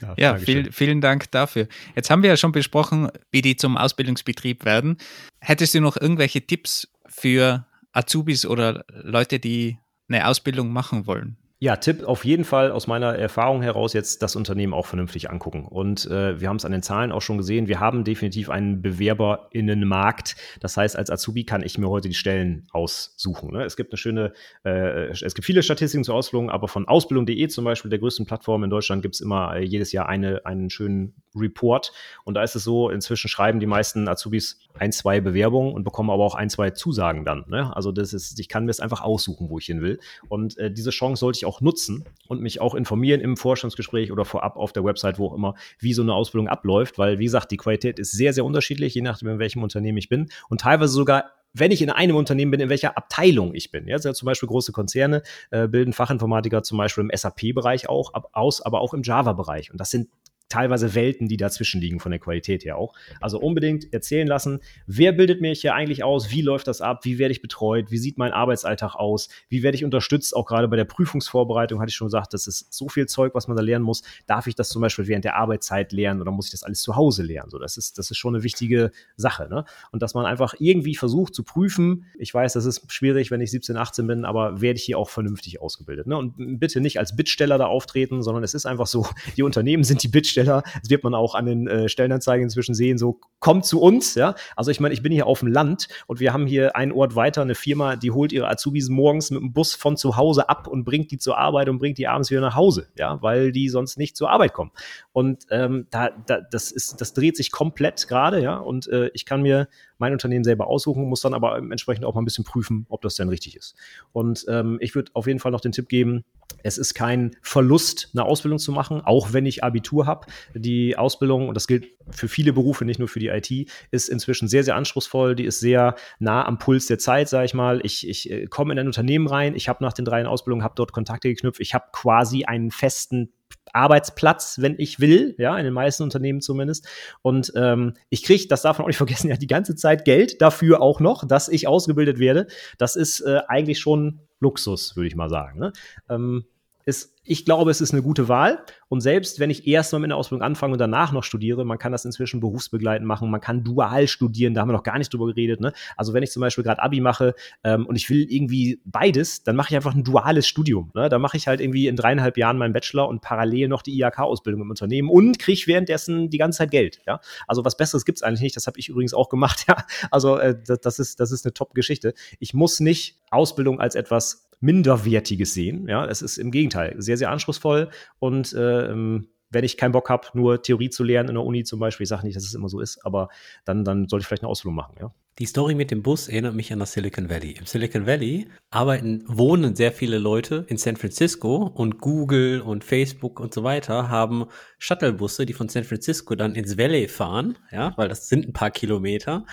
[0.00, 1.68] Ja, ja viel, vielen Dank dafür.
[1.94, 4.98] Jetzt haben wir ja schon besprochen, wie die zum Ausbildungsbetrieb werden.
[5.40, 9.78] Hättest du noch irgendwelche Tipps für Azubis oder Leute, die
[10.08, 11.36] eine Ausbildung machen wollen?
[11.58, 15.64] Ja, Tipp auf jeden Fall aus meiner Erfahrung heraus jetzt das Unternehmen auch vernünftig angucken.
[15.64, 18.82] Und äh, wir haben es an den Zahlen auch schon gesehen, wir haben definitiv einen
[18.82, 20.36] BewerberInnenmarkt.
[20.60, 23.52] Das heißt, als Azubi kann ich mir heute die Stellen aussuchen.
[23.52, 23.64] Ne?
[23.64, 24.34] Es gibt eine schöne,
[24.66, 28.62] äh, es gibt viele Statistiken zur Ausbildung, aber von Ausbildung.de zum Beispiel, der größten Plattform
[28.62, 31.90] in Deutschland, gibt es immer äh, jedes Jahr eine, einen schönen Report.
[32.24, 36.10] Und da ist es so, inzwischen schreiben die meisten Azubis ein, zwei Bewerbungen und bekommen
[36.10, 37.44] aber auch ein, zwei Zusagen dann.
[37.48, 37.74] Ne?
[37.74, 39.98] Also das ist, ich kann mir es einfach aussuchen, wo ich hin will.
[40.28, 44.24] Und äh, diese Chance sollte ich auch nutzen und mich auch informieren im Vorstandsgespräch oder
[44.24, 47.50] vorab auf der Website, wo auch immer, wie so eine Ausbildung abläuft, weil, wie gesagt,
[47.50, 50.92] die Qualität ist sehr, sehr unterschiedlich, je nachdem, in welchem Unternehmen ich bin und teilweise
[50.92, 53.88] sogar wenn ich in einem Unternehmen bin, in welcher Abteilung ich bin.
[53.88, 58.60] Ja, zum Beispiel große Konzerne äh, bilden Fachinformatiker zum Beispiel im SAP-Bereich auch ab, aus,
[58.60, 59.72] aber auch im Java-Bereich.
[59.72, 60.10] Und das sind
[60.48, 62.94] teilweise Welten, die dazwischen liegen von der Qualität her auch.
[63.20, 67.18] Also unbedingt erzählen lassen, wer bildet mich hier eigentlich aus, wie läuft das ab, wie
[67.18, 70.76] werde ich betreut, wie sieht mein Arbeitsalltag aus, wie werde ich unterstützt, auch gerade bei
[70.76, 73.84] der Prüfungsvorbereitung hatte ich schon gesagt, das ist so viel Zeug, was man da lernen
[73.84, 74.02] muss.
[74.26, 76.94] Darf ich das zum Beispiel während der Arbeitszeit lernen oder muss ich das alles zu
[76.94, 77.50] Hause lernen?
[77.50, 79.48] So, das ist, das ist schon eine wichtige Sache.
[79.48, 79.64] Ne?
[79.90, 83.50] Und dass man einfach irgendwie versucht zu prüfen, ich weiß, das ist schwierig, wenn ich
[83.50, 86.06] 17, 18 bin, aber werde ich hier auch vernünftig ausgebildet.
[86.06, 86.16] Ne?
[86.16, 90.02] Und bitte nicht als Bittsteller da auftreten, sondern es ist einfach so, die Unternehmen sind
[90.04, 90.62] die Bittsteller Bittsteller.
[90.80, 94.34] Das wird man auch an den äh, Stellenanzeigen inzwischen sehen, so kommt zu uns, ja.
[94.54, 97.16] Also ich meine, ich bin hier auf dem Land und wir haben hier einen Ort
[97.16, 100.66] weiter, eine Firma, die holt ihre Azubis morgens mit dem Bus von zu Hause ab
[100.66, 103.68] und bringt die zur Arbeit und bringt die abends wieder nach Hause, ja, weil die
[103.68, 104.72] sonst nicht zur Arbeit kommen.
[105.12, 108.56] Und ähm, da, da, das ist, das dreht sich komplett gerade, ja.
[108.56, 109.68] Und äh, ich kann mir
[109.98, 113.14] mein Unternehmen selber aussuchen, muss dann aber entsprechend auch mal ein bisschen prüfen, ob das
[113.14, 113.74] denn richtig ist.
[114.12, 116.24] Und ähm, ich würde auf jeden Fall noch den Tipp geben,
[116.66, 120.26] es ist kein Verlust, eine Ausbildung zu machen, auch wenn ich Abitur habe.
[120.54, 124.48] Die Ausbildung, und das gilt für viele Berufe, nicht nur für die IT, ist inzwischen
[124.48, 125.36] sehr, sehr anspruchsvoll.
[125.36, 127.80] Die ist sehr nah am Puls der Zeit, sage ich mal.
[127.84, 130.74] Ich, ich äh, komme in ein Unternehmen rein, ich habe nach den drei Ausbildungen, habe
[130.76, 133.32] dort Kontakte geknüpft, ich habe quasi einen festen
[133.72, 136.88] Arbeitsplatz, wenn ich will, ja, in den meisten Unternehmen zumindest.
[137.22, 140.40] Und ähm, ich kriege, das darf man auch nicht vergessen, ja, die ganze Zeit Geld
[140.40, 142.46] dafür auch noch, dass ich ausgebildet werde.
[142.78, 145.58] Das ist äh, eigentlich schon Luxus, würde ich mal sagen.
[145.58, 145.72] Ne?
[146.08, 146.44] Ähm,
[146.86, 148.64] ist ich glaube, es ist eine gute Wahl.
[148.88, 151.78] Und selbst wenn ich erst mal mit der Ausbildung anfange und danach noch studiere, man
[151.78, 155.12] kann das inzwischen berufsbegleitend machen, man kann dual studieren, da haben wir noch gar nicht
[155.12, 155.60] drüber geredet.
[155.60, 155.72] Ne?
[155.96, 157.34] Also wenn ich zum Beispiel gerade Abi mache
[157.64, 160.92] ähm, und ich will irgendwie beides, dann mache ich einfach ein duales Studium.
[160.94, 161.08] Ne?
[161.08, 164.62] Da mache ich halt irgendwie in dreieinhalb Jahren meinen Bachelor und parallel noch die IHK-Ausbildung
[164.62, 167.00] im Unternehmen und kriege währenddessen die ganze Zeit Geld.
[167.06, 167.20] Ja?
[167.48, 168.56] Also was Besseres gibt es eigentlich nicht.
[168.56, 169.56] Das habe ich übrigens auch gemacht.
[169.68, 169.84] Ja?
[170.12, 172.14] Also äh, das, das, ist, das ist eine Top-Geschichte.
[172.38, 175.86] Ich muss nicht Ausbildung als etwas Minderwertiges sehen.
[175.88, 180.10] Ja, es ist im Gegenteil sehr, sehr anspruchsvoll und äh, ähm, wenn ich keinen Bock
[180.10, 182.54] habe, nur Theorie zu lernen in der Uni zum Beispiel, ich sage nicht, dass es
[182.54, 183.28] immer so ist, aber
[183.64, 185.12] dann, dann sollte ich vielleicht eine Ausbildung machen, ja.
[185.38, 187.56] Die Story mit dem Bus erinnert mich an das Silicon Valley.
[187.58, 193.38] Im Silicon Valley arbeiten, wohnen sehr viele Leute in San Francisco und Google und Facebook
[193.38, 194.46] und so weiter haben
[194.78, 198.70] Shuttlebusse, die von San Francisco dann ins Valley fahren, ja, weil das sind ein paar
[198.70, 199.44] Kilometer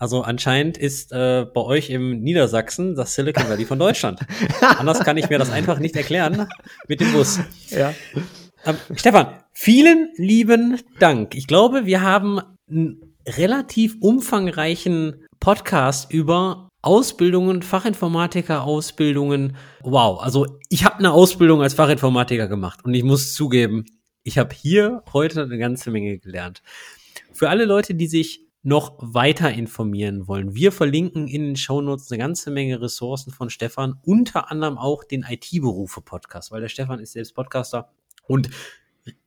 [0.00, 4.20] also anscheinend ist äh, bei euch im Niedersachsen das Silicon Valley von Deutschland.
[4.78, 6.48] Anders kann ich mir das einfach nicht erklären
[6.88, 7.38] mit dem Bus.
[7.68, 7.92] Ja.
[8.64, 11.34] Ähm, Stefan, vielen lieben Dank.
[11.34, 19.58] Ich glaube, wir haben einen relativ umfangreichen Podcast über Ausbildungen, Fachinformatiker-Ausbildungen.
[19.82, 23.84] Wow, also ich habe eine Ausbildung als Fachinformatiker gemacht und ich muss zugeben,
[24.22, 26.62] ich habe hier heute eine ganze Menge gelernt.
[27.32, 30.54] Für alle Leute, die sich noch weiter informieren wollen.
[30.54, 35.24] Wir verlinken in den Shownotes eine ganze Menge Ressourcen von Stefan, unter anderem auch den
[35.28, 37.90] IT-Berufe-Podcast, weil der Stefan ist selbst Podcaster
[38.26, 38.50] und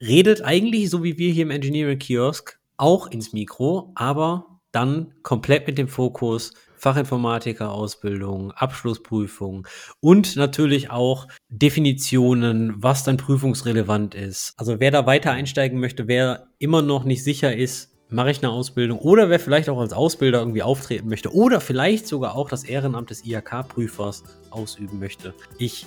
[0.02, 5.68] redet eigentlich, so wie wir hier im Engineering Kiosk, auch ins Mikro, aber dann komplett
[5.68, 9.66] mit dem Fokus Fachinformatiker-Ausbildung, Abschlussprüfung
[10.02, 14.54] und natürlich auch Definitionen, was dann prüfungsrelevant ist.
[14.58, 18.52] Also wer da weiter einsteigen möchte, wer immer noch nicht sicher ist, mache ich eine
[18.52, 22.64] Ausbildung oder wer vielleicht auch als Ausbilder irgendwie auftreten möchte oder vielleicht sogar auch das
[22.64, 25.34] Ehrenamt des IHK-Prüfers ausüben möchte.
[25.58, 25.86] Ich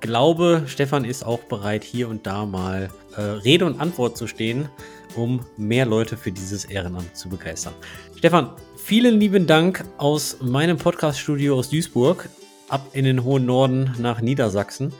[0.00, 4.68] glaube, Stefan ist auch bereit, hier und da mal äh, Rede und Antwort zu stehen,
[5.16, 7.74] um mehr Leute für dieses Ehrenamt zu begeistern.
[8.16, 12.28] Stefan, vielen lieben Dank aus meinem Podcast-Studio aus Duisburg
[12.68, 14.92] ab in den hohen Norden nach Niedersachsen.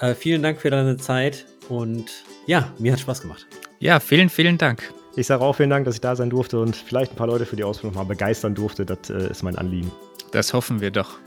[0.00, 3.46] Äh, vielen Dank für deine Zeit und ja, mir hat Spaß gemacht.
[3.80, 4.92] Ja, vielen, vielen Dank.
[5.16, 7.46] Ich sage auch vielen Dank, dass ich da sein durfte und vielleicht ein paar Leute
[7.46, 8.84] für die Ausbildung mal begeistern durfte.
[8.84, 9.92] Das äh, ist mein Anliegen.
[10.32, 11.18] Das hoffen wir doch.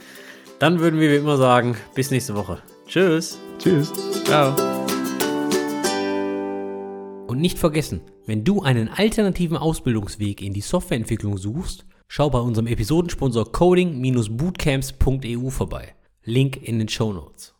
[0.58, 2.58] Dann würden wir wie immer sagen, bis nächste Woche.
[2.86, 3.38] Tschüss.
[3.58, 3.90] Tschüss.
[4.24, 4.54] Ciao.
[7.26, 12.66] Und nicht vergessen, wenn du einen alternativen Ausbildungsweg in die Softwareentwicklung suchst, schau bei unserem
[12.66, 15.94] Episodensponsor coding-bootcamps.eu vorbei.
[16.24, 17.54] Link in den Show Notes.